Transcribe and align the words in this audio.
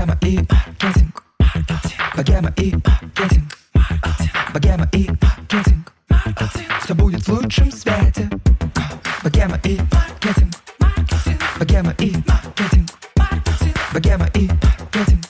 Богема 0.00 0.18
и 0.22 0.38
маркетинг. 0.38 1.24
Богема 2.16 2.54
и 2.56 2.72
маркетинг. 2.72 3.58
Богема 4.54 4.88
и 4.94 5.10
маркетинг. 5.20 5.92
Все 6.82 6.94
будет 6.94 7.20
в 7.20 7.28
лучшем 7.28 7.70
свете. 7.70 8.30
Богема 9.22 9.60
и 9.62 9.78
маркетинг. 9.92 10.54
Богема 11.58 11.94
и 11.98 12.12
маркетинг. 12.26 12.88
Богема 13.92 14.26
и 14.34 14.48
маркетинг. 14.72 15.26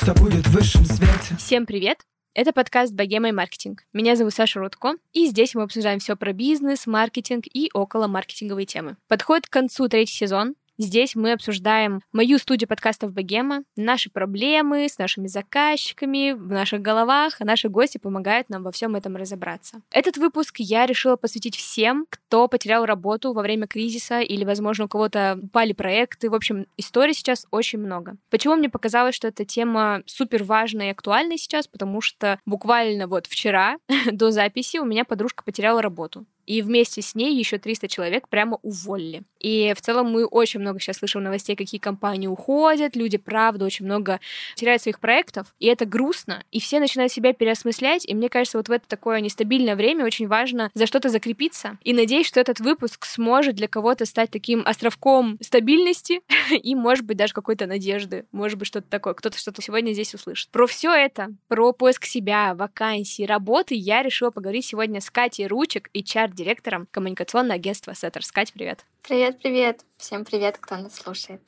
Все 0.00 0.14
будет 0.14 0.46
в 0.46 0.52
высшем 0.52 0.86
свете. 0.86 1.36
Всем 1.36 1.66
привет! 1.66 1.98
Это 2.32 2.52
подкаст 2.52 2.94
«Богема 2.94 3.28
и 3.28 3.32
маркетинг». 3.32 3.82
Меня 3.92 4.16
зовут 4.16 4.32
Саша 4.32 4.58
Рудко, 4.58 4.94
и 5.12 5.26
здесь 5.26 5.54
мы 5.54 5.62
обсуждаем 5.62 5.98
все 5.98 6.16
про 6.16 6.32
бизнес, 6.32 6.86
маркетинг 6.86 7.44
и 7.52 7.70
около 7.74 8.06
маркетинговые 8.06 8.64
темы. 8.64 8.96
Подходит 9.08 9.48
к 9.48 9.52
концу 9.52 9.88
третий 9.88 10.14
сезон, 10.14 10.54
Здесь 10.78 11.14
мы 11.14 11.32
обсуждаем 11.32 12.02
мою 12.12 12.38
студию 12.38 12.68
подкастов 12.68 13.12
«Богема», 13.12 13.62
наши 13.76 14.10
проблемы 14.10 14.88
с 14.88 14.98
нашими 14.98 15.26
заказчиками 15.26 16.32
в 16.32 16.50
наших 16.50 16.82
головах, 16.82 17.36
а 17.40 17.46
наши 17.46 17.70
гости 17.70 17.96
помогают 17.96 18.50
нам 18.50 18.62
во 18.62 18.72
всем 18.72 18.94
этом 18.94 19.16
разобраться. 19.16 19.80
Этот 19.90 20.18
выпуск 20.18 20.56
я 20.58 20.84
решила 20.84 21.16
посвятить 21.16 21.56
всем, 21.56 22.06
кто 22.10 22.46
потерял 22.46 22.84
работу 22.84 23.32
во 23.32 23.40
время 23.40 23.66
кризиса 23.66 24.20
или, 24.20 24.44
возможно, 24.44 24.84
у 24.84 24.88
кого-то 24.88 25.38
упали 25.42 25.72
проекты. 25.72 26.28
В 26.28 26.34
общем, 26.34 26.66
историй 26.76 27.14
сейчас 27.14 27.46
очень 27.50 27.78
много. 27.78 28.18
Почему 28.28 28.56
мне 28.56 28.68
показалось, 28.68 29.14
что 29.14 29.28
эта 29.28 29.46
тема 29.46 30.02
супер 30.04 30.44
важная 30.44 30.88
и 30.88 30.90
актуальная 30.90 31.38
сейчас? 31.38 31.66
Потому 31.66 32.02
что 32.02 32.38
буквально 32.44 33.06
вот 33.06 33.26
вчера 33.26 33.78
до 34.12 34.30
записи 34.30 34.76
у 34.76 34.84
меня 34.84 35.06
подружка 35.06 35.42
потеряла 35.42 35.80
работу 35.80 36.26
и 36.46 36.62
вместе 36.62 37.02
с 37.02 37.14
ней 37.14 37.36
еще 37.36 37.58
300 37.58 37.88
человек 37.88 38.28
прямо 38.28 38.58
уволили. 38.62 39.22
И 39.40 39.74
в 39.76 39.80
целом 39.80 40.10
мы 40.10 40.24
очень 40.24 40.60
много 40.60 40.80
сейчас 40.80 40.98
слышим 40.98 41.22
новостей, 41.22 41.56
какие 41.56 41.80
компании 41.80 42.26
уходят, 42.26 42.96
люди, 42.96 43.18
правда, 43.18 43.64
очень 43.64 43.84
много 43.84 44.20
теряют 44.54 44.82
своих 44.82 45.00
проектов, 45.00 45.54
и 45.58 45.66
это 45.66 45.84
грустно, 45.84 46.44
и 46.50 46.60
все 46.60 46.80
начинают 46.80 47.12
себя 47.12 47.32
переосмыслять, 47.32 48.06
и 48.06 48.14
мне 48.14 48.28
кажется, 48.28 48.58
вот 48.58 48.68
в 48.68 48.72
это 48.72 48.88
такое 48.88 49.20
нестабильное 49.20 49.76
время 49.76 50.04
очень 50.04 50.26
важно 50.26 50.70
за 50.74 50.86
что-то 50.86 51.08
закрепиться, 51.08 51.78
и 51.82 51.92
надеюсь, 51.92 52.26
что 52.26 52.40
этот 52.40 52.60
выпуск 52.60 53.04
сможет 53.04 53.56
для 53.56 53.68
кого-то 53.68 54.06
стать 54.06 54.30
таким 54.30 54.62
островком 54.66 55.38
стабильности 55.40 56.20
и, 56.50 56.74
может 56.74 57.04
быть, 57.04 57.16
даже 57.16 57.34
какой-то 57.34 57.66
надежды, 57.66 58.24
может 58.32 58.58
быть, 58.58 58.68
что-то 58.68 58.88
такое, 58.88 59.14
кто-то 59.14 59.38
что-то 59.38 59.62
сегодня 59.62 59.92
здесь 59.92 60.14
услышит. 60.14 60.50
Про 60.50 60.66
все 60.66 60.92
это, 60.92 61.28
про 61.48 61.72
поиск 61.72 62.04
себя, 62.04 62.54
вакансии, 62.54 63.24
работы 63.24 63.74
я 63.74 64.02
решила 64.02 64.30
поговорить 64.30 64.64
сегодня 64.64 65.00
с 65.00 65.10
Катей 65.10 65.46
Рудчик, 65.46 65.90
HR 65.94 66.32
директором 66.36 66.86
коммуникационного 66.92 67.54
агентства 67.56 67.92
Setters. 67.92 68.28
Кать, 68.32 68.52
привет. 68.52 68.84
Привет, 69.02 69.40
привет. 69.42 69.80
Всем 69.98 70.24
привет, 70.24 70.58
кто 70.58 70.76
нас 70.76 70.94
слушает. 70.94 71.40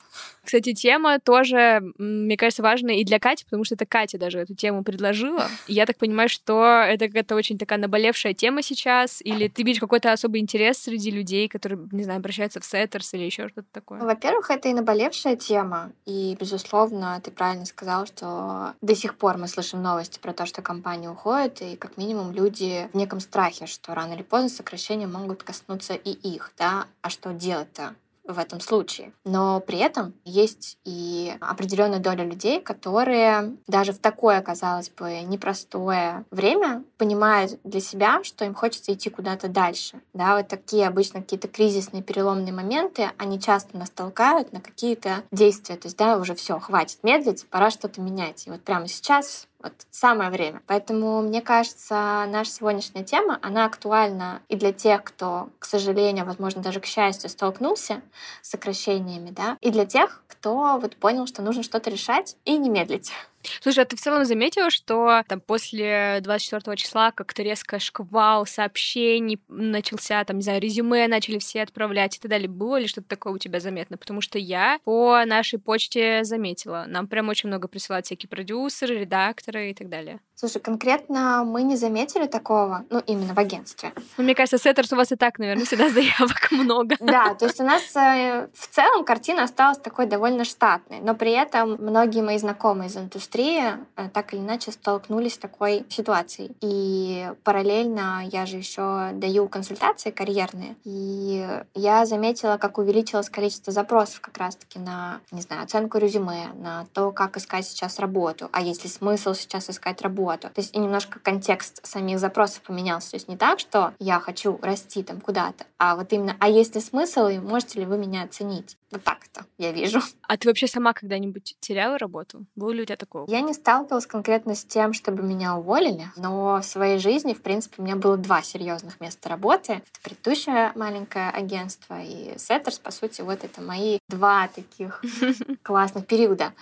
Кстати, 0.43 0.73
тема 0.73 1.19
тоже, 1.19 1.81
мне 1.97 2.35
кажется, 2.35 2.63
важная 2.63 2.95
и 2.95 3.03
для 3.03 3.19
Кати, 3.19 3.45
потому 3.45 3.63
что 3.63 3.75
это 3.75 3.85
Катя 3.85 4.17
даже 4.17 4.39
эту 4.39 4.55
тему 4.55 4.83
предложила. 4.83 5.47
И 5.67 5.73
я 5.73 5.85
так 5.85 5.97
понимаю, 5.97 6.29
что 6.29 6.65
это 6.65 7.07
какая-то 7.07 7.35
очень 7.35 7.59
такая 7.59 7.77
наболевшая 7.77 8.33
тема 8.33 8.63
сейчас, 8.63 9.21
или 9.21 9.47
ты 9.47 9.63
видишь 9.63 9.79
какой-то 9.79 10.11
особый 10.11 10.41
интерес 10.41 10.79
среди 10.79 11.11
людей, 11.11 11.47
которые, 11.47 11.87
не 11.91 12.03
знаю, 12.03 12.17
обращаются 12.17 12.59
в 12.59 12.65
Setters 12.65 13.13
или 13.13 13.23
еще 13.23 13.49
что-то 13.49 13.67
такое? 13.71 14.01
Во-первых, 14.01 14.49
это 14.49 14.67
и 14.69 14.73
наболевшая 14.73 15.35
тема, 15.35 15.91
и, 16.05 16.35
безусловно, 16.39 17.21
ты 17.23 17.29
правильно 17.29 17.65
сказал, 17.65 18.07
что 18.07 18.73
до 18.81 18.95
сих 18.95 19.15
пор 19.15 19.37
мы 19.37 19.47
слышим 19.47 19.83
новости 19.83 20.17
про 20.19 20.33
то, 20.33 20.45
что 20.47 20.61
компания 20.61 21.09
уходит, 21.09 21.61
и 21.61 21.75
как 21.75 21.97
минимум 21.97 22.31
люди 22.31 22.89
в 22.93 22.97
неком 22.97 23.19
страхе, 23.19 23.67
что 23.67 23.93
рано 23.93 24.13
или 24.13 24.23
поздно 24.23 24.49
сокращения 24.49 25.07
могут 25.07 25.43
коснуться 25.43 25.93
и 25.93 26.11
их, 26.11 26.51
да, 26.57 26.87
а 27.01 27.09
что 27.09 27.31
делать? 27.31 27.59
делать-то 27.59 27.95
в 28.33 28.39
этом 28.39 28.59
случае. 28.59 29.11
Но 29.25 29.59
при 29.59 29.79
этом 29.79 30.13
есть 30.25 30.77
и 30.85 31.35
определенная 31.41 31.99
доля 31.99 32.23
людей, 32.23 32.61
которые 32.61 33.57
даже 33.67 33.93
в 33.93 33.99
такое, 33.99 34.41
казалось 34.41 34.89
бы, 34.89 35.21
непростое 35.21 36.25
время 36.31 36.83
понимают 36.97 37.59
для 37.63 37.81
себя, 37.81 38.23
что 38.23 38.45
им 38.45 38.53
хочется 38.53 38.93
идти 38.93 39.09
куда-то 39.09 39.47
дальше. 39.47 40.01
Да, 40.13 40.37
вот 40.37 40.47
такие 40.47 40.87
обычно 40.87 41.21
какие-то 41.21 41.47
кризисные 41.47 42.03
переломные 42.03 42.53
моменты, 42.53 43.11
они 43.17 43.39
часто 43.39 43.77
нас 43.77 43.89
толкают 43.89 44.53
на 44.53 44.61
какие-то 44.61 45.23
действия. 45.31 45.75
То 45.75 45.87
есть, 45.87 45.97
да, 45.97 46.17
уже 46.17 46.35
все, 46.35 46.59
хватит 46.59 47.03
медлить, 47.03 47.47
пора 47.49 47.71
что-то 47.71 48.01
менять. 48.01 48.47
И 48.47 48.49
вот 48.49 48.61
прямо 48.61 48.87
сейчас 48.87 49.48
вот 49.61 49.73
самое 49.91 50.29
время. 50.29 50.61
Поэтому, 50.67 51.21
мне 51.21 51.41
кажется, 51.41 52.25
наша 52.27 52.51
сегодняшняя 52.51 53.03
тема, 53.03 53.39
она 53.41 53.65
актуальна 53.65 54.41
и 54.49 54.55
для 54.55 54.71
тех, 54.71 55.03
кто, 55.03 55.49
к 55.59 55.65
сожалению, 55.65 56.25
возможно, 56.25 56.61
даже 56.61 56.79
к 56.79 56.85
счастью, 56.85 57.29
столкнулся 57.29 58.01
с 58.41 58.49
сокращениями, 58.49 59.31
да, 59.31 59.57
и 59.61 59.71
для 59.71 59.85
тех, 59.85 60.23
кто 60.27 60.77
вот 60.79 60.95
понял, 60.95 61.27
что 61.27 61.41
нужно 61.41 61.63
что-то 61.63 61.89
решать 61.89 62.37
и 62.45 62.57
не 62.57 62.69
медлить. 62.69 63.11
Слушай, 63.61 63.83
а 63.83 63.85
ты 63.85 63.95
в 63.95 64.01
целом 64.01 64.25
заметила, 64.25 64.69
что 64.69 65.23
там 65.27 65.39
после 65.39 66.19
24 66.21 66.75
числа 66.77 67.11
как-то 67.11 67.43
резко 67.43 67.79
шквал 67.79 68.45
сообщений 68.45 69.39
начался, 69.47 70.23
там, 70.23 70.37
не 70.37 70.43
знаю, 70.43 70.61
резюме 70.61 71.07
начали 71.07 71.39
все 71.39 71.61
отправлять 71.61 72.17
и 72.17 72.19
так 72.19 72.29
далее. 72.29 72.49
Было 72.49 72.77
ли 72.77 72.87
что-то 72.87 73.07
такое 73.07 73.33
у 73.33 73.37
тебя 73.37 73.59
заметно? 73.59 73.97
Потому 73.97 74.21
что 74.21 74.37
я 74.37 74.79
по 74.83 75.23
нашей 75.25 75.59
почте 75.59 76.23
заметила. 76.23 76.85
Нам 76.87 77.07
прям 77.07 77.29
очень 77.29 77.49
много 77.49 77.67
присылают 77.67 78.05
всякие 78.05 78.29
продюсеры, 78.29 78.99
редакторы 78.99 79.71
и 79.71 79.73
так 79.73 79.89
далее. 79.89 80.19
Слушай, 80.35 80.61
конкретно 80.61 81.43
мы 81.45 81.63
не 81.63 81.75
заметили 81.75 82.25
такого, 82.25 82.85
ну, 82.89 82.99
именно 83.05 83.33
в 83.33 83.39
агентстве. 83.39 83.91
Ну, 84.17 84.23
мне 84.23 84.35
кажется, 84.35 84.57
сеттерс 84.57 84.93
у 84.93 84.95
вас 84.95 85.11
и 85.11 85.15
так, 85.15 85.37
наверное, 85.39 85.65
всегда 85.65 85.89
заявок 85.89 86.51
много. 86.51 86.95
Да, 86.99 87.33
то 87.35 87.45
есть 87.45 87.59
у 87.59 87.63
нас 87.63 87.95
э, 87.95 88.47
в 88.53 88.67
целом 88.67 89.03
картина 89.03 89.43
осталась 89.43 89.77
такой 89.77 90.05
довольно 90.05 90.45
штатной, 90.45 90.99
но 91.01 91.13
при 91.13 91.31
этом 91.31 91.75
многие 91.79 92.21
мои 92.21 92.37
знакомые 92.37 92.87
из 92.87 92.95
индустрии 92.95 93.28
э, 93.37 94.09
так 94.13 94.33
или 94.33 94.41
иначе 94.41 94.71
столкнулись 94.71 95.35
с 95.35 95.37
такой 95.37 95.85
ситуацией. 95.89 96.51
И 96.61 97.31
параллельно 97.43 98.23
я 98.31 98.45
же 98.45 98.57
еще 98.57 99.11
даю 99.13 99.47
консультации 99.47 100.11
карьерные, 100.11 100.75
и 100.83 101.47
я 101.73 102.05
заметила, 102.05 102.57
как 102.57 102.77
увеличилось 102.77 103.29
количество 103.29 103.71
запросов 103.71 104.21
как 104.21 104.37
раз-таки 104.37 104.79
на, 104.79 105.21
не 105.31 105.41
знаю, 105.41 105.63
оценку 105.63 105.97
резюме, 105.97 106.47
на 106.55 106.85
то, 106.93 107.11
как 107.11 107.37
искать 107.37 107.65
сейчас 107.65 107.99
работу, 107.99 108.49
а 108.51 108.61
есть 108.61 108.83
ли 108.83 108.89
смысл 108.89 109.33
сейчас 109.33 109.69
искать 109.69 110.01
работу. 110.01 110.49
То 110.49 110.61
есть 110.61 110.75
и 110.75 110.79
немножко 110.79 111.19
контекст 111.19 111.85
самих 111.85 112.19
запросов 112.19 112.61
поменялся. 112.63 113.11
То 113.11 113.15
есть 113.17 113.27
не 113.27 113.37
так, 113.37 113.59
что 113.59 113.93
я 113.99 114.19
хочу 114.19 114.59
расти 114.61 115.03
там 115.03 115.21
куда-то, 115.21 115.65
а 115.77 115.95
вот 115.95 116.11
именно, 116.13 116.35
а 116.39 116.49
есть 116.49 116.75
ли 116.75 116.81
смысл, 116.81 117.27
и 117.27 117.39
можете 117.39 117.79
ли 117.79 117.85
вы 117.85 117.97
меня 117.97 118.23
оценить? 118.23 118.77
Вот 118.91 119.03
так 119.03 119.19
это 119.31 119.45
я 119.57 119.71
вижу. 119.71 120.01
А 120.23 120.37
ты 120.37 120.47
вообще 120.47 120.67
сама 120.67 120.93
когда-нибудь 120.93 121.55
теряла 121.59 121.97
работу? 121.97 122.45
Было 122.55 122.71
ли 122.71 122.81
у 122.81 122.85
тебя 122.85 122.97
такого? 123.25 123.35
Я 123.35 123.41
не 123.41 123.53
сталкивалась 123.53 124.05
конкретно 124.05 124.55
с 124.55 124.63
тем, 124.63 124.93
чтобы 124.93 125.23
меня 125.23 125.55
уволили, 125.55 126.07
но 126.15 126.59
в 126.61 126.63
своей 126.63 126.99
жизни, 126.99 127.33
в 127.33 127.41
принципе, 127.41 127.75
у 127.81 127.85
меня 127.85 127.95
было 127.95 128.17
два 128.17 128.41
серьезных 128.41 128.99
места 128.99 129.29
работы. 129.29 129.73
Это 129.73 129.83
предыдущее 130.03 130.71
маленькое 130.75 131.29
агентство 131.29 131.99
и 132.01 132.37
Сеттерс, 132.37 132.79
по 132.79 132.91
сути, 132.91 133.21
вот 133.21 133.43
это 133.43 133.61
мои 133.61 133.99
два 134.07 134.47
таких 134.47 135.01
классных 135.63 136.05
периода. 136.05 136.53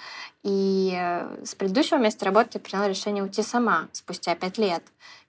И 0.44 0.94
э, 0.96 1.44
с 1.44 1.56
предыдущего 1.56 1.98
места 1.98 2.26
работы 2.26 2.52
я 2.54 2.60
приняла 2.60 2.88
решение 2.88 3.24
уйти 3.24 3.44
сама 3.44 3.88
спустя 3.92 4.36
пять 4.36 4.58
лет. 4.58 4.84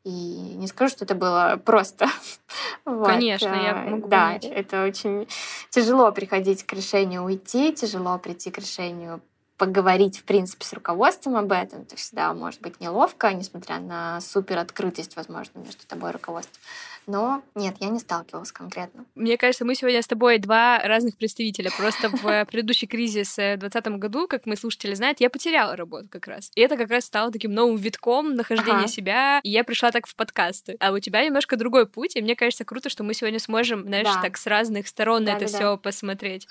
И 0.05 0.11
не 0.11 0.67
скажу, 0.69 0.93
что 0.93 1.05
это 1.05 1.15
было 1.15 1.61
просто. 1.65 2.07
Конечно, 2.85 3.49
вот. 3.49 3.63
я 3.63 3.85
э, 3.85 3.91
могу 3.91 4.09
Да, 4.09 4.29
понять. 4.29 4.45
это 4.45 4.85
очень 4.85 5.27
тяжело 5.71 6.13
приходить 6.13 6.65
к 6.65 6.73
решению 6.73 7.25
уйти, 7.25 7.73
тяжело 7.73 8.17
прийти 8.19 8.51
к 8.51 8.59
решению 8.59 9.21
поговорить, 9.59 10.19
в 10.19 10.23
принципе, 10.23 10.65
с 10.65 10.73
руководством 10.73 11.37
об 11.37 11.53
этом. 11.53 11.83
Это 11.83 11.97
всегда 11.97 12.33
может 12.33 12.61
быть 12.61 12.81
неловко, 12.81 13.33
несмотря 13.33 13.81
на 13.81 14.21
супер 14.21 14.59
открытость, 14.59 15.17
возможно, 15.17 15.59
между 15.59 15.87
тобой 15.87 16.11
и 16.11 16.13
руководством. 16.13 16.63
Но 17.09 17.43
нет, 17.55 17.75
я 17.81 17.89
не 17.89 17.99
сталкивалась 17.99 18.53
конкретно. 18.53 19.07
Мне 19.15 19.39
кажется, 19.39 19.65
мы 19.65 19.75
сегодня 19.75 20.03
с 20.03 20.07
тобой 20.07 20.39
два 20.39 20.79
разных 20.79 21.17
представителя. 21.17 21.71
Просто 21.77 22.11
в 22.11 22.45
предыдущий 22.51 22.87
кризис 22.87 23.33
в 23.33 23.57
2020 23.57 23.87
году, 23.99 24.29
как 24.29 24.45
мы 24.45 24.57
слушатели 24.57 24.95
знают, 24.95 25.19
я 25.21 25.31
потеряла 25.31 25.75
работу 25.75 26.07
как 26.11 26.27
раз. 26.27 26.51
И 26.55 26.61
это 26.61 26.77
как 26.77 26.91
раз 26.91 27.05
стало 27.05 27.33
таким 27.33 27.53
новым 27.53 27.77
витком 27.77 28.35
нахождения 28.35 28.81
ага. 28.81 28.89
себя. 28.89 29.41
И 29.43 29.51
я 29.51 29.65
пришла 29.65 29.91
так 29.91 30.07
в 30.07 30.15
подкасты. 30.15 30.77
А 30.81 30.93
у 30.93 30.99
тебя 30.99 31.25
немножко 31.25 31.57
другой 31.57 31.87
путь. 31.87 32.15
И 32.15 32.21
мне 32.21 32.37
кажется, 32.37 32.67
круто, 32.67 32.91
что 32.91 33.05
мы 33.05 33.15
сегодня 33.15 33.39
сможем, 33.41 33.85
знаешь, 33.85 34.07
да. 34.07 34.21
так 34.21 34.37
с 34.37 34.47
разных 34.47 34.87
сторон 34.87 35.25
да, 35.25 35.33
это 35.33 35.47
да, 35.47 35.47
все 35.47 35.59
да. 35.59 35.77
посмотреть. 35.79 36.47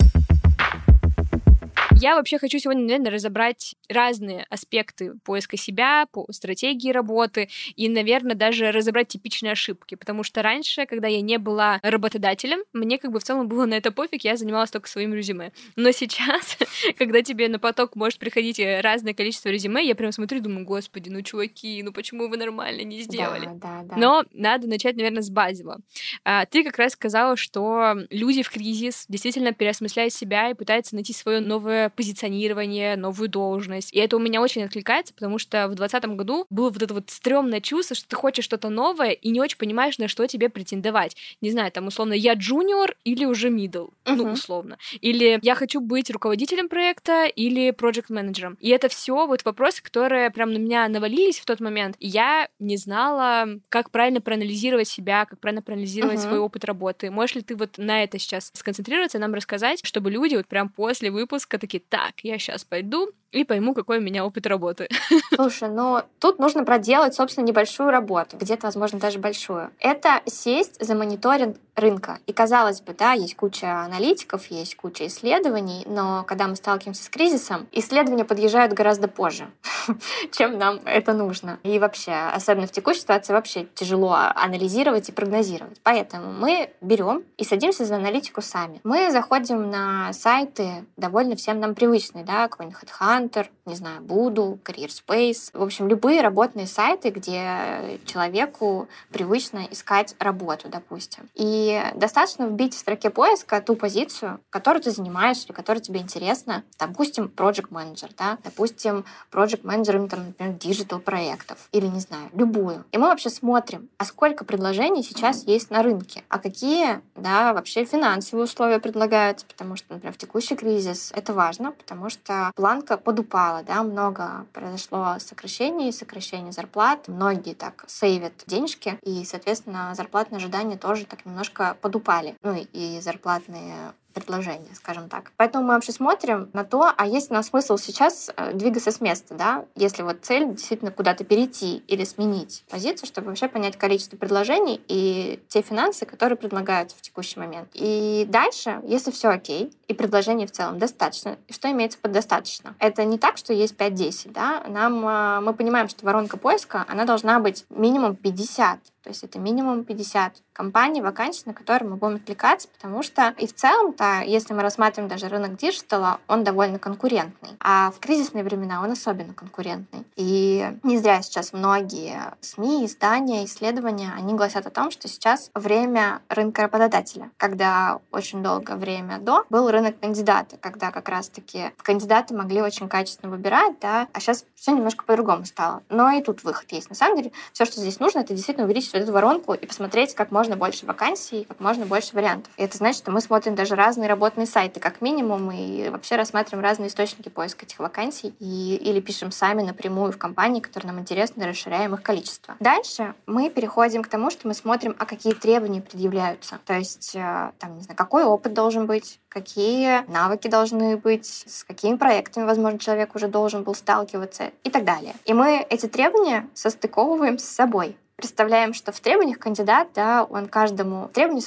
Я 2.00 2.16
вообще 2.16 2.38
хочу 2.38 2.60
сегодня, 2.60 2.84
наверное, 2.84 3.12
разобрать 3.12 3.76
разные 3.90 4.46
аспекты 4.50 5.14
поиска 5.24 5.58
себя, 5.58 6.06
по 6.12 6.32
стратегии 6.32 6.92
работы 6.92 7.50
и, 7.76 7.90
наверное, 7.90 8.36
даже 8.36 8.72
разобрать 8.72 9.08
типичные 9.08 9.54
ошибки, 9.54 9.96
потому 9.96 10.24
что 10.24 10.44
раньше, 10.44 10.86
когда 10.86 11.08
я 11.08 11.22
не 11.22 11.40
была 11.40 11.80
работодателем, 11.82 12.60
мне 12.72 13.00
как 13.00 13.12
бы 13.12 13.20
в 13.20 13.24
целом 13.24 13.48
было 13.48 13.66
на 13.66 13.74
это 13.74 13.92
пофиг, 13.92 14.24
я 14.24 14.38
занималась 14.38 14.70
только 14.70 14.88
своим 14.88 15.14
резюме. 15.16 15.52
Но 15.76 15.92
сейчас, 15.92 16.58
когда 17.00 17.24
тебе 17.24 17.50
на 17.50 17.58
поток 17.58 17.96
может 17.96 18.20
приходить 18.20 18.60
разное 18.60 19.16
количество 19.16 19.50
резюме, 19.50 19.84
я 19.84 19.96
прям 19.96 20.12
смотрю 20.12 20.38
и 20.38 20.42
думаю, 20.42 20.66
господи, 20.66 21.10
ну, 21.10 21.24
чуваки, 21.24 21.82
ну 21.82 21.92
почему 21.92 22.28
вы 22.30 22.38
нормально 22.38 22.82
не 22.82 23.02
сделали? 23.02 23.46
Да, 23.46 23.54
да, 23.54 23.84
да. 23.84 23.98
Но 23.98 24.24
надо 24.34 24.68
начать, 24.68 24.96
наверное, 24.98 25.24
с 25.24 25.32
базового. 25.32 25.80
А, 26.24 26.46
ты 26.46 26.64
как 26.64 26.78
раз 26.78 26.94
сказала, 26.94 27.38
что 27.38 27.96
люди 28.12 28.44
в 28.44 28.52
кризис 28.52 29.06
действительно 29.10 29.52
переосмысляют 29.52 30.14
себя 30.14 30.52
и 30.52 30.54
пытаются 30.54 30.94
найти 30.94 31.14
свое 31.14 31.40
новое 31.40 31.87
новое 31.88 31.90
позиционирование, 31.90 32.96
новую 32.96 33.30
должность. 33.30 33.94
И 33.94 34.00
это 34.00 34.18
у 34.18 34.20
меня 34.20 34.42
очень 34.42 34.64
откликается, 34.64 35.14
потому 35.14 35.40
что 35.40 35.68
в 35.68 35.76
2020 35.76 36.18
году 36.18 36.46
было 36.50 36.70
вот 36.70 36.82
это 36.82 36.94
вот 36.94 37.10
стрёмное 37.10 37.62
чувство, 37.62 37.96
что 37.96 38.08
ты 38.08 38.16
хочешь 38.16 38.46
что-то 38.46 38.70
новое 38.70 39.12
и 39.12 39.30
не 39.30 39.42
очень 39.42 39.58
понимаешь, 39.58 39.98
на 39.98 40.08
что 40.08 40.28
тебе 40.28 40.50
претендовать. 40.50 41.16
Не 41.42 41.52
знаю, 41.52 41.72
там, 41.72 41.88
условно, 41.88 42.14
я 42.14 42.34
джуниор 42.34 42.96
или 43.06 43.26
уже 43.26 43.50
middle, 43.50 43.90
uh-huh. 44.06 44.16
ну, 44.16 44.32
условно. 44.32 44.78
Или 45.02 45.40
я 45.42 45.56
хочу 45.56 45.80
быть 45.80 46.10
руководителем 46.10 46.70
проекта 46.70 47.26
или 47.26 47.72
проект 47.72 48.10
менеджером 48.10 48.58
И 48.60 48.70
это 48.70 48.90
все 48.90 49.26
вот 49.26 49.46
вопросы, 49.46 49.82
которые 49.82 50.30
прям 50.30 50.52
на 50.52 50.58
меня 50.58 50.88
навалились 50.88 51.40
в 51.40 51.46
тот 51.46 51.60
момент. 51.60 51.96
И 52.00 52.08
я 52.08 52.50
не 52.60 52.78
знала, 52.78 53.48
как 53.70 53.90
правильно 53.92 54.22
проанализировать 54.22 54.88
себя, 54.88 55.26
как 55.26 55.40
правильно 55.40 55.62
проанализировать 55.62 56.20
uh-huh. 56.20 56.28
свой 56.28 56.40
опыт 56.40 56.66
работы. 56.66 57.12
Можешь 57.12 57.36
ли 57.36 57.42
ты 57.42 57.56
вот 57.56 57.78
на 57.78 58.04
это 58.04 58.20
сейчас 58.20 58.52
сконцентрироваться, 58.54 59.20
нам 59.20 59.34
рассказать, 59.34 59.80
чтобы 59.84 60.12
люди 60.12 60.36
вот 60.36 60.48
прям 60.48 60.70
после 60.70 61.12
выпуска 61.12 61.58
такие, 61.58 61.77
так, 61.80 62.24
я 62.24 62.38
сейчас 62.40 62.64
пойду 62.64 63.12
и 63.32 63.44
пойму, 63.44 63.74
какой 63.74 64.00
у 64.00 64.02
меня 64.02 64.26
опыт 64.26 64.48
работы. 64.48 64.88
Слушай, 65.36 65.70
ну 65.70 66.02
тут 66.20 66.40
нужно 66.40 66.64
проделать, 66.64 67.14
собственно, 67.14 67.46
небольшую 67.46 67.92
работу, 67.92 68.38
где-то, 68.38 68.68
возможно, 68.68 69.00
даже 69.00 69.20
большую. 69.20 69.72
Это 69.80 70.22
сесть 70.26 70.84
за 70.84 70.96
мониторинг 70.96 71.58
рынка. 71.76 72.20
И 72.26 72.34
казалось 72.34 72.82
бы, 72.82 72.94
да, 72.94 73.14
есть 73.14 73.36
куча 73.36 73.84
аналитиков, 73.84 74.48
есть 74.48 74.76
куча 74.76 75.08
исследований, 75.08 75.84
но 75.86 76.24
когда 76.28 76.48
мы 76.48 76.56
сталкиваемся 76.56 77.04
с 77.04 77.10
кризисом, 77.10 77.68
исследования 77.72 78.26
подъезжают 78.26 78.74
гораздо 78.74 79.08
позже, 79.08 79.48
чем 80.32 80.58
нам 80.58 80.80
это 80.86 81.14
нужно. 81.14 81.60
И 81.64 81.78
вообще, 81.78 82.14
особенно 82.34 82.66
в 82.66 82.72
текущей 82.72 83.02
ситуации, 83.02 83.34
вообще 83.34 83.68
тяжело 83.76 84.16
анализировать 84.36 85.10
и 85.10 85.12
прогнозировать. 85.12 85.80
Поэтому 85.84 86.32
мы 86.32 86.72
берем 86.82 87.24
и 87.38 87.44
садимся 87.44 87.86
за 87.86 87.98
аналитику 87.98 88.42
сами. 88.42 88.82
Мы 88.84 89.12
заходим 89.12 89.70
на 89.70 90.12
сайты 90.14 90.86
довольно 90.96 91.36
всем 91.36 91.60
нам 91.60 91.76
привычные, 91.76 92.26
да, 92.26 92.48
какой-нибудь 92.48 92.80
Headhunter, 92.82 93.17
не 93.66 93.76
знаю, 93.76 94.02
Буду, 94.02 94.60
Career 94.64 94.90
Space. 94.90 95.50
В 95.54 95.62
общем, 95.62 95.88
любые 95.88 96.22
работные 96.22 96.68
сайты, 96.68 97.10
где 97.10 98.00
человеку 98.06 98.88
привычно 99.12 99.68
искать 99.70 100.16
работу, 100.20 100.70
допустим. 100.70 101.30
И 101.36 101.82
достаточно 101.96 102.46
вбить 102.46 102.74
в 102.74 102.78
строке 102.78 103.10
поиска 103.10 103.62
ту 103.62 103.76
позицию, 103.76 104.40
которую 104.50 104.82
ты 104.82 104.92
занимаешь 104.92 105.44
или 105.46 105.52
которая 105.52 105.82
тебе 105.82 106.00
интересна. 106.00 106.64
Допустим, 106.80 107.32
project 107.36 107.70
manager, 107.70 108.10
да, 108.18 108.38
допустим, 108.44 109.06
project 109.32 109.64
manager, 109.64 110.08
там, 110.08 110.28
например, 110.28 110.56
digital 110.56 111.00
проектов 111.00 111.68
или, 111.72 111.88
не 111.88 112.00
знаю, 112.00 112.30
любую. 112.34 112.86
И 112.92 112.98
мы 112.98 113.08
вообще 113.08 113.30
смотрим, 113.30 113.90
а 113.98 114.06
сколько 114.06 114.46
предложений 114.46 115.04
сейчас 115.04 115.44
есть 115.44 115.70
на 115.72 115.84
рынке, 115.84 116.24
а 116.30 116.40
какие, 116.40 117.02
да, 117.16 117.54
вообще 117.54 117.86
финансовые 117.86 118.46
условия 118.46 118.80
предлагаются, 118.80 119.46
потому 119.46 119.76
что, 119.76 119.94
например, 119.94 120.14
в 120.14 120.18
текущий 120.18 120.56
кризис 120.56 121.12
это 121.16 121.34
важно, 121.34 121.72
потому 121.72 122.10
что 122.10 122.52
планка 122.56 122.98
подупала, 123.08 123.64
да, 123.64 123.84
много 123.84 124.46
произошло 124.52 125.16
сокращений, 125.20 125.94
сокращений 125.94 126.52
зарплат, 126.52 127.08
многие 127.08 127.54
так 127.54 127.86
сейвят 127.88 128.34
денежки, 128.48 129.00
и, 129.02 129.24
соответственно, 129.24 129.94
зарплатные 129.96 130.40
ожидания 130.40 130.76
тоже 130.76 131.06
так 131.06 131.26
немножко 131.26 131.78
подупали. 131.80 132.36
Ну 132.44 132.54
и 132.74 133.00
зарплатные 133.00 133.94
предложения, 134.20 134.74
скажем 134.74 135.10
так. 135.10 135.32
Поэтому 135.38 135.66
мы 135.66 135.74
вообще 135.74 135.92
смотрим 135.92 136.50
на 136.54 136.64
то, 136.64 136.92
а 136.96 137.06
есть 137.06 137.30
ли 137.30 137.34
нам 137.34 137.44
смысл 137.44 137.78
сейчас 137.78 138.32
э, 138.36 138.54
двигаться 138.54 138.92
с 138.92 139.02
места, 139.02 139.36
да, 139.36 139.66
если 139.76 140.04
вот 140.04 140.18
цель 140.22 140.50
действительно 140.52 140.92
куда-то 140.92 141.24
перейти 141.24 141.78
или 141.88 142.04
сменить 142.04 142.64
позицию, 142.70 143.08
чтобы 143.08 143.28
вообще 143.28 143.48
понять 143.48 143.78
количество 143.78 144.18
предложений 144.18 144.82
и 144.88 145.40
те 145.48 145.62
финансы, 145.62 146.06
которые 146.06 146.38
предлагаются 146.38 146.98
в 146.98 147.02
текущий 147.02 147.40
момент. 147.40 147.70
И 147.74 148.26
дальше, 148.30 148.82
если 148.84 149.12
все 149.12 149.30
окей, 149.30 149.72
и 149.88 149.94
предложений 149.94 150.48
в 150.48 150.52
целом 150.52 150.80
достаточно, 150.80 151.38
что 151.50 151.70
имеется 151.72 151.98
под 152.00 152.12
достаточно? 152.12 152.76
Это 152.80 153.04
не 153.06 153.18
так, 153.18 153.38
что 153.38 153.54
есть 153.54 153.76
5-10, 153.76 154.32
да, 154.32 154.64
нам, 154.68 155.06
э, 155.08 155.40
мы 155.42 155.54
понимаем, 155.54 155.90
что 155.90 156.06
воронка 156.06 156.38
поиска, 156.38 156.86
она 156.88 157.06
должна 157.06 157.40
быть 157.40 157.66
минимум 157.70 158.16
50, 158.16 158.80
то 159.08 159.12
есть 159.12 159.24
это 159.24 159.40
минимум 159.40 159.86
50 159.86 160.34
компаний, 160.52 161.02
вакансий, 161.02 161.44
на 161.46 161.54
которые 161.54 161.90
мы 161.90 161.96
будем 161.96 162.16
откликаться, 162.16 162.68
потому 162.68 163.04
что 163.04 163.34
и 163.38 163.48
в 163.48 163.56
целом-то, 163.56 164.24
если 164.26 164.54
мы 164.54 164.62
рассматриваем 164.62 165.10
даже 165.10 165.30
рынок 165.30 165.56
digital 165.56 166.06
а, 166.06 166.20
он 166.28 166.44
довольно 166.44 166.78
конкурентный. 166.78 167.52
А 167.62 167.92
в 167.92 168.00
кризисные 168.00 168.44
времена 168.44 168.82
он 168.84 168.92
особенно 168.92 169.34
конкурентный. 169.34 170.04
И 170.18 170.74
не 170.84 170.98
зря 170.98 171.22
сейчас 171.22 171.54
многие 171.54 172.20
СМИ, 172.42 172.86
издания, 172.86 173.46
исследования, 173.46 174.12
они 174.14 174.34
гласят 174.34 174.68
о 174.68 174.72
том, 174.72 174.92
что 174.92 175.08
сейчас 175.08 175.52
время 175.54 176.20
рынка 176.28 176.64
работодателя, 176.64 177.32
когда 177.38 178.02
очень 178.12 178.44
долгое 178.44 178.76
время 178.76 179.20
до 179.20 179.46
был 179.50 179.72
рынок 179.72 180.02
кандидата, 180.02 180.58
когда 180.58 180.92
как 180.92 181.08
раз-таки 181.08 181.72
кандидаты 181.78 182.36
могли 182.36 182.62
очень 182.62 182.90
качественно 182.90 183.32
выбирать, 183.32 183.80
да, 183.80 184.10
а 184.12 184.20
сейчас 184.20 184.44
все 184.56 184.74
немножко 184.74 185.06
по-другому 185.06 185.46
стало. 185.46 185.82
Но 185.88 186.10
и 186.10 186.22
тут 186.22 186.44
выход 186.44 186.70
есть. 186.74 186.90
На 186.90 186.96
самом 186.96 187.16
деле, 187.16 187.32
все, 187.54 187.64
что 187.64 187.80
здесь 187.80 188.02
нужно, 188.02 188.20
это 188.20 188.34
действительно 188.34 188.66
увеличить 188.66 188.97
эту 189.04 189.12
воронку 189.12 189.54
и 189.54 189.66
посмотреть 189.66 190.16
как 190.16 190.32
можно 190.32 190.56
больше 190.56 190.86
вакансий, 190.86 191.46
как 191.46 191.60
можно 191.60 191.86
больше 191.86 192.16
вариантов. 192.16 192.52
И 192.58 192.64
это 192.64 192.78
значит, 192.78 193.00
что 193.00 193.12
мы 193.12 193.22
смотрим 193.22 193.56
даже 193.56 193.76
разные 193.76 194.10
работные 194.10 194.48
сайты, 194.48 194.80
как 194.80 195.02
минимум, 195.02 195.52
и 195.52 195.90
вообще 195.90 196.16
рассматриваем 196.16 196.64
разные 196.64 196.90
источники 196.90 197.30
поиска 197.30 197.66
этих 197.66 197.80
вакансий, 197.80 198.34
и, 198.40 198.76
или 198.76 199.00
пишем 199.00 199.32
сами 199.32 199.62
напрямую 199.62 200.12
в 200.12 200.18
компании, 200.18 200.60
которые 200.60 200.92
нам 200.92 201.02
интересны, 201.02 201.46
расширяем 201.48 201.94
их 201.94 202.02
количество. 202.02 202.56
Дальше 202.60 203.14
мы 203.26 203.50
переходим 203.50 204.04
к 204.04 204.08
тому, 204.08 204.30
что 204.30 204.48
мы 204.48 204.54
смотрим, 204.54 204.96
а 205.00 205.06
какие 205.06 205.34
требования 205.34 205.82
предъявляются. 205.82 206.60
То 206.66 206.74
есть, 206.74 207.16
э, 207.16 207.52
там, 207.60 207.78
не 207.78 207.84
знаю, 207.84 207.98
какой 207.98 208.24
опыт 208.24 208.54
должен 208.54 208.86
быть, 208.86 209.20
какие 209.30 210.10
навыки 210.12 210.48
должны 210.48 210.98
быть, 210.98 211.46
с 211.48 211.64
какими 211.64 211.96
проектами, 211.96 212.46
возможно, 212.46 212.80
человек 212.80 213.16
уже 213.16 213.28
должен 213.28 213.64
был 213.64 213.76
сталкиваться 213.76 214.52
и 214.64 214.70
так 214.70 214.84
далее. 214.84 215.14
И 215.26 215.34
мы 215.34 215.66
эти 215.70 215.88
требования 215.88 216.48
состыковываем 216.54 217.38
с 217.38 217.44
собой 217.44 217.98
представляем, 218.18 218.74
что 218.74 218.92
в 218.92 219.00
требованиях 219.00 219.40
кандидат, 219.40 219.90
да, 219.94 220.24
он 220.24 220.48
каждому 220.48 221.08
требованию 221.10 221.44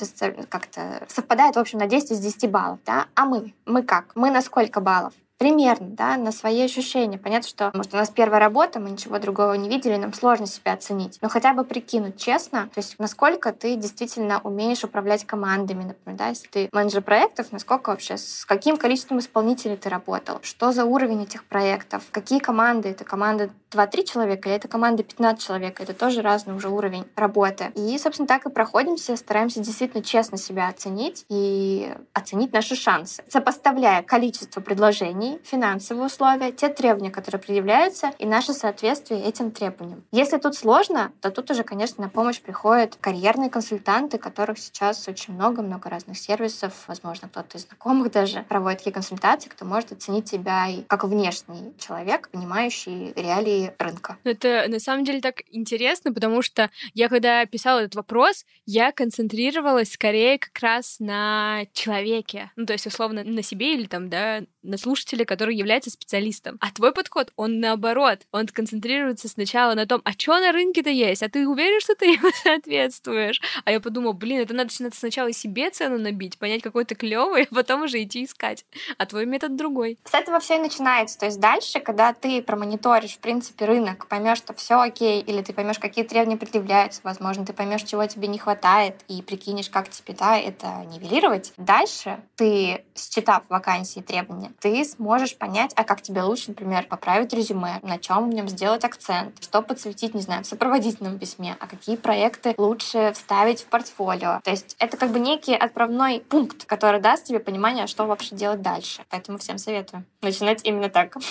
как-то 0.49 1.05
совпадает, 1.09 1.57
в 1.57 1.59
общем, 1.59 1.79
на 1.79 1.87
10 1.87 2.13
из 2.13 2.21
10 2.21 2.51
баллов, 2.51 2.79
да, 2.87 3.07
а 3.15 3.27
мы, 3.27 3.53
мы 3.67 3.83
как? 3.83 4.13
Мы 4.15 4.31
на 4.31 4.41
сколько 4.41 4.81
баллов? 4.81 5.13
Примерно, 5.41 5.87
да, 5.89 6.19
на 6.19 6.33
свои 6.33 6.63
ощущения. 6.63 7.17
Понятно, 7.17 7.49
что, 7.49 7.71
может, 7.73 7.95
у 7.95 7.97
нас 7.97 8.11
первая 8.11 8.39
работа, 8.39 8.79
мы 8.79 8.91
ничего 8.91 9.19
другого 9.19 9.55
не 9.55 9.71
видели, 9.71 9.97
нам 9.97 10.13
сложно 10.13 10.47
себя 10.47 10.75
оценить. 10.75 11.19
Но 11.23 11.31
хотя 11.31 11.55
бы 11.55 11.65
прикинуть 11.65 12.19
честно, 12.19 12.69
то 12.75 12.79
есть 12.79 12.97
насколько 12.99 13.51
ты 13.55 13.77
действительно 13.77 14.41
умеешь 14.45 14.85
управлять 14.85 15.25
командами, 15.25 15.85
например, 15.85 16.19
да, 16.19 16.29
если 16.29 16.47
ты 16.47 16.69
менеджер 16.73 17.01
проектов, 17.01 17.53
насколько 17.53 17.89
вообще, 17.89 18.19
с 18.19 18.45
каким 18.45 18.77
количеством 18.77 19.19
исполнителей 19.19 19.79
ты 19.79 19.89
работал, 19.89 20.41
что 20.43 20.73
за 20.73 20.85
уровень 20.85 21.23
этих 21.23 21.45
проектов, 21.45 22.03
какие 22.11 22.39
команды, 22.39 22.91
это 22.91 23.05
команда 23.05 23.49
2-3 23.71 24.05
человека 24.05 24.51
или 24.51 24.57
это 24.57 24.69
команда 24.69 25.03
15 25.03 25.43
человек, 25.43 25.81
это 25.81 25.95
тоже 25.95 26.21
разный 26.21 26.55
уже 26.55 26.69
уровень 26.69 27.07
работы. 27.17 27.73
И, 27.77 27.97
собственно, 27.99 28.27
так 28.27 28.45
и 28.45 28.51
проходимся, 28.51 29.17
стараемся 29.17 29.61
действительно 29.61 30.03
честно 30.03 30.37
себя 30.37 30.69
оценить 30.69 31.25
и 31.31 31.95
оценить 32.13 32.53
наши 32.53 32.77
шансы, 32.77 33.23
сопоставляя 33.29 34.03
количество 34.03 34.61
предложений 34.61 35.30
финансовые 35.43 36.07
условия, 36.07 36.53
те 36.53 36.69
требования, 36.69 37.11
которые 37.11 37.41
предъявляются, 37.41 38.13
и 38.19 38.27
наше 38.27 38.53
соответствие 38.53 39.23
этим 39.23 39.51
требованиям. 39.51 40.05
Если 40.13 40.39
тут 40.39 40.55
сложно, 40.55 41.13
то 41.21 41.31
тут 41.31 41.51
уже, 41.51 41.65
конечно, 41.65 42.05
на 42.05 42.11
помощь 42.11 42.41
приходят 42.41 42.97
карьерные 43.01 43.51
консультанты, 43.51 44.19
которых 44.19 44.59
сейчас 44.59 45.07
очень 45.09 45.35
много, 45.35 45.63
много 45.63 45.89
разных 45.91 46.19
сервисов, 46.19 46.85
возможно, 46.87 47.29
кто-то 47.29 47.59
из 47.59 47.67
знакомых 47.67 48.11
даже 48.11 48.45
проводит 48.49 48.79
такие 48.79 48.93
консультации, 48.93 49.49
кто 49.49 49.65
может 49.65 49.93
оценить 49.93 50.31
тебя 50.31 50.69
и 50.69 50.83
как 50.83 51.05
внешний 51.05 51.75
человек, 51.79 52.29
понимающий 52.31 53.13
реалии 53.15 53.73
рынка. 53.79 54.17
Это 54.25 54.67
на 54.69 54.81
самом 54.81 55.05
деле 55.05 55.21
так 55.21 55.43
интересно, 55.51 56.13
потому 56.13 56.43
что 56.43 56.71
я, 56.95 57.09
когда 57.09 57.45
писала 57.47 57.81
этот 57.81 57.95
вопрос, 57.95 58.45
я 58.67 58.93
концентрировалась 58.93 59.93
скорее 59.93 60.39
как 60.39 60.59
раз 60.61 60.97
на 60.99 61.65
человеке. 61.73 62.51
Ну, 62.57 62.67
то 62.67 62.73
есть, 62.73 62.87
условно, 62.87 63.25
на 63.25 63.43
себе 63.43 63.75
или 63.75 63.87
там, 63.87 64.09
да, 64.09 64.43
на 64.63 64.77
слушателе, 64.77 65.25
который 65.25 65.55
является 65.55 65.91
специалистом. 65.91 66.59
А 66.61 66.71
твой 66.71 66.93
подход, 66.93 67.33
он 67.37 67.61
наоборот, 67.61 68.21
он 68.33 68.47
концентрируется 68.47 69.29
сначала 69.29 69.75
на 69.75 69.87
том, 69.87 70.01
а 70.05 70.13
что 70.13 70.39
на 70.39 70.53
рынке-то 70.53 70.91
есть, 70.91 71.23
а 71.23 71.29
ты 71.29 71.47
уверен, 71.47 71.81
что 71.81 71.95
ты 71.95 72.07
ему 72.07 72.31
соответствуешь? 72.43 73.41
А 73.65 73.73
я 73.73 73.81
подумала, 73.81 74.13
блин, 74.13 74.41
это 74.41 74.55
надо 74.55 74.71
сначала 74.93 75.33
себе 75.33 75.71
цену 75.71 75.99
набить, 75.99 76.39
понять, 76.39 76.63
какой 76.63 76.85
ты 76.85 76.95
клевый, 76.95 77.49
а 77.51 77.55
потом 77.55 77.83
уже 77.83 78.03
идти 78.03 78.25
искать. 78.25 78.65
А 78.99 79.07
твой 79.07 79.27
метод 79.27 79.57
другой. 79.57 79.99
С 80.05 80.15
этого 80.15 80.41
все 80.41 80.57
и 80.57 80.61
начинается. 80.61 81.19
То 81.19 81.27
есть 81.27 81.41
дальше, 81.41 81.81
когда 81.81 82.13
ты 82.13 82.43
промониторишь, 82.43 83.15
в 83.15 83.19
принципе, 83.19 83.65
рынок, 83.65 84.07
поймешь, 84.09 84.39
что 84.39 84.55
все 84.55 84.81
окей, 84.81 85.21
или 85.21 85.43
ты 85.43 85.53
поймешь, 85.53 85.79
какие 85.79 86.05
требования 86.05 86.37
предъявляются, 86.37 87.01
возможно, 87.05 87.45
ты 87.45 87.53
поймешь, 87.53 87.83
чего 87.83 88.07
тебе 88.07 88.29
не 88.29 88.39
хватает, 88.39 88.97
и 89.09 89.23
прикинешь, 89.23 89.71
как 89.71 89.89
тебе 89.89 90.15
да, 90.19 90.39
это 90.39 90.85
нивелировать. 90.91 91.53
Дальше 91.57 92.21
ты, 92.37 92.85
считав 92.95 93.45
вакансии 93.49 94.01
требования, 94.01 94.50
Ты 94.59 94.85
сможешь 94.85 95.37
понять, 95.37 95.73
а 95.77 95.85
как 95.85 96.03
тебе 96.03 96.23
лучше, 96.23 96.47
например, 96.49 96.87
поправить 96.87 97.33
резюме, 97.33 97.81
на 97.83 97.99
чем 97.99 98.31
в 98.31 98.35
нем 98.35 98.49
сделать 98.49 98.85
акцент, 98.85 99.43
что 99.43 99.63
подсветить, 99.63 100.15
не 100.15 100.23
знаю, 100.23 100.45
в 100.45 100.47
сопроводительном 100.47 101.19
письме, 101.19 101.57
а 101.61 101.67
какие 101.67 101.97
проекты 101.97 102.55
лучше 102.57 103.13
вставить 103.15 103.63
в 103.63 103.67
портфолио. 103.67 104.41
То 104.45 104.51
есть 104.51 104.77
это 104.79 104.97
как 104.97 105.11
бы 105.11 105.21
некий 105.21 105.55
отправной 105.55 106.21
пункт, 106.21 106.65
который 106.65 107.01
даст 107.01 107.25
тебе 107.25 107.41
понимание, 107.41 107.87
что 107.87 108.07
вообще 108.07 108.35
делать 108.35 108.63
дальше. 108.63 109.03
Поэтому 109.11 109.39
всем 109.39 109.59
советую 109.59 110.05
начинать 110.23 110.61
именно 110.65 110.89
так. 110.89 111.17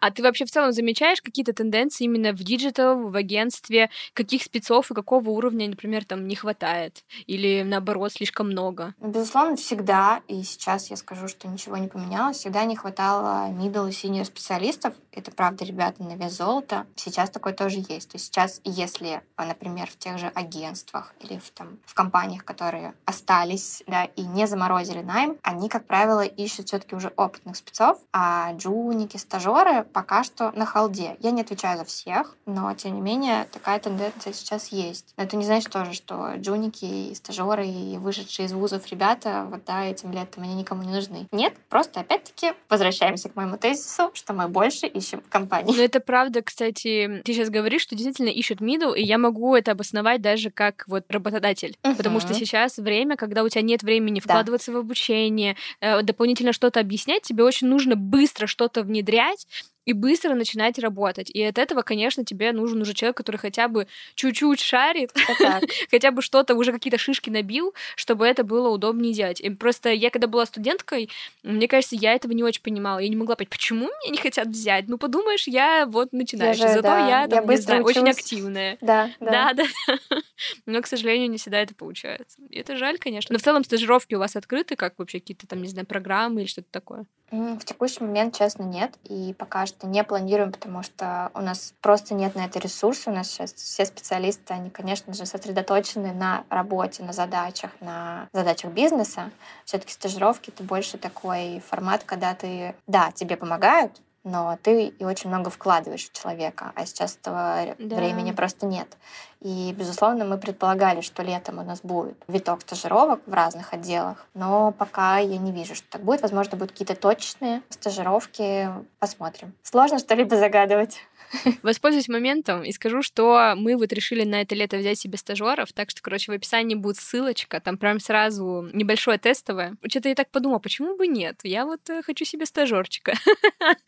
А 0.00 0.10
ты 0.10 0.22
вообще 0.22 0.44
в 0.44 0.50
целом 0.50 0.72
замечаешь 0.72 1.20
какие-то 1.20 1.52
тенденции 1.52 2.04
именно 2.04 2.32
в 2.32 2.42
digital, 2.42 3.08
в 3.08 3.16
агентстве, 3.16 3.90
каких 4.12 4.42
спецов 4.42 4.90
и 4.90 4.94
какого 4.94 5.30
уровня, 5.30 5.68
например, 5.68 6.04
там 6.04 6.26
не 6.28 6.34
хватает? 6.34 7.04
Или 7.26 7.62
наоборот, 7.62 8.12
слишком 8.12 8.48
много? 8.48 8.94
Безусловно, 9.00 9.56
всегда, 9.56 10.20
и 10.28 10.42
сейчас 10.42 10.90
я 10.90 10.96
скажу, 10.96 11.28
что 11.28 11.48
ничего 11.48 11.76
не 11.76 11.88
поменялось, 11.88 12.37
всегда 12.38 12.64
не 12.64 12.76
хватало 12.76 13.50
middle 13.50 13.88
и 13.88 13.92
senior 13.92 14.24
специалистов. 14.24 14.94
Это 15.12 15.30
правда, 15.30 15.64
ребята, 15.64 16.02
на 16.02 16.14
вес 16.14 16.36
золота. 16.36 16.86
Сейчас 16.96 17.30
такое 17.30 17.52
тоже 17.52 17.84
есть. 17.88 18.10
То 18.10 18.16
есть 18.16 18.26
сейчас, 18.26 18.60
если, 18.64 19.22
например, 19.36 19.90
в 19.90 19.96
тех 19.98 20.18
же 20.18 20.28
агентствах 20.28 21.12
или 21.20 21.38
в, 21.38 21.50
там, 21.50 21.78
в 21.84 21.94
компаниях, 21.94 22.44
которые 22.44 22.94
остались 23.04 23.82
да, 23.86 24.04
и 24.04 24.22
не 24.22 24.46
заморозили 24.46 25.02
найм, 25.02 25.36
они, 25.42 25.68
как 25.68 25.86
правило, 25.86 26.24
ищут 26.24 26.68
все-таки 26.68 26.94
уже 26.94 27.12
опытных 27.16 27.56
спецов, 27.56 27.98
а 28.12 28.52
джуники, 28.52 29.16
стажеры 29.16 29.82
пока 29.82 30.22
что 30.22 30.52
на 30.52 30.66
hold 30.66 30.99
е. 30.99 31.16
Я 31.20 31.32
не 31.32 31.42
отвечаю 31.42 31.78
за 31.78 31.84
всех, 31.84 32.36
но, 32.46 32.72
тем 32.74 32.94
не 32.94 33.00
менее, 33.00 33.46
такая 33.52 33.80
тенденция 33.80 34.32
сейчас 34.32 34.68
есть. 34.68 35.14
Но 35.16 35.24
это 35.24 35.36
не 35.36 35.44
значит 35.44 35.70
тоже, 35.70 35.94
что 35.94 36.34
джуники 36.36 36.84
и 36.84 37.14
стажеры 37.14 37.66
и 37.66 37.98
вышедшие 37.98 38.46
из 38.46 38.52
вузов 38.52 38.86
ребята 38.86 39.46
вот 39.50 39.64
да, 39.64 39.84
этим 39.84 40.12
летом 40.12 40.44
они 40.44 40.54
никому 40.54 40.82
не 40.82 40.92
нужны. 40.92 41.26
Нет, 41.32 41.54
просто 41.68 42.04
опять-таки 42.28 42.56
возвращаемся 42.68 43.28
к 43.28 43.36
моему 43.36 43.56
тезису, 43.56 44.10
что 44.14 44.32
мы 44.32 44.48
больше 44.48 44.86
ищем 44.86 45.22
компании. 45.28 45.72
Ну, 45.74 45.82
это 45.82 46.00
правда, 46.00 46.42
кстати, 46.42 47.22
ты 47.24 47.32
сейчас 47.32 47.50
говоришь, 47.50 47.82
что 47.82 47.94
действительно 47.94 48.28
ищут 48.28 48.60
middle, 48.60 48.96
и 48.96 49.02
я 49.02 49.18
могу 49.18 49.54
это 49.56 49.72
обосновать 49.72 50.20
даже 50.20 50.50
как 50.50 50.84
вот 50.86 51.04
работодатель. 51.08 51.76
Uh-huh. 51.82 51.96
Потому 51.96 52.20
что 52.20 52.34
сейчас 52.34 52.78
время, 52.78 53.16
когда 53.16 53.42
у 53.42 53.48
тебя 53.48 53.62
нет 53.62 53.82
времени 53.82 54.20
вкладываться 54.20 54.72
да. 54.72 54.78
в 54.78 54.80
обучение, 54.80 55.56
э, 55.80 56.02
дополнительно 56.02 56.52
что-то 56.52 56.80
объяснять, 56.80 57.22
тебе 57.22 57.44
очень 57.44 57.68
нужно 57.68 57.96
быстро 57.96 58.46
что-то 58.46 58.82
внедрять, 58.82 59.46
и 59.88 59.94
быстро 59.94 60.34
начинать 60.34 60.78
работать. 60.78 61.30
И 61.30 61.42
от 61.42 61.56
этого, 61.56 61.80
конечно, 61.80 62.22
тебе 62.22 62.52
нужен 62.52 62.82
уже 62.82 62.92
человек, 62.92 63.16
который 63.16 63.38
хотя 63.38 63.68
бы 63.68 63.86
чуть-чуть 64.16 64.60
шарит, 64.60 65.14
хотя 65.90 66.10
бы 66.10 66.20
что-то, 66.20 66.54
уже 66.56 66.72
какие-то 66.72 66.98
шишки 66.98 67.30
набил, 67.30 67.74
чтобы 67.96 68.26
это 68.26 68.44
было 68.44 68.68
удобнее 68.68 69.14
делать. 69.14 69.40
И 69.40 69.48
просто 69.48 69.88
я, 69.88 70.10
когда 70.10 70.26
была 70.26 70.44
студенткой, 70.44 71.08
мне 71.42 71.66
кажется, 71.68 71.96
я 71.96 72.12
этого 72.12 72.32
не 72.32 72.44
очень 72.44 72.60
понимала. 72.60 72.98
Я 72.98 73.08
не 73.08 73.16
могла 73.16 73.34
понять, 73.34 73.48
почему 73.48 73.86
меня 73.86 74.10
не 74.10 74.18
хотят 74.18 74.48
взять. 74.48 74.88
Ну, 74.88 74.98
подумаешь, 74.98 75.48
я 75.48 75.86
вот 75.86 76.12
начинающий, 76.12 76.68
зато 76.68 76.82
да. 76.82 77.08
я, 77.08 77.26
там, 77.26 77.48
я 77.48 77.56
не 77.56 77.56
знаю, 77.56 77.82
очень 77.82 78.10
активная. 78.10 78.76
Да, 78.82 79.10
да. 79.20 79.54
Да, 79.54 79.64
да. 79.64 80.20
Но, 80.66 80.82
к 80.82 80.86
сожалению, 80.86 81.30
не 81.30 81.38
всегда 81.38 81.62
это 81.62 81.74
получается. 81.74 82.42
И 82.50 82.58
это 82.58 82.76
жаль, 82.76 82.98
конечно. 82.98 83.32
Но 83.32 83.38
в 83.38 83.42
целом 83.42 83.64
стажировки 83.64 84.14
у 84.14 84.18
вас 84.18 84.36
открыты, 84.36 84.76
как 84.76 84.98
вообще 84.98 85.18
какие-то 85.18 85.46
там, 85.46 85.62
не 85.62 85.68
знаю, 85.68 85.86
программы 85.86 86.42
или 86.42 86.46
что-то 86.46 86.68
такое? 86.70 87.06
В 87.30 87.58
текущий 87.64 88.02
момент, 88.02 88.36
честно, 88.36 88.62
нет. 88.62 88.96
И 89.04 89.34
пока 89.38 89.66
что 89.66 89.86
не 89.86 90.02
планируем, 90.02 90.50
потому 90.50 90.82
что 90.82 91.30
у 91.34 91.40
нас 91.40 91.74
просто 91.82 92.14
нет 92.14 92.34
на 92.34 92.46
это 92.46 92.58
ресурса. 92.58 93.10
У 93.10 93.14
нас 93.14 93.28
сейчас 93.28 93.52
все 93.52 93.84
специалисты, 93.84 94.54
они, 94.54 94.70
конечно 94.70 95.12
же, 95.12 95.26
сосредоточены 95.26 96.14
на 96.14 96.44
работе, 96.48 97.02
на 97.02 97.12
задачах, 97.12 97.70
на 97.80 98.28
задачах 98.32 98.72
бизнеса. 98.72 99.30
Все-таки 99.66 99.92
стажировки— 99.92 100.48
это 100.54 100.62
больше 100.62 100.96
такой 100.96 101.62
формат, 101.66 102.04
когда 102.04 102.34
ты, 102.34 102.74
да, 102.86 103.12
тебе 103.12 103.36
помогают, 103.36 104.00
но 104.24 104.58
ты 104.62 104.86
и 104.86 105.04
очень 105.04 105.30
много 105.30 105.50
вкладываешь 105.50 106.08
в 106.08 106.12
человека, 106.12 106.72
а 106.74 106.86
сейчас 106.86 107.16
этого 107.16 107.74
да. 107.78 107.96
времени 107.96 108.32
просто 108.32 108.66
нет. 108.66 108.96
И, 109.40 109.72
безусловно, 109.78 110.24
мы 110.24 110.38
предполагали, 110.38 111.00
что 111.00 111.22
летом 111.22 111.58
у 111.58 111.62
нас 111.62 111.80
будет 111.82 112.16
виток 112.26 112.62
стажировок 112.62 113.20
в 113.26 113.32
разных 113.32 113.72
отделах, 113.72 114.26
но 114.34 114.72
пока 114.72 115.18
я 115.18 115.38
не 115.38 115.52
вижу, 115.52 115.74
что 115.74 115.88
так 115.88 116.02
будет. 116.02 116.22
Возможно, 116.22 116.56
будут 116.56 116.72
какие-то 116.72 116.96
точные 116.96 117.62
стажировки. 117.68 118.68
Посмотрим. 118.98 119.54
Сложно 119.62 119.98
что-либо 119.98 120.36
загадывать. 120.36 120.98
Воспользуюсь 121.62 122.08
моментом 122.08 122.64
и 122.64 122.72
скажу, 122.72 123.02
что 123.02 123.54
мы 123.56 123.76
вот 123.76 123.92
решили 123.92 124.24
на 124.24 124.40
это 124.40 124.54
лето 124.54 124.76
взять 124.76 124.98
себе 124.98 125.18
стажеров, 125.18 125.72
так 125.72 125.90
что, 125.90 126.02
короче, 126.02 126.32
в 126.32 126.34
описании 126.34 126.74
будет 126.74 126.96
ссылочка, 126.96 127.60
там 127.60 127.76
прям 127.76 128.00
сразу 128.00 128.68
небольшое 128.72 129.18
тестовое. 129.18 129.76
Что-то 129.88 130.08
я 130.08 130.14
так 130.14 130.30
подумала, 130.30 130.58
почему 130.58 130.96
бы 130.96 131.06
нет? 131.06 131.40
Я 131.42 131.64
вот 131.64 131.88
э, 131.90 132.02
хочу 132.02 132.24
себе 132.24 132.46
стажерчика. 132.46 133.14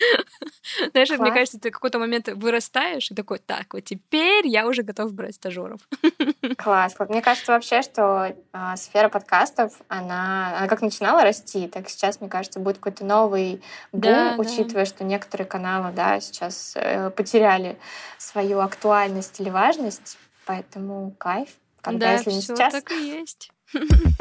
Знаешь, 0.92 1.10
мне 1.10 1.32
кажется, 1.32 1.58
ты 1.58 1.70
в 1.70 1.72
какой-то 1.72 1.98
момент 1.98 2.28
вырастаешь 2.28 3.10
и 3.10 3.14
такой, 3.14 3.38
так, 3.38 3.72
вот 3.72 3.84
теперь 3.84 4.46
я 4.46 4.66
уже 4.66 4.82
готов 4.82 5.12
брать 5.12 5.34
стажеров. 5.34 5.80
Класс. 6.56 6.94
Мне 7.08 7.22
кажется 7.22 7.52
вообще, 7.52 7.82
что 7.82 8.34
а, 8.52 8.76
сфера 8.76 9.08
подкастов, 9.08 9.80
она, 9.88 10.66
как 10.68 10.82
начинала 10.82 11.22
расти, 11.22 11.68
так 11.68 11.88
сейчас, 11.88 12.20
мне 12.20 12.28
кажется, 12.28 12.60
будет 12.60 12.76
какой-то 12.76 13.04
новый 13.04 13.62
бум, 13.92 14.38
учитывая, 14.38 14.84
что 14.84 15.04
некоторые 15.04 15.46
каналы, 15.46 15.92
да, 15.92 16.20
сейчас 16.20 16.74
э, 16.76 17.10
потеряли 17.30 17.78
свою 18.18 18.60
актуальность 18.60 19.40
или 19.40 19.50
важность, 19.50 20.18
поэтому 20.46 21.14
кайф. 21.18 21.48
Когда, 21.80 22.06
да, 22.08 22.12
если 22.14 22.32
не 22.32 22.42
сейчас... 22.42 22.72
так 22.72 22.90
и 22.90 23.08
есть. 23.08 23.50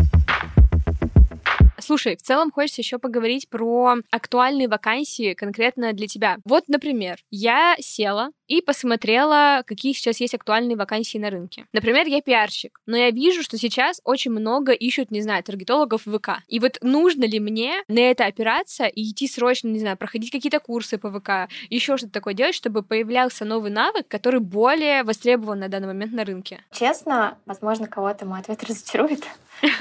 Слушай, 1.82 2.16
в 2.16 2.22
целом 2.22 2.52
хочется 2.52 2.82
еще 2.82 3.00
поговорить 3.00 3.50
про 3.50 3.96
актуальные 4.12 4.68
вакансии 4.68 5.34
конкретно 5.34 5.94
для 5.94 6.08
тебя. 6.08 6.38
Вот, 6.46 6.68
например, 6.68 7.18
я 7.32 7.76
села 7.80 8.32
и 8.48 8.62
посмотрела, 8.62 9.64
какие 9.66 9.94
сейчас 9.94 10.20
есть 10.20 10.34
актуальные 10.34 10.76
вакансии 10.76 11.18
на 11.18 11.30
рынке. 11.30 11.66
Например, 11.72 12.08
я 12.08 12.22
пиарщик, 12.22 12.82
но 12.88 12.98
я 12.98 13.12
вижу, 13.12 13.44
что 13.44 13.58
сейчас 13.58 14.02
очень 14.04 14.32
много 14.32 14.72
ищут, 14.72 15.12
не 15.12 15.22
знаю, 15.22 15.44
таргетологов 15.44 16.06
в 16.06 16.18
ВК. 16.18 16.42
И 16.48 16.60
вот 16.60 16.80
нужно 16.82 17.26
ли 17.26 17.40
мне 17.40 17.84
на 17.88 18.00
это 18.00 18.26
опираться 18.26 18.86
и 18.86 19.12
идти 19.12 19.28
срочно, 19.28 19.68
не 19.68 19.80
знаю, 19.80 19.98
проходить 19.98 20.32
какие-то 20.32 20.60
курсы 20.60 20.98
по 20.98 21.12
ВК, 21.12 21.52
еще 21.70 21.96
что-то 21.98 22.12
такое 22.14 22.34
делать, 22.34 22.56
чтобы 22.56 22.82
появлялся 22.82 23.46
новый 23.46 23.72
навык, 23.72 24.08
который 24.08 24.40
более 24.40 25.04
востребован 25.04 25.60
на 25.60 25.70
данный 25.70 25.88
момент 25.88 26.14
на 26.14 26.26
рынке? 26.26 26.64
Честно, 26.72 27.38
возможно, 27.46 27.88
кого-то 27.88 28.26
мой 28.26 28.40
ответ 28.40 28.64
разочарует, 28.68 29.24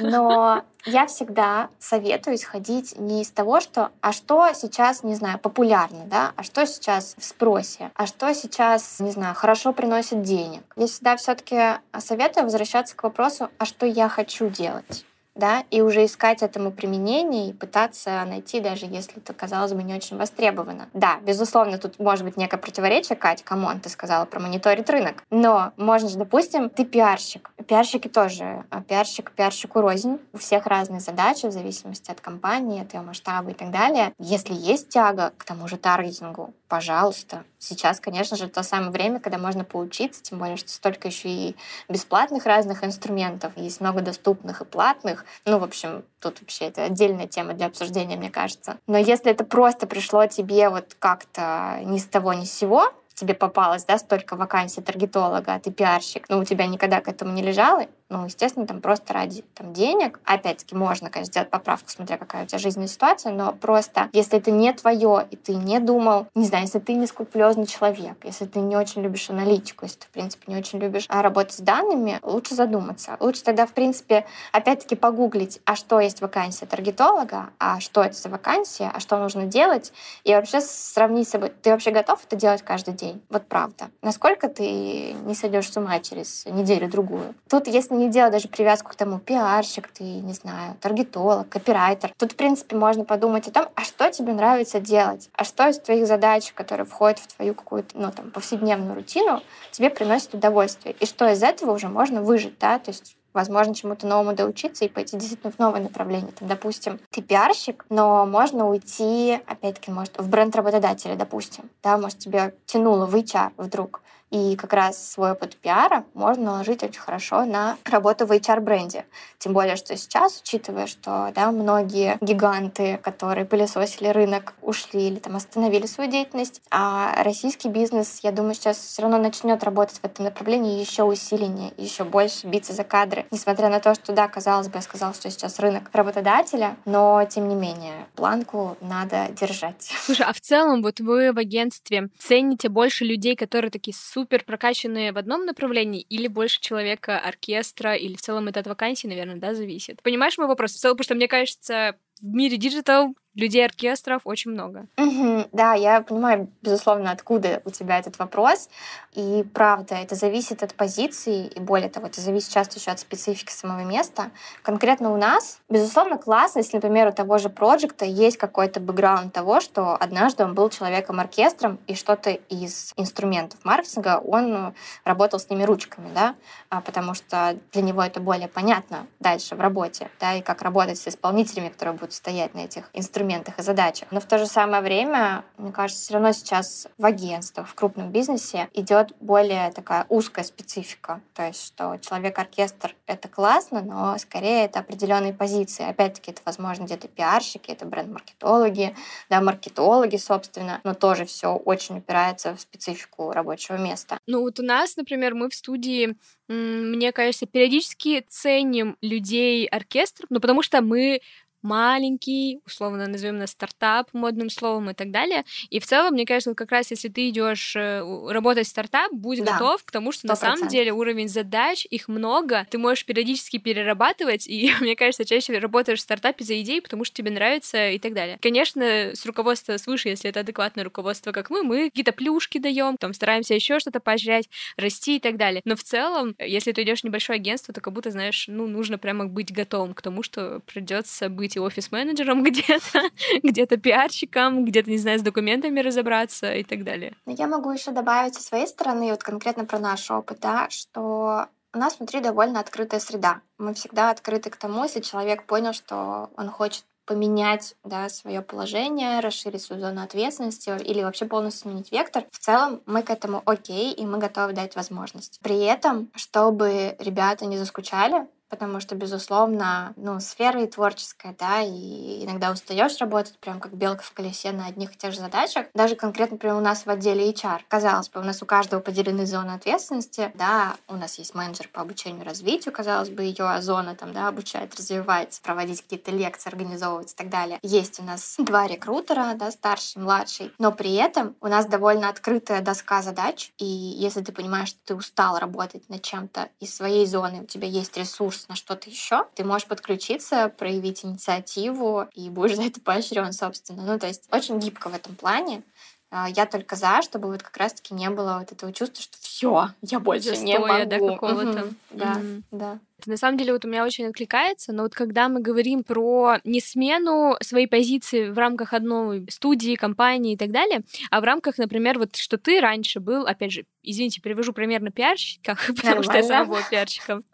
но 0.00 0.62
я 0.85 1.06
всегда 1.06 1.68
советую 1.78 2.37
исходить 2.37 2.99
не 2.99 3.23
из 3.23 3.30
того, 3.30 3.61
что 3.61 3.90
а 4.00 4.12
что 4.12 4.52
сейчас, 4.54 5.02
не 5.02 5.14
знаю, 5.14 5.38
популярно, 5.38 6.04
да, 6.06 6.32
а 6.37 6.42
что 6.42 6.66
сейчас 6.66 7.14
в 7.18 7.25
спросе, 7.25 7.90
а 7.94 8.06
что 8.06 8.32
сейчас, 8.35 9.00
не 9.00 9.11
знаю, 9.11 9.35
хорошо 9.35 9.73
приносит 9.73 10.23
денег. 10.23 10.62
Я 10.76 10.87
всегда 10.87 11.16
все-таки 11.16 11.78
советую 11.99 12.44
возвращаться 12.44 12.97
к 12.97 13.02
вопросу, 13.02 13.50
а 13.58 13.64
что 13.64 13.87
я 13.87 14.08
хочу 14.08 14.49
делать 14.49 15.04
да, 15.38 15.64
и 15.71 15.80
уже 15.80 16.04
искать 16.04 16.42
этому 16.42 16.71
применение 16.71 17.50
и 17.50 17.52
пытаться 17.52 18.25
найти, 18.26 18.61
даже 18.61 18.87
если 18.87 19.18
это, 19.18 19.33
казалось 19.33 19.73
бы, 19.73 19.83
не 19.83 19.95
очень 19.95 20.18
востребовано. 20.18 20.88
Да, 20.92 21.18
безусловно, 21.23 21.78
тут 21.78 21.99
может 21.99 22.25
быть 22.25 22.37
некое 22.37 22.59
противоречие, 22.59 23.16
Катя, 23.16 23.45
come 23.45 23.65
on, 23.65 23.80
ты 23.80 23.88
сказала 23.88 24.26
про 24.26 24.40
мониторить 24.40 24.90
рынок, 24.90 25.23
но 25.30 25.73
можно 25.76 26.09
же, 26.09 26.18
допустим, 26.18 26.68
ты 26.68 26.85
пиарщик. 26.85 27.50
Пиарщики 27.66 28.09
тоже, 28.09 28.64
а 28.71 28.83
пиарщик 28.83 29.30
пиарщику 29.30 29.80
рознь, 29.80 30.18
у 30.33 30.38
всех 30.38 30.66
разные 30.66 31.00
задачи 31.00 31.47
в 31.47 31.52
зависимости 31.52 32.11
от 32.11 32.21
компании, 32.21 32.83
от 32.83 32.92
ее 32.92 33.00
масштаба 33.00 33.50
и 33.50 33.54
так 33.54 33.71
далее. 33.71 34.12
Если 34.18 34.54
есть 34.54 34.88
тяга 34.88 35.33
к 35.38 35.45
тому 35.45 35.68
же 35.68 35.76
таргетингу, 35.76 36.52
пожалуйста. 36.68 37.45
Сейчас, 37.59 37.99
конечно 38.00 38.37
же, 38.37 38.49
то 38.49 38.62
самое 38.62 38.90
время, 38.90 39.21
когда 39.21 39.38
можно 39.38 39.64
поучиться, 39.64 40.23
тем 40.23 40.38
более, 40.38 40.57
что 40.57 40.71
столько 40.71 41.09
еще 41.09 41.28
и 41.28 41.57
бесплатных 41.88 42.47
разных 42.47 42.85
инструментов, 42.85 43.52
есть 43.57 43.80
много 43.80 44.00
доступных 44.00 44.61
и 44.61 44.64
платных. 44.64 45.25
Ну, 45.44 45.58
в 45.58 45.64
общем, 45.64 46.04
тут 46.20 46.40
вообще 46.40 46.66
это 46.66 46.85
отдельная 46.85 47.26
тема 47.26 47.54
для 47.54 47.66
обсуждения, 47.66 48.16
мне 48.16 48.30
кажется. 48.30 48.78
Но 48.87 48.99
если 48.99 49.30
это 49.30 49.44
просто 49.44 49.87
пришло 49.87 50.26
тебе 50.26 50.68
вот 50.68 50.97
как-то 50.99 51.80
ни 51.85 51.99
с 51.99 52.06
того, 52.06 52.32
ни 52.32 52.44
с 52.44 52.52
сего, 52.52 52.92
тебе 53.14 53.35
попалось, 53.35 53.85
да, 53.85 53.99
столько 53.99 54.37
вакансий 54.37 54.80
таргетолога, 54.80 55.54
а 55.54 55.58
ты 55.58 55.70
пиарщик, 55.70 56.28
но 56.28 56.38
у 56.38 56.44
тебя 56.44 56.66
никогда 56.66 57.00
к 57.00 57.08
этому 57.08 57.32
не 57.32 57.42
лежало, 57.42 57.87
ну, 58.11 58.25
естественно, 58.25 58.67
там 58.67 58.81
просто 58.81 59.12
ради 59.12 59.45
там, 59.55 59.73
денег. 59.73 60.21
Опять-таки, 60.25 60.75
можно, 60.75 61.11
конечно, 61.11 61.31
сделать 61.31 61.50
поправку, 61.50 61.91
смотря 61.91 62.17
какая 62.17 62.45
у 62.45 62.47
тебя 62.47 62.59
жизненная 62.59 62.88
ситуация, 62.88 63.33
но 63.33 63.53
просто, 63.53 64.09
если 64.12 64.38
это 64.38 64.50
не 64.50 64.73
твое, 64.73 65.27
и 65.31 65.37
ты 65.37 65.55
не 65.55 65.79
думал, 65.79 66.27
не 66.35 66.47
знаю, 66.47 66.65
если 66.65 66.79
ты 66.79 66.95
не 66.95 67.07
скрупулезный 67.07 67.67
человек, 67.67 68.17
если 68.25 68.47
ты 68.47 68.61
не 68.61 68.77
очень 68.77 69.03
любишь 69.03 69.29
аналитику, 69.29 69.85
если 69.85 69.99
ты, 69.99 70.07
в 70.07 70.11
принципе, 70.11 70.45
не 70.50 70.59
очень 70.59 70.79
любишь 70.79 71.05
а, 71.09 71.23
работать 71.23 71.53
с 71.53 71.61
данными, 71.61 72.19
лучше 72.23 72.55
задуматься. 72.55 73.17
Лучше 73.21 73.43
тогда, 73.43 73.67
в 73.67 73.73
принципе, 73.73 74.25
опять-таки 74.53 74.97
погуглить, 74.97 75.61
а 75.67 75.77
что 75.77 76.00
есть 76.00 76.23
вакансия 76.23 76.67
таргетолога, 76.67 77.50
а 77.59 77.81
что 77.81 78.03
это 78.03 78.17
за 78.17 78.31
вакансия, 78.31 78.91
а 78.93 79.00
что 79.00 79.19
нужно 79.19 79.45
делать, 79.45 79.93
и 80.25 80.33
вообще 80.33 80.61
сравнить 80.61 81.29
с 81.29 81.33
собой. 81.33 81.53
Ты 81.62 81.71
вообще 81.71 81.91
готов 81.91 82.25
это 82.25 82.37
делать 82.37 82.62
каждый 82.62 82.95
день? 82.95 83.21
Вот 83.29 83.47
правда. 83.47 83.91
Насколько 84.03 84.49
ты 84.49 85.12
не 85.12 85.35
сойдешь 85.35 85.71
с 85.71 85.77
ума 85.77 85.99
через 86.00 86.47
неделю-другую? 86.47 87.35
Тут, 87.49 87.67
если 87.67 87.98
не 87.99 88.09
делать 88.09 88.33
даже 88.33 88.49
привязку 88.49 88.90
к 88.90 88.95
тому, 88.95 89.19
пиарщик 89.19 89.88
ты, 89.88 90.05
не 90.05 90.33
знаю, 90.33 90.76
таргетолог, 90.81 91.49
копирайтер. 91.49 92.12
Тут, 92.17 92.33
в 92.33 92.37
принципе, 92.37 92.76
можно 92.76 93.05
подумать 93.05 93.49
о 93.49 93.50
том, 93.50 93.67
а 93.75 93.83
что 93.83 94.11
тебе 94.11 94.33
нравится 94.33 94.81
делать, 94.81 95.28
а 95.35 95.45
что 95.45 95.69
из 95.69 95.78
твоих 95.78 96.07
задач, 96.07 96.52
которые 96.52 96.87
входят 96.87 97.19
в 97.19 97.26
твою 97.37 97.55
какую-то, 97.55 97.99
ну, 97.99 98.11
там, 98.11 98.31
повседневную 98.31 98.95
рутину, 98.95 99.43
тебе 99.73 99.90
приносит 99.90 100.35
удовольствие, 100.35 100.95
и 100.99 101.07
что 101.07 101.28
из 101.31 101.43
этого 101.43 101.73
уже 101.73 101.88
можно 101.88 102.23
выжить, 102.23 102.59
да, 102.59 102.78
то 102.78 102.90
есть 102.90 103.17
возможно, 103.35 103.75
чему-то 103.75 104.07
новому 104.07 104.35
доучиться 104.35 104.85
и 104.85 104.88
пойти 104.88 105.17
действительно 105.17 105.52
в 105.52 105.59
новое 105.59 105.81
направление. 105.81 106.33
Там, 106.33 106.49
допустим, 106.49 106.99
ты 107.11 107.23
пиарщик, 107.23 107.87
но 107.88 108.26
можно 108.26 108.69
уйти, 108.69 109.40
опять-таки, 109.47 109.93
может, 109.93 110.19
в 110.19 110.28
бренд 110.28 110.57
работодателя, 110.57 111.14
допустим. 111.14 111.71
Да, 111.83 111.99
может, 111.99 112.19
тебя 112.19 112.52
тянуло 112.67 113.07
в 113.07 113.14
HR 113.14 113.52
вдруг. 113.57 114.02
И 114.30 114.56
как 114.56 114.73
раз 114.73 115.12
свой 115.12 115.32
опыт 115.32 115.56
пиара 115.56 116.04
можно 116.14 116.44
наложить 116.44 116.82
очень 116.82 117.00
хорошо 117.00 117.44
на 117.44 117.76
работу 117.85 118.26
в 118.26 118.32
HR-бренде. 118.32 119.06
Тем 119.38 119.52
более, 119.52 119.76
что 119.76 119.97
сейчас, 119.97 120.40
учитывая, 120.40 120.87
что 120.87 121.32
да, 121.35 121.50
многие 121.50 122.18
гиганты, 122.20 122.99
которые 123.02 123.44
пылесосили 123.44 124.08
рынок, 124.08 124.54
ушли 124.61 125.08
или 125.08 125.16
там 125.16 125.37
остановили 125.37 125.87
свою 125.87 126.11
деятельность, 126.11 126.61
а 126.70 127.23
российский 127.23 127.68
бизнес, 127.68 128.20
я 128.23 128.32
думаю, 128.32 128.54
сейчас 128.54 128.78
все 128.78 129.02
равно 129.02 129.18
начнет 129.18 129.62
работать 129.64 129.99
в 129.99 130.04
этом 130.04 130.25
направлении 130.25 130.80
еще 130.80 131.04
усиленнее, 131.04 131.73
еще 131.76 132.04
больше 132.04 132.47
биться 132.47 132.73
за 132.73 132.85
кадры. 132.85 133.26
Несмотря 133.30 133.68
на 133.68 133.80
то, 133.80 133.94
что, 133.94 134.12
да, 134.12 134.28
казалось 134.28 134.68
бы, 134.68 134.76
я 134.76 134.82
сказала, 134.82 135.14
что 135.14 135.30
сейчас 135.30 135.58
рынок 135.58 135.88
работодателя, 135.92 136.76
но, 136.85 137.25
тем 137.28 137.49
не 137.49 137.54
менее, 137.54 138.06
планку 138.14 138.76
надо 138.80 139.28
держать. 139.30 139.90
Слушай, 140.04 140.26
а 140.26 140.32
в 140.32 140.40
целом 140.40 140.82
вот 140.82 141.00
вы 141.00 141.32
в 141.32 141.38
агентстве 141.38 142.08
цените 142.18 142.68
больше 142.68 143.04
людей, 143.04 143.37
которые 143.37 143.70
такие 143.70 143.97
супер 144.18 144.42
прокачанные 144.44 145.12
в 145.12 145.18
одном 145.18 145.46
направлении 145.46 146.00
или 146.00 146.26
больше 146.26 146.60
человека 146.60 147.20
оркестра, 147.20 147.94
или 147.94 148.16
в 148.16 148.20
целом 148.20 148.48
это 148.48 148.58
от 148.58 148.66
вакансии, 148.66 149.06
наверное, 149.06 149.37
да, 149.37 149.54
зависит? 149.54 150.02
Понимаешь 150.02 150.37
мой 150.38 150.48
вопрос? 150.48 150.72
В 150.72 150.78
целом, 150.78 150.96
потому 150.96 151.04
что 151.04 151.14
мне 151.14 151.28
кажется, 151.28 151.96
в 152.20 152.26
мире 152.26 152.56
digital 152.57 153.14
людей 153.38 153.64
оркестров 153.64 154.22
очень 154.25 154.50
много. 154.50 154.88
Угу, 154.96 155.48
да, 155.52 155.75
я 155.75 156.02
понимаю, 156.02 156.50
безусловно, 156.60 157.12
откуда 157.12 157.62
у 157.64 157.70
тебя 157.70 157.98
этот 157.98 158.18
вопрос. 158.18 158.68
И 159.12 159.44
правда, 159.54 159.94
это 159.94 160.16
зависит 160.16 160.62
от 160.62 160.75
позиции, 160.75 161.46
и 161.46 161.60
более 161.60 161.88
того, 161.88 162.08
это 162.08 162.20
зависит 162.20 162.52
часто 162.52 162.78
еще 162.78 162.90
от 162.90 162.98
специфики 162.98 163.52
самого 163.52 163.84
места. 163.84 164.30
Конкретно 164.62 165.12
у 165.12 165.16
нас, 165.16 165.60
безусловно, 165.68 166.18
классно, 166.18 166.58
если, 166.58 166.76
например, 166.76 167.08
у 167.08 167.12
того 167.12 167.38
же 167.38 167.48
проекта 167.48 168.04
есть 168.04 168.37
какой-то 168.37 168.80
бэкграунд 168.80 169.32
того, 169.32 169.60
что 169.60 169.94
однажды 169.94 170.44
он 170.44 170.54
был 170.54 170.68
человеком-оркестром, 170.68 171.78
и 171.87 171.94
что-то 171.94 172.30
из 172.30 172.92
инструментов 172.96 173.60
маркетинга 173.64 174.20
он 174.25 174.75
работал 175.04 175.38
с 175.38 175.48
ними 175.48 175.62
ручками, 175.62 176.10
да, 176.12 176.34
а, 176.70 176.80
потому 176.80 177.14
что 177.14 177.56
для 177.72 177.82
него 177.82 178.02
это 178.02 178.20
более 178.20 178.48
понятно 178.48 179.06
дальше 179.20 179.54
в 179.54 179.60
работе, 179.60 180.10
да, 180.18 180.34
и 180.34 180.42
как 180.42 180.62
работать 180.62 180.98
с 180.98 181.06
исполнителями, 181.06 181.68
которые 181.68 181.94
будут 181.94 182.08
стоять 182.12 182.55
на 182.55 182.61
этих 182.61 182.91
инструментах 182.93 183.59
и 183.59 183.62
задачах. 183.62 184.09
Но 184.11 184.21
в 184.21 184.25
то 184.25 184.38
же 184.38 184.47
самое 184.47 184.83
время, 184.83 185.45
мне 185.57 185.73
кажется, 185.73 186.03
все 186.03 186.15
равно 186.15 186.33
сейчас 186.33 186.88
в 186.99 187.05
агентствах, 187.05 187.69
в 187.69 187.75
крупном 187.75 188.11
бизнесе 188.11 188.69
идет 188.75 189.12
более 189.21 189.71
такая 189.73 190.07
узкая 190.09 190.45
специфика. 190.45 191.21
То 191.35 191.47
есть, 191.47 191.65
что 191.65 191.97
человек-оркестр— 191.99 192.95
это 193.07 193.29
классно, 193.29 193.83
но 193.83 194.19
скорее 194.19 194.65
это 194.65 194.81
определенные 194.81 195.33
позиции. 195.33 195.88
Опять-таки, 195.88 196.31
это, 196.31 196.43
возможно, 196.45 196.85
где-то 196.85 197.09
пиарщики, 197.09 197.71
это 197.71 197.87
бренд-маркетологи, 197.87 198.95
да, 199.31 199.41
маркетологи, 199.41 200.17
собственно, 200.17 200.81
но 200.85 200.95
тоже 200.95 201.25
все 201.25 201.55
очень 201.55 201.99
упирается 201.99 202.55
в 202.55 202.61
специфику 202.61 203.33
рабочего 203.33 203.77
места. 203.77 204.19
Ну 204.27 204.41
вот 204.41 204.59
у 204.61 204.62
нас, 204.62 204.97
например, 204.97 205.35
мы 205.35 205.49
в 205.49 205.55
студии 205.55 206.17
мне 206.49 207.12
кажется, 207.12 207.47
периодически 207.47 208.25
ценим 208.27 208.97
людей 209.03 209.67
оркестр, 209.67 210.25
ну 210.31 210.41
потому 210.41 210.62
что 210.62 210.81
мы 210.81 211.21
маленький, 211.62 212.61
условно 212.67 213.07
назовем 213.07 213.38
нас 213.38 213.50
стартап 213.50 214.09
модным 214.12 214.50
словом 214.50 214.91
и 214.91 214.95
так 214.95 215.11
далее. 215.11 215.45
И 215.71 215.81
в 215.81 215.87
целом, 215.87 216.15
мне 216.15 216.27
кажется, 216.27 216.55
как 216.55 216.71
раз 216.71 216.91
если 216.91 217.09
ты 217.09 217.29
идешь 217.29 217.75
э, 217.77 218.03
работать 218.29 218.67
в 218.67 218.71
стартап, 218.71 219.12
будь 219.12 219.45
да, 219.45 219.53
готов 219.53 219.85
к 219.85 219.91
тому, 219.91 220.12
что 220.12 220.27
100%. 220.27 220.29
на 220.29 220.37
самом 220.37 220.69
деле 220.69 220.93
уровень 220.93 221.29
задач, 221.29 221.87
их 221.91 222.09
много, 222.09 222.67
ты 222.71 222.79
можешь 222.79 223.05
периодически 223.05 223.59
перерабатывать, 223.59 224.47
и 224.47 224.73
мне 224.81 224.97
кажется, 224.97 225.25
чаще 225.25 225.59
работаешь 225.59 225.99
в 225.99 226.03
стартапе 226.03 226.45
за 226.45 226.61
идеи, 226.62 226.81
потому 226.81 227.05
что 227.05 227.17
тебе 227.17 227.31
нравится 227.31 227.91
и 227.91 227.99
так 227.99 228.15
далее. 228.15 228.38
Конечно, 228.41 228.85
с 229.15 229.25
руководства 229.27 229.77
свыше, 229.77 230.09
если 230.09 230.31
это 230.31 230.41
адекватное 230.41 230.85
руководство, 230.85 231.33
как 231.33 231.50
мы, 231.50 231.62
мы 231.62 231.91
какие-то 231.91 232.12
плюшки 232.12 232.59
даем, 232.59 232.97
там 232.97 233.12
стараемся 233.12 233.55
еще 233.55 233.79
что-то 233.79 234.00
поощрять, 234.00 234.49
расти 234.77 235.16
и 235.16 235.21
так 235.21 235.37
далее. 235.37 235.62
Но 235.64 235.77
в 235.77 235.83
целом, 235.83 236.35
если 236.38 236.73
ты 236.73 236.83
идешь 236.83 237.01
в 237.01 237.05
небольшое 237.05 237.37
агентство, 237.37 237.75
то 237.75 237.81
как 237.81 237.92
будто, 237.92 238.11
знаешь, 238.11 238.47
ну, 238.49 238.66
нужно 238.66 238.99
прямо 238.99 239.27
быть 239.27 239.53
готовым 239.53 239.94
к 239.94 240.03
тому, 240.03 240.23
что 240.23 240.61
придется 240.61 241.29
быть 241.29 241.47
и 241.56 241.61
офис-менеджером 241.61 242.42
где-то, 242.44 243.02
где-то 243.42 243.76
пиарщиком, 243.76 244.64
где-то, 244.64 244.90
не 244.90 244.98
знаю, 244.98 245.18
с 245.18 245.22
документами 245.22 245.80
разобраться 245.80 246.52
и 246.52 246.64
так 246.64 246.84
далее. 246.84 247.14
Я 247.26 247.46
могу 247.46 247.70
еще 247.70 247.90
добавить 247.90 248.34
со 248.34 248.42
своей 248.42 248.66
стороны, 248.66 249.11
вот 249.11 249.22
конкретно 249.22 249.64
про 249.64 249.78
наш 249.78 250.11
опыт, 250.11 250.38
да, 250.40 250.68
что 250.70 251.46
у 251.74 251.78
нас 251.78 251.98
внутри 251.98 252.20
довольно 252.20 252.61
открытая 252.61 253.00
среда. 253.00 253.40
Мы 253.58 253.74
всегда 253.74 254.11
открыты 254.11 254.50
к 254.50 254.56
тому, 254.56 254.84
если 254.84 255.00
человек 255.00 255.44
понял, 255.44 255.72
что 255.72 256.30
он 256.37 256.48
хочет 256.48 256.84
поменять 257.08 257.74
да, 257.84 258.11
свое 258.11 258.42
положение, 258.42 259.20
расширить 259.20 259.62
свою 259.62 259.80
зону 259.80 260.02
ответственности 260.02 260.70
или 260.84 261.02
вообще 261.02 261.24
полностью 261.24 261.70
сменить 261.70 261.90
вектор. 261.90 262.24
В 262.30 262.38
целом 262.38 262.82
мы 262.84 263.02
к 263.02 263.08
этому 263.08 263.42
окей, 263.46 263.94
и 263.94 264.04
мы 264.04 264.18
готовы 264.18 264.52
дать 264.52 264.76
возможность. 264.76 265.40
При 265.42 265.58
этом, 265.61 266.11
чтобы 266.14 266.96
ребята 266.98 267.46
не 267.46 267.56
заскучали, 267.56 268.26
потому 268.48 268.80
что, 268.80 268.94
безусловно, 268.94 269.92
ну, 269.96 270.20
сфера 270.20 270.62
и 270.62 270.66
творческая, 270.66 271.34
да, 271.38 271.61
и 271.61 272.24
иногда 272.24 272.50
устаешь 272.50 272.98
работать 272.98 273.38
прям 273.38 273.61
как 273.61 273.74
белка 273.74 274.02
в 274.02 274.12
колесе 274.12 274.52
на 274.52 274.66
одних 274.66 274.94
и 274.94 274.96
тех 274.96 275.12
же 275.12 275.20
задачах. 275.20 275.66
Даже 275.74 275.96
конкретно, 275.96 276.34
например, 276.34 276.56
у 276.56 276.61
нас 276.61 276.87
в 276.87 276.90
отделе 276.90 277.30
HR. 277.30 277.61
Казалось 277.68 278.08
бы, 278.08 278.20
у 278.20 278.24
нас 278.24 278.42
у 278.42 278.46
каждого 278.46 278.80
поделены 278.80 279.26
зоны 279.26 279.52
ответственности, 279.52 280.32
да, 280.34 280.76
у 280.88 280.94
нас 280.94 281.18
есть 281.18 281.34
менеджер 281.34 281.68
по 281.68 281.82
обучению 281.82 282.22
и 282.22 282.26
развитию, 282.26 282.72
казалось 282.72 283.11
бы, 283.11 283.22
ее 283.22 283.61
зона 283.61 283.94
там, 283.94 284.12
да, 284.12 284.28
обучает, 284.28 284.74
развивать, 284.76 285.40
проводить 285.42 285.82
какие-то 285.82 286.11
лекции, 286.11 286.48
организовывать 286.48 287.12
и 287.12 287.14
так 287.14 287.28
далее. 287.28 287.58
Есть 287.62 288.00
у 288.00 288.02
нас 288.02 288.37
два 288.38 288.66
рекрутера, 288.66 289.34
да, 289.34 289.50
старший, 289.50 290.00
младший, 290.02 290.52
но 290.58 290.72
при 290.72 290.94
этом 290.94 291.37
у 291.40 291.48
нас 291.48 291.66
довольно 291.66 292.08
открытая 292.08 292.61
доска 292.62 293.02
задач, 293.02 293.52
и 293.58 293.64
если 293.64 294.22
ты 294.22 294.32
понимаешь, 294.32 294.68
что 294.68 294.78
ты 294.84 294.94
устал 294.94 295.38
работать 295.38 295.88
над 295.88 296.02
чем-то 296.02 296.48
из 296.61 296.74
своей 296.74 297.06
зоны, 297.06 297.42
у 297.42 297.46
тебя 297.46 297.68
есть 297.68 297.96
ресурс 297.96 298.38
ресурс 298.38 298.48
на 298.48 298.55
что-то 298.55 298.88
еще, 298.88 299.27
ты 299.35 299.44
можешь 299.44 299.66
подключиться, 299.66 300.48
проявить 300.48 301.05
инициативу 301.05 302.07
и 302.14 302.31
будешь 302.31 302.57
за 302.57 302.64
это 302.64 302.81
поощрен, 302.81 303.33
собственно. 303.33 303.85
Ну, 303.85 303.98
то 303.98 304.07
есть 304.07 304.29
очень 304.31 304.59
гибко 304.59 304.88
в 304.88 304.94
этом 304.94 305.14
плане. 305.16 305.62
А, 306.11 306.29
я 306.29 306.47
только 306.47 306.75
за, 306.75 307.03
чтобы 307.03 307.29
вот 307.29 307.42
как 307.42 307.57
раз-таки 307.59 307.92
не 307.92 308.09
было 308.09 308.38
вот 308.40 308.51
этого 308.51 308.73
чувства, 308.73 309.03
что 309.03 309.18
все, 309.21 309.71
я 309.83 310.01
больше 310.01 310.31
Застоя, 310.31 310.47
не 310.47 310.59
могу. 310.59 310.90
да, 310.90 310.99
какого-то. 310.99 311.64
Угу. 311.64 311.75
Да, 311.90 312.12
угу. 312.12 312.42
да. 312.51 312.79
На 313.07 313.16
самом 313.16 313.37
деле 313.38 313.53
вот 313.53 313.64
у 313.64 313.68
меня 313.68 313.85
очень 313.85 314.07
откликается, 314.07 314.73
но 314.73 314.85
вот 314.85 314.94
когда 314.94 315.29
мы 315.29 315.40
говорим 315.40 315.85
про 315.85 316.38
не 316.44 316.61
смену 316.61 317.37
своей 317.40 317.66
позиции 317.66 318.31
в 318.31 318.38
рамках 318.38 318.73
одной 318.73 319.27
студии, 319.31 319.77
компании 319.77 320.33
и 320.33 320.37
так 320.37 320.51
далее, 320.51 320.81
а 321.11 321.21
в 321.21 321.25
рамках, 321.25 321.59
например, 321.59 321.99
вот 321.99 322.16
что 322.16 322.38
ты 322.38 322.59
раньше 322.61 323.01
был, 323.01 323.27
опять 323.27 323.53
же, 323.53 323.66
извините, 323.83 324.23
привожу 324.23 324.53
примерно 324.53 324.90
пиарщиках, 324.90 325.66
потому 325.77 326.03
что 326.03 326.16
я 326.16 326.23
сама 326.23 326.47
была 326.47 326.62
пиарщиком. 326.62 327.25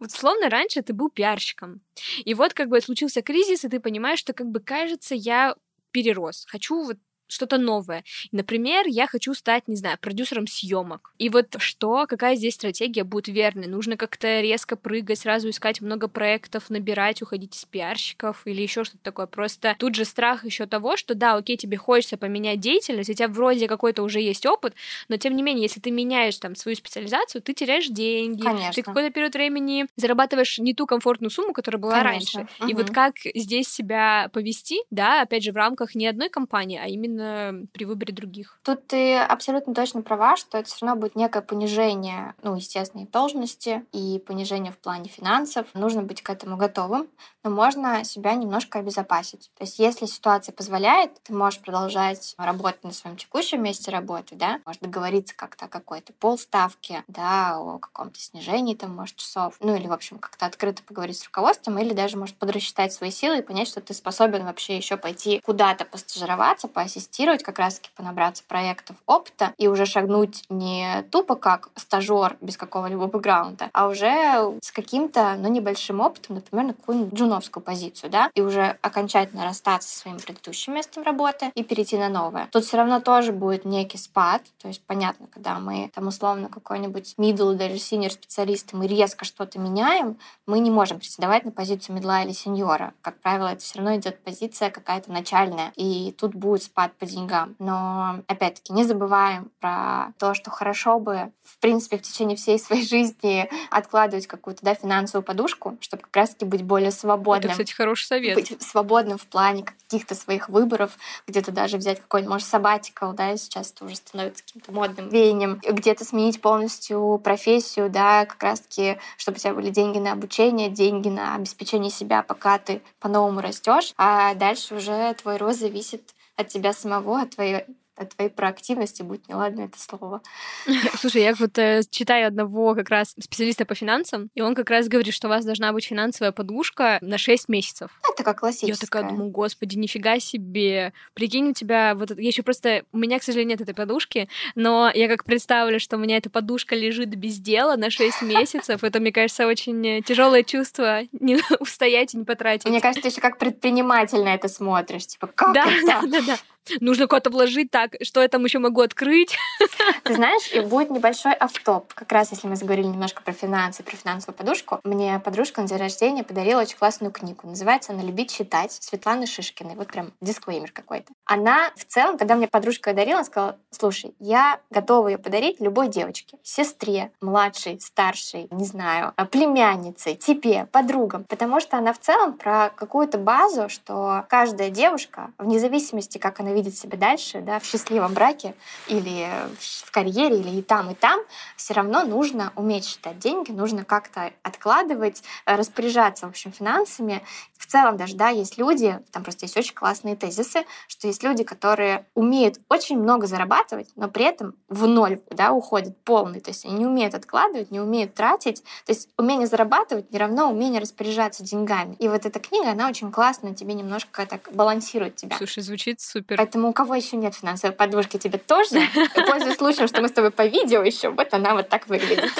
Вот 0.00 0.10
словно 0.10 0.50
раньше 0.50 0.82
ты 0.82 0.92
был 0.92 1.10
пиарщиком. 1.10 1.80
И 2.24 2.34
вот 2.34 2.54
как 2.54 2.68
бы 2.68 2.80
случился 2.80 3.22
кризис, 3.22 3.64
и 3.64 3.68
ты 3.68 3.78
понимаешь, 3.78 4.18
что 4.18 4.32
как 4.32 4.48
бы 4.48 4.60
кажется, 4.60 5.14
я 5.14 5.54
перерос. 5.92 6.46
Хочу 6.48 6.82
вот 6.82 6.98
что-то 7.30 7.58
новое. 7.58 8.04
Например, 8.32 8.84
я 8.86 9.06
хочу 9.06 9.34
стать, 9.34 9.68
не 9.68 9.76
знаю, 9.76 9.98
продюсером 10.00 10.46
съемок. 10.46 11.12
И 11.18 11.28
вот 11.28 11.56
что, 11.58 12.06
какая 12.06 12.34
здесь 12.36 12.54
стратегия 12.54 13.04
будет 13.04 13.28
верной? 13.28 13.66
Нужно 13.66 13.96
как-то 13.96 14.40
резко 14.40 14.76
прыгать, 14.76 15.20
сразу 15.20 15.50
искать 15.50 15.80
много 15.80 16.08
проектов, 16.08 16.70
набирать, 16.70 17.22
уходить 17.22 17.56
из 17.56 17.64
пиарщиков 17.64 18.42
или 18.46 18.62
еще 18.62 18.84
что-то 18.84 19.02
такое. 19.02 19.26
Просто 19.26 19.76
тут 19.78 19.94
же 19.94 20.04
страх 20.04 20.44
еще 20.44 20.66
того, 20.66 20.96
что 20.96 21.14
да, 21.14 21.34
окей, 21.34 21.56
тебе 21.56 21.76
хочется 21.76 22.16
поменять 22.16 22.60
деятельность, 22.60 23.10
у 23.10 23.14
тебя 23.14 23.28
вроде 23.28 23.68
какой-то 23.68 24.02
уже 24.02 24.20
есть 24.20 24.44
опыт, 24.46 24.74
но 25.08 25.16
тем 25.16 25.36
не 25.36 25.42
менее, 25.42 25.62
если 25.62 25.80
ты 25.80 25.90
меняешь 25.90 26.36
там 26.38 26.56
свою 26.56 26.76
специализацию, 26.76 27.42
ты 27.42 27.54
теряешь 27.54 27.86
деньги, 27.86 28.42
Конечно. 28.42 28.72
ты 28.72 28.82
какой-то 28.82 29.10
период 29.10 29.34
времени 29.34 29.86
зарабатываешь 29.96 30.58
не 30.58 30.74
ту 30.74 30.86
комфортную 30.86 31.30
сумму, 31.30 31.52
которая 31.52 31.80
была 31.80 32.02
Конечно. 32.02 32.40
раньше. 32.40 32.52
Угу. 32.60 32.70
И 32.70 32.74
вот 32.74 32.90
как 32.90 33.14
здесь 33.34 33.68
себя 33.68 34.28
повести, 34.32 34.80
да, 34.90 35.22
опять 35.22 35.44
же, 35.44 35.52
в 35.52 35.56
рамках 35.56 35.94
не 35.94 36.06
одной 36.06 36.28
компании, 36.28 36.80
а 36.82 36.88
именно 36.88 37.19
возможно, 37.20 37.66
при 37.72 37.84
выборе 37.84 38.12
других. 38.12 38.58
Тут 38.62 38.86
ты 38.86 39.18
абсолютно 39.18 39.74
точно 39.74 40.02
права, 40.02 40.36
что 40.36 40.58
это 40.58 40.68
все 40.68 40.86
равно 40.86 41.00
будет 41.00 41.16
некое 41.16 41.42
понижение, 41.42 42.34
ну, 42.42 42.54
естественно, 42.56 43.02
и 43.02 43.06
должности, 43.06 43.84
и 43.92 44.18
понижение 44.26 44.72
в 44.72 44.78
плане 44.78 45.08
финансов. 45.08 45.66
Нужно 45.74 46.02
быть 46.02 46.22
к 46.22 46.30
этому 46.30 46.56
готовым, 46.56 47.08
но 47.44 47.50
можно 47.50 48.04
себя 48.04 48.34
немножко 48.34 48.78
обезопасить. 48.78 49.50
То 49.56 49.64
есть 49.64 49.78
если 49.78 50.06
ситуация 50.06 50.52
позволяет, 50.52 51.22
ты 51.22 51.32
можешь 51.34 51.60
продолжать 51.60 52.34
работать 52.38 52.84
на 52.84 52.92
своем 52.92 53.16
текущем 53.16 53.62
месте 53.62 53.90
работы, 53.90 54.34
да, 54.36 54.60
может 54.66 54.82
договориться 54.82 55.34
как-то 55.36 55.66
о 55.66 55.68
какой-то 55.68 56.12
полставке, 56.14 57.04
да, 57.08 57.58
о 57.58 57.78
каком-то 57.78 58.18
снижении 58.18 58.74
там, 58.74 58.94
может, 58.94 59.16
часов, 59.16 59.56
ну 59.60 59.74
или, 59.74 59.86
в 59.86 59.92
общем, 59.92 60.18
как-то 60.18 60.46
открыто 60.46 60.82
поговорить 60.82 61.18
с 61.18 61.24
руководством, 61.24 61.78
или 61.78 61.92
даже, 61.92 62.16
может, 62.16 62.36
подрасчитать 62.36 62.92
свои 62.92 63.10
силы 63.10 63.38
и 63.38 63.42
понять, 63.42 63.68
что 63.68 63.80
ты 63.80 63.94
способен 63.94 64.44
вообще 64.44 64.76
еще 64.76 64.96
пойти 64.96 65.40
куда-то 65.40 65.84
постажироваться, 65.84 66.68
поассистировать, 66.68 67.09
как 67.44 67.58
раз-таки 67.58 67.90
понабраться 67.96 68.42
проектов 68.46 68.96
опыта 69.06 69.52
и 69.58 69.68
уже 69.68 69.86
шагнуть 69.86 70.44
не 70.48 71.04
тупо 71.10 71.34
как 71.34 71.68
стажер 71.76 72.36
без 72.40 72.56
какого-либо 72.56 73.06
бэкграунда, 73.06 73.70
а 73.72 73.88
уже 73.88 74.58
с 74.62 74.72
каким-то, 74.72 75.36
ну, 75.38 75.48
небольшим 75.48 76.00
опытом, 76.00 76.36
например, 76.36 76.66
на 76.66 76.74
какую-нибудь 76.74 77.18
джуновскую 77.18 77.62
позицию, 77.62 78.10
да, 78.10 78.30
и 78.34 78.40
уже 78.40 78.78
окончательно 78.80 79.44
расстаться 79.44 79.88
со 79.88 79.98
своим 79.98 80.18
предыдущим 80.18 80.74
местом 80.74 81.02
работы 81.02 81.50
и 81.54 81.62
перейти 81.62 81.98
на 81.98 82.08
новое. 82.08 82.48
Тут 82.52 82.64
все 82.64 82.76
равно 82.76 83.00
тоже 83.00 83.32
будет 83.32 83.64
некий 83.64 83.98
спад, 83.98 84.42
то 84.60 84.68
есть 84.68 84.82
понятно, 84.86 85.26
когда 85.26 85.58
мы 85.58 85.90
там 85.94 86.06
условно 86.06 86.48
какой-нибудь 86.48 87.14
middle 87.18 87.54
даже 87.54 87.74
senior 87.74 88.10
специалист, 88.10 88.72
мы 88.72 88.86
резко 88.86 89.24
что-то 89.24 89.58
меняем, 89.58 90.16
мы 90.46 90.60
не 90.60 90.70
можем 90.70 90.98
претендовать 90.98 91.44
на 91.44 91.50
позицию 91.50 91.96
медла 91.96 92.22
или 92.22 92.32
сеньора. 92.32 92.94
Как 93.02 93.20
правило, 93.20 93.48
это 93.48 93.62
все 93.62 93.78
равно 93.78 93.96
идет 93.96 94.22
позиция 94.22 94.70
какая-то 94.70 95.12
начальная, 95.12 95.72
и 95.76 96.14
тут 96.18 96.34
будет 96.34 96.62
спад 96.62 96.92
по 97.00 97.06
деньгам. 97.06 97.56
Но, 97.58 98.20
опять-таки, 98.28 98.72
не 98.74 98.84
забываем 98.84 99.50
про 99.58 100.12
то, 100.18 100.34
что 100.34 100.50
хорошо 100.50 101.00
бы, 101.00 101.32
в 101.42 101.58
принципе, 101.58 101.96
в 101.96 102.02
течение 102.02 102.36
всей 102.36 102.58
своей 102.58 102.86
жизни 102.86 103.48
откладывать 103.70 104.26
какую-то 104.26 104.62
да, 104.62 104.74
финансовую 104.74 105.24
подушку, 105.24 105.76
чтобы 105.80 106.02
как 106.02 106.14
раз-таки 106.14 106.44
быть 106.44 106.62
более 106.62 106.92
свободным. 106.92 107.50
Это, 107.50 107.52
кстати, 107.52 107.72
хороший 107.72 108.04
совет. 108.04 108.36
Быть 108.36 108.62
свободным 108.62 109.18
в 109.18 109.26
плане 109.26 109.64
каких-то 109.64 110.14
своих 110.14 110.48
выборов, 110.50 110.96
где-то 111.26 111.50
даже 111.50 111.78
взять 111.78 112.00
какой-нибудь, 112.00 112.30
может, 112.30 112.46
сабатикал, 112.46 113.14
да, 113.14 113.36
сейчас 113.36 113.72
это 113.72 113.86
уже 113.86 113.96
становится 113.96 114.44
каким-то 114.44 114.70
модным 114.70 115.08
веянием, 115.08 115.60
где-то 115.66 116.04
сменить 116.04 116.40
полностью 116.40 117.18
профессию, 117.24 117.88
да, 117.88 118.26
как 118.26 118.42
раз-таки, 118.42 118.98
чтобы 119.16 119.36
у 119.36 119.38
тебя 119.40 119.54
были 119.54 119.70
деньги 119.70 119.98
на 119.98 120.12
обучение, 120.12 120.68
деньги 120.68 121.08
на 121.08 121.34
обеспечение 121.34 121.90
себя, 121.90 122.22
пока 122.22 122.58
ты 122.58 122.82
по-новому 123.00 123.40
растешь, 123.40 123.94
а 123.96 124.34
дальше 124.34 124.74
уже 124.74 125.14
твой 125.14 125.38
рост 125.38 125.60
зависит 125.60 126.02
от 126.40 126.48
тебя 126.48 126.72
самого, 126.72 127.20
от 127.20 127.30
твоей 127.30 127.64
от 128.00 128.16
твоей 128.16 128.30
проактивности, 128.30 129.02
будет 129.02 129.28
неладно 129.28 129.62
это 129.62 129.78
слово. 129.78 130.22
Слушай, 130.98 131.22
я 131.22 131.34
вот 131.34 131.58
э, 131.58 131.82
читаю 131.90 132.28
одного 132.28 132.74
как 132.74 132.88
раз 132.88 133.14
специалиста 133.20 133.66
по 133.66 133.74
финансам, 133.74 134.30
и 134.34 134.40
он 134.40 134.54
как 134.54 134.70
раз 134.70 134.88
говорит, 134.88 135.14
что 135.14 135.28
у 135.28 135.30
вас 135.30 135.44
должна 135.44 135.72
быть 135.72 135.84
финансовая 135.84 136.32
подушка 136.32 136.98
на 137.02 137.18
6 137.18 137.48
месяцев. 137.48 137.90
Это 138.12 138.24
как 138.24 138.40
классическая. 138.40 138.72
Я 138.72 138.76
такая 138.76 139.10
думаю, 139.10 139.30
господи, 139.30 139.76
нифига 139.76 140.18
себе. 140.18 140.92
Прикинь, 141.14 141.50
у 141.50 141.52
тебя 141.52 141.94
вот... 141.94 142.10
Я 142.18 142.28
еще 142.28 142.42
просто... 142.42 142.84
У 142.92 142.98
меня, 142.98 143.18
к 143.18 143.22
сожалению, 143.22 143.50
нет 143.50 143.60
этой 143.60 143.74
подушки, 143.74 144.28
но 144.54 144.90
я 144.94 145.08
как 145.08 145.24
представлю, 145.24 145.78
что 145.78 145.96
у 145.96 146.00
меня 146.00 146.16
эта 146.16 146.30
подушка 146.30 146.74
лежит 146.74 147.10
без 147.10 147.38
дела 147.38 147.76
на 147.76 147.90
6 147.90 148.22
месяцев. 148.22 148.82
Это, 148.82 149.00
мне 149.00 149.12
кажется, 149.12 149.46
очень 149.46 150.02
тяжелое 150.02 150.42
чувство 150.42 151.02
не 151.12 151.38
устоять 151.60 152.14
и 152.14 152.16
не 152.16 152.24
потратить. 152.24 152.66
Мне 152.66 152.80
кажется, 152.80 153.02
ты 153.02 153.08
еще 153.08 153.20
как 153.20 153.38
предприниматель 153.38 154.22
на 154.22 154.34
это 154.34 154.48
смотришь. 154.48 155.06
Типа, 155.06 155.26
как 155.26 155.52
да, 155.52 155.70
это? 155.70 155.86
Да, 155.86 156.02
да, 156.02 156.20
да 156.22 156.38
нужно 156.80 157.06
куда-то 157.06 157.30
вложить, 157.30 157.70
так, 157.70 157.96
что 158.02 158.20
я 158.22 158.28
там 158.28 158.44
еще 158.44 158.58
могу 158.58 158.80
открыть? 158.80 159.36
Ты 160.04 160.14
знаешь, 160.14 160.52
и 160.52 160.60
будет 160.60 160.90
небольшой 160.90 161.32
автоп. 161.32 161.92
Как 161.94 162.12
раз 162.12 162.30
если 162.30 162.46
мы 162.46 162.56
заговорили 162.56 162.88
немножко 162.88 163.22
про 163.22 163.32
финансы, 163.32 163.82
про 163.82 163.96
финансовую 163.96 164.36
подушку, 164.36 164.80
мне 164.84 165.20
подружка 165.24 165.62
на 165.62 165.68
день 165.68 165.78
рождения 165.78 166.24
подарила 166.24 166.60
очень 166.60 166.76
классную 166.76 167.12
книгу. 167.12 167.46
Называется 167.46 167.92
она 167.92 168.02
«Любить 168.02 168.32
читать» 168.32 168.72
Светланы 168.72 169.26
Шишкиной. 169.26 169.74
Вот 169.74 169.88
прям 169.88 170.12
дисклеймер 170.20 170.72
какой-то. 170.72 171.12
Она 171.24 171.70
в 171.76 171.84
целом, 171.84 172.18
когда 172.18 172.34
мне 172.34 172.48
подружка 172.48 172.92
дарила, 172.92 173.18
она 173.18 173.24
сказала, 173.24 173.56
слушай, 173.70 174.14
я 174.18 174.60
готова 174.70 175.08
ее 175.08 175.18
подарить 175.18 175.60
любой 175.60 175.88
девочке, 175.88 176.38
сестре, 176.42 177.12
младшей, 177.20 177.80
старшей, 177.80 178.48
не 178.50 178.64
знаю, 178.64 179.14
племяннице, 179.30 180.14
тебе, 180.14 180.66
подругам. 180.66 181.24
Потому 181.24 181.60
что 181.60 181.78
она 181.78 181.92
в 181.92 181.98
целом 181.98 182.34
про 182.34 182.70
какую-то 182.70 183.18
базу, 183.18 183.68
что 183.68 184.26
каждая 184.28 184.70
девушка, 184.70 185.32
вне 185.38 185.58
зависимости, 185.58 186.18
как 186.18 186.40
она 186.40 186.49
видит 186.52 186.76
себя 186.76 186.98
дальше, 186.98 187.40
да, 187.40 187.58
в 187.58 187.64
счастливом 187.64 188.14
браке 188.14 188.54
или 188.88 189.28
в 189.58 189.90
карьере, 189.90 190.40
или 190.40 190.58
и 190.58 190.62
там, 190.62 190.90
и 190.90 190.94
там, 190.94 191.20
все 191.56 191.74
равно 191.74 192.04
нужно 192.04 192.52
уметь 192.56 192.86
считать 192.86 193.18
деньги, 193.18 193.50
нужно 193.50 193.84
как-то 193.84 194.32
откладывать, 194.42 195.22
э, 195.46 195.56
распоряжаться, 195.56 196.26
в 196.26 196.30
общем, 196.30 196.52
финансами. 196.52 197.22
В 197.56 197.66
целом 197.66 197.96
даже, 197.96 198.16
да, 198.16 198.30
есть 198.30 198.58
люди, 198.58 198.98
там 199.12 199.22
просто 199.22 199.44
есть 199.44 199.56
очень 199.56 199.74
классные 199.74 200.16
тезисы, 200.16 200.64
что 200.88 201.06
есть 201.06 201.22
люди, 201.22 201.44
которые 201.44 202.06
умеют 202.14 202.56
очень 202.68 202.98
много 202.98 203.26
зарабатывать, 203.26 203.88
но 203.96 204.08
при 204.08 204.24
этом 204.24 204.54
в 204.68 204.86
ноль, 204.86 205.20
да, 205.30 205.52
уходят 205.52 205.96
полный, 206.04 206.40
то 206.40 206.50
есть 206.50 206.64
они 206.64 206.74
не 206.74 206.86
умеют 206.86 207.14
откладывать, 207.14 207.70
не 207.70 207.80
умеют 207.80 208.14
тратить, 208.14 208.62
то 208.86 208.92
есть 208.92 209.08
умение 209.16 209.46
зарабатывать 209.46 210.10
не 210.10 210.18
равно 210.18 210.50
умение 210.50 210.80
распоряжаться 210.80 211.44
деньгами. 211.44 211.96
И 211.98 212.08
вот 212.08 212.26
эта 212.26 212.40
книга, 212.40 212.70
она 212.70 212.88
очень 212.88 213.12
классно 213.12 213.54
тебе 213.54 213.74
немножко 213.74 214.26
так 214.26 214.48
балансирует 214.52 215.16
тебя. 215.16 215.36
Слушай, 215.36 215.62
звучит 215.62 216.00
супер. 216.00 216.39
Поэтому 216.40 216.70
у 216.70 216.72
кого 216.72 216.94
еще 216.94 217.18
нет 217.18 217.34
финансовой 217.34 217.76
подушки, 217.76 218.16
тебе 218.16 218.38
тоже. 218.38 218.80
Пользуясь 219.14 219.58
случаем, 219.58 219.86
что 219.88 220.00
мы 220.00 220.08
с 220.08 220.12
тобой 220.12 220.30
по 220.30 220.46
видео 220.46 220.82
еще, 220.82 221.10
вот 221.10 221.34
она 221.34 221.52
вот 221.52 221.68
так 221.68 221.86
выглядит. 221.86 222.32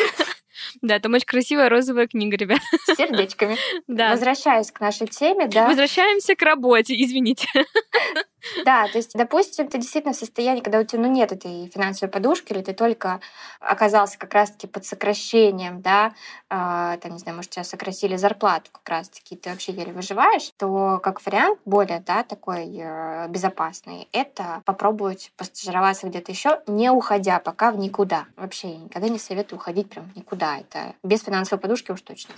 Да, 0.80 0.98
там 1.00 1.12
очень 1.12 1.26
красивая 1.26 1.68
розовая 1.68 2.06
книга, 2.06 2.36
ребят. 2.38 2.60
С 2.86 2.96
сердечками. 2.96 3.58
Да. 3.88 4.10
Возвращаясь 4.10 4.70
к 4.72 4.80
нашей 4.80 5.06
теме, 5.06 5.48
да. 5.48 5.66
Возвращаемся 5.66 6.34
к 6.34 6.40
работе, 6.40 6.94
извините. 6.94 7.46
Да, 8.64 8.88
то 8.88 8.98
есть, 8.98 9.12
допустим, 9.14 9.68
ты 9.68 9.78
действительно 9.78 10.14
в 10.14 10.16
состоянии, 10.16 10.60
когда 10.60 10.78
у 10.80 10.84
тебя 10.84 11.02
ну, 11.02 11.08
нет 11.08 11.32
этой 11.32 11.68
финансовой 11.68 12.10
подушки, 12.10 12.52
или 12.52 12.62
ты 12.62 12.72
только 12.72 13.20
оказался 13.60 14.18
как 14.18 14.34
раз-таки 14.34 14.66
под 14.66 14.84
сокращением, 14.84 15.82
да, 15.82 16.12
э, 16.48 16.98
там, 17.00 17.12
не 17.12 17.18
знаю, 17.18 17.36
может, 17.36 17.50
тебя 17.50 17.64
сократили 17.64 18.16
зарплату 18.16 18.70
как 18.72 18.88
раз-таки, 18.88 19.36
ты 19.36 19.50
вообще 19.50 19.72
еле 19.72 19.92
выживаешь, 19.92 20.52
то 20.56 21.00
как 21.02 21.24
вариант 21.24 21.58
более, 21.64 22.00
да, 22.00 22.22
такой 22.22 22.70
э, 22.76 23.28
безопасный, 23.28 24.08
это 24.12 24.62
попробовать 24.64 25.32
постажироваться 25.36 26.06
где-то 26.06 26.32
еще, 26.32 26.60
не 26.66 26.90
уходя 26.90 27.38
пока 27.38 27.70
в 27.70 27.78
никуда. 27.78 28.26
Вообще 28.36 28.70
я 28.70 28.78
никогда 28.78 29.08
не 29.08 29.18
советую 29.18 29.58
уходить 29.58 29.90
прям 29.90 30.10
никуда. 30.14 30.58
Это 30.58 30.94
без 31.02 31.22
финансовой 31.22 31.60
подушки 31.60 31.90
уж 31.92 32.02
точно 32.02 32.34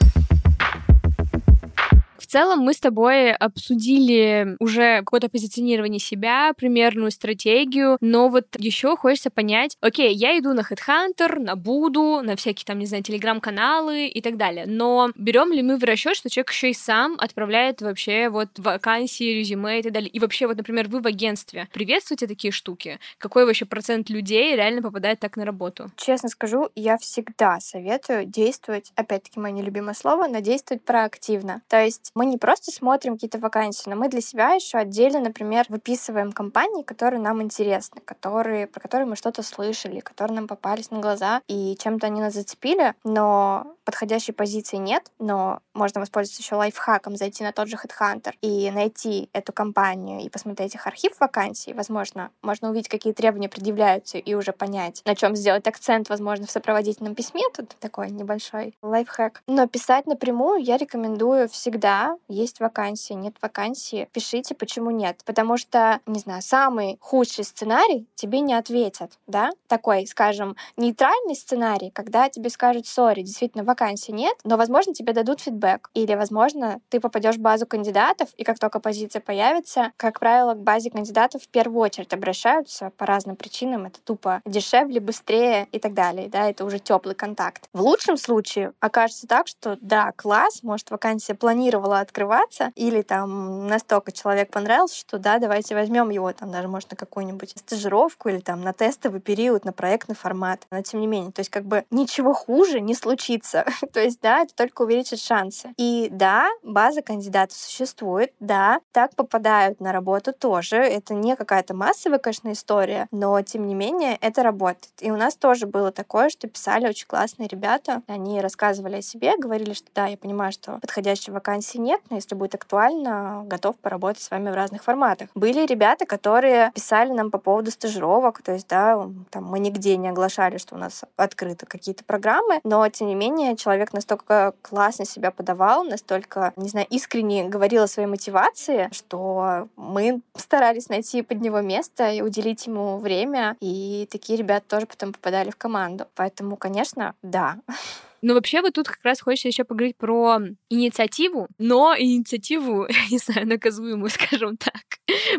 целом 2.32 2.60
мы 2.60 2.72
с 2.72 2.80
тобой 2.80 3.32
обсудили 3.32 4.56
уже 4.58 5.00
какое-то 5.00 5.28
позиционирование 5.28 6.00
себя, 6.00 6.52
примерную 6.56 7.10
стратегию, 7.10 7.98
но 8.00 8.30
вот 8.30 8.46
еще 8.58 8.96
хочется 8.96 9.28
понять, 9.28 9.76
окей, 9.80 10.14
я 10.14 10.38
иду 10.38 10.54
на 10.54 10.60
Headhunter, 10.60 11.38
на 11.38 11.56
Буду, 11.56 12.22
на 12.22 12.34
всякие 12.36 12.64
там, 12.64 12.78
не 12.78 12.86
знаю, 12.86 13.02
телеграм-каналы 13.02 14.06
и 14.06 14.22
так 14.22 14.38
далее, 14.38 14.64
но 14.66 15.10
берем 15.14 15.52
ли 15.52 15.62
мы 15.62 15.76
в 15.76 15.84
расчет, 15.84 16.16
что 16.16 16.30
человек 16.30 16.52
еще 16.52 16.70
и 16.70 16.74
сам 16.74 17.16
отправляет 17.18 17.82
вообще 17.82 18.30
вот 18.30 18.48
вакансии, 18.56 19.38
резюме 19.38 19.80
и 19.80 19.82
так 19.82 19.92
далее, 19.92 20.08
и 20.08 20.18
вообще 20.18 20.46
вот, 20.46 20.56
например, 20.56 20.88
вы 20.88 21.02
в 21.02 21.06
агентстве 21.06 21.68
приветствуете 21.72 22.26
такие 22.26 22.50
штуки? 22.50 22.98
Какой 23.18 23.44
вообще 23.44 23.66
процент 23.66 24.08
людей 24.08 24.56
реально 24.56 24.80
попадает 24.80 25.20
так 25.20 25.36
на 25.36 25.44
работу? 25.44 25.90
Честно 25.96 26.30
скажу, 26.30 26.70
я 26.76 26.96
всегда 26.96 27.60
советую 27.60 28.24
действовать, 28.24 28.90
опять-таки, 28.94 29.38
мое 29.38 29.52
нелюбимое 29.52 29.94
слово, 29.94 30.28
но 30.28 30.38
действовать 30.38 30.82
проактивно. 30.82 31.60
То 31.68 31.84
есть 31.84 32.10
мы 32.14 32.21
не 32.26 32.38
просто 32.38 32.70
смотрим 32.70 33.14
какие-то 33.14 33.38
вакансии, 33.38 33.88
но 33.88 33.96
мы 33.96 34.08
для 34.08 34.20
себя 34.20 34.52
еще 34.52 34.78
отдельно, 34.78 35.20
например, 35.20 35.66
выписываем 35.68 36.32
компании, 36.32 36.82
которые 36.82 37.20
нам 37.20 37.42
интересны, 37.42 38.00
которые, 38.04 38.66
про 38.66 38.80
которые 38.80 39.06
мы 39.06 39.16
что-то 39.16 39.42
слышали, 39.42 40.00
которые 40.00 40.36
нам 40.36 40.48
попались 40.48 40.90
на 40.90 41.00
глаза, 41.00 41.40
и 41.48 41.76
чем-то 41.78 42.06
они 42.06 42.20
нас 42.20 42.34
зацепили, 42.34 42.94
но 43.04 43.76
подходящей 43.84 44.32
позиции 44.32 44.76
нет, 44.76 45.10
но 45.18 45.60
можно 45.74 46.00
воспользоваться 46.00 46.42
еще 46.42 46.54
лайфхаком, 46.56 47.16
зайти 47.16 47.44
на 47.44 47.52
тот 47.52 47.68
же 47.68 47.76
Headhunter 47.76 48.34
и 48.40 48.70
найти 48.70 49.28
эту 49.32 49.52
компанию 49.52 50.20
и 50.20 50.28
посмотреть 50.28 50.74
их 50.74 50.86
архив 50.86 51.18
вакансий. 51.20 51.72
Возможно, 51.72 52.30
можно 52.42 52.70
увидеть, 52.70 52.88
какие 52.88 53.12
требования 53.12 53.48
предъявляются 53.48 54.18
и 54.18 54.34
уже 54.34 54.52
понять, 54.52 55.02
на 55.04 55.14
чем 55.14 55.36
сделать 55.36 55.66
акцент, 55.66 56.08
возможно, 56.08 56.46
в 56.46 56.50
сопроводительном 56.50 57.14
письме. 57.14 57.42
Тут 57.54 57.70
такой 57.80 58.10
небольшой 58.10 58.76
лайфхак. 58.82 59.42
Но 59.46 59.66
писать 59.66 60.06
напрямую 60.06 60.62
я 60.62 60.76
рекомендую 60.76 61.48
всегда. 61.48 62.16
Есть 62.28 62.60
вакансии, 62.60 63.14
нет 63.14 63.36
вакансии. 63.40 64.08
Пишите, 64.12 64.54
почему 64.54 64.90
нет. 64.90 65.20
Потому 65.24 65.56
что, 65.56 66.00
не 66.06 66.20
знаю, 66.20 66.42
самый 66.42 66.98
худший 67.00 67.44
сценарий 67.44 68.06
тебе 68.14 68.40
не 68.40 68.54
ответят, 68.54 69.18
да? 69.26 69.50
Такой, 69.66 70.06
скажем, 70.06 70.56
нейтральный 70.76 71.34
сценарий, 71.34 71.90
когда 71.90 72.28
тебе 72.28 72.50
скажут, 72.50 72.86
сори, 72.86 73.22
действительно, 73.22 73.64
вакансий 73.72 74.12
нет, 74.12 74.36
но, 74.44 74.56
возможно, 74.56 74.92
тебе 74.92 75.14
дадут 75.14 75.40
фидбэк. 75.40 75.90
Или, 75.94 76.14
возможно, 76.14 76.80
ты 76.90 77.00
попадешь 77.00 77.36
в 77.36 77.40
базу 77.40 77.66
кандидатов, 77.66 78.28
и 78.36 78.44
как 78.44 78.58
только 78.58 78.80
позиция 78.80 79.20
появится, 79.20 79.92
как 79.96 80.20
правило, 80.20 80.52
к 80.54 80.58
базе 80.58 80.90
кандидатов 80.90 81.42
в 81.42 81.48
первую 81.48 81.80
очередь 81.80 82.12
обращаются 82.12 82.90
по 82.98 83.06
разным 83.06 83.36
причинам. 83.36 83.86
Это 83.86 84.00
тупо 84.02 84.42
дешевле, 84.44 85.00
быстрее 85.00 85.68
и 85.72 85.78
так 85.78 85.94
далее. 85.94 86.28
Да, 86.28 86.50
это 86.50 86.64
уже 86.64 86.78
теплый 86.78 87.14
контакт. 87.14 87.68
В 87.72 87.80
лучшем 87.80 88.16
случае 88.16 88.72
окажется 88.80 89.26
так, 89.26 89.48
что 89.48 89.78
да, 89.80 90.12
класс, 90.16 90.62
может, 90.62 90.90
вакансия 90.90 91.34
планировала 91.34 92.00
открываться, 92.00 92.72
или 92.74 93.02
там 93.02 93.66
настолько 93.66 94.12
человек 94.12 94.50
понравился, 94.50 94.96
что 94.96 95.18
да, 95.18 95.38
давайте 95.38 95.74
возьмем 95.74 96.10
его 96.10 96.32
там 96.32 96.50
даже, 96.50 96.68
может, 96.68 96.90
на 96.90 96.96
какую-нибудь 96.96 97.54
стажировку 97.56 98.28
или 98.28 98.40
там 98.40 98.60
на 98.60 98.72
тестовый 98.72 99.20
период, 99.20 99.64
на 99.64 99.72
проектный 99.72 100.14
формат. 100.14 100.66
Но 100.70 100.82
тем 100.82 101.00
не 101.00 101.06
менее, 101.06 101.32
то 101.32 101.40
есть 101.40 101.50
как 101.50 101.64
бы 101.64 101.84
ничего 101.90 102.34
хуже 102.34 102.80
не 102.80 102.94
случится. 102.94 103.61
то 103.92 104.00
есть, 104.00 104.20
да, 104.20 104.42
это 104.42 104.54
только 104.54 104.82
увеличит 104.82 105.20
шансы. 105.20 105.70
И 105.76 106.08
да, 106.10 106.48
база 106.62 107.02
кандидатов 107.02 107.56
существует, 107.56 108.32
да, 108.40 108.80
так 108.92 109.14
попадают 109.14 109.80
на 109.80 109.92
работу 109.92 110.32
тоже. 110.32 110.76
Это 110.76 111.14
не 111.14 111.36
какая-то 111.36 111.74
массовая, 111.74 112.18
конечно, 112.18 112.52
история, 112.52 113.08
но 113.10 113.40
тем 113.42 113.66
не 113.66 113.74
менее 113.74 114.16
это 114.20 114.42
работает. 114.42 114.92
И 115.00 115.10
у 115.10 115.16
нас 115.16 115.36
тоже 115.36 115.66
было 115.66 115.92
такое, 115.92 116.28
что 116.28 116.48
писали 116.48 116.86
очень 116.86 117.06
классные 117.06 117.48
ребята. 117.48 118.02
Они 118.06 118.40
рассказывали 118.40 118.96
о 118.96 119.02
себе, 119.02 119.36
говорили, 119.36 119.72
что 119.72 119.88
да, 119.94 120.06
я 120.06 120.16
понимаю, 120.16 120.52
что 120.52 120.78
подходящей 120.80 121.32
вакансии 121.32 121.78
нет, 121.78 122.00
но 122.10 122.16
если 122.16 122.34
будет 122.34 122.54
актуально, 122.54 123.42
готов 123.46 123.76
поработать 123.76 124.22
с 124.22 124.30
вами 124.30 124.50
в 124.50 124.54
разных 124.54 124.82
форматах. 124.84 125.28
Были 125.34 125.66
ребята, 125.66 126.06
которые 126.06 126.70
писали 126.74 127.12
нам 127.12 127.30
по 127.30 127.38
поводу 127.38 127.70
стажировок, 127.70 128.42
то 128.42 128.52
есть, 128.52 128.68
да, 128.68 129.08
там 129.30 129.44
мы 129.44 129.58
нигде 129.58 129.96
не 129.96 130.08
оглашали, 130.08 130.58
что 130.58 130.74
у 130.74 130.78
нас 130.78 131.02
открыты 131.16 131.66
какие-то 131.66 132.04
программы, 132.04 132.60
но 132.64 132.88
тем 132.88 133.08
не 133.08 133.14
менее 133.14 133.51
человек 133.56 133.92
настолько 133.92 134.54
классно 134.62 135.04
себя 135.04 135.30
подавал, 135.30 135.84
настолько, 135.84 136.52
не 136.56 136.68
знаю, 136.68 136.86
искренне 136.90 137.48
говорил 137.48 137.82
о 137.82 137.88
своей 137.88 138.08
мотивации, 138.08 138.88
что 138.92 139.68
мы 139.76 140.20
старались 140.36 140.88
найти 140.88 141.22
под 141.22 141.40
него 141.40 141.60
место 141.60 142.10
и 142.10 142.22
уделить 142.22 142.66
ему 142.66 142.98
время, 142.98 143.56
и 143.60 144.08
такие 144.10 144.38
ребята 144.38 144.66
тоже 144.68 144.86
потом 144.86 145.12
попадали 145.12 145.50
в 145.50 145.56
команду. 145.56 146.06
Поэтому, 146.14 146.56
конечно, 146.56 147.14
да. 147.22 147.56
Но 148.22 148.34
вообще 148.34 148.62
вот 148.62 148.74
тут 148.74 148.88
как 148.88 149.00
раз 149.02 149.20
хочется 149.20 149.48
еще 149.48 149.64
поговорить 149.64 149.96
про 149.96 150.38
инициативу, 150.70 151.48
но 151.58 151.94
инициативу, 151.98 152.86
не 153.10 153.18
знаю, 153.18 153.46
наказуемую, 153.46 154.10
скажем 154.10 154.56
так. 154.56 154.82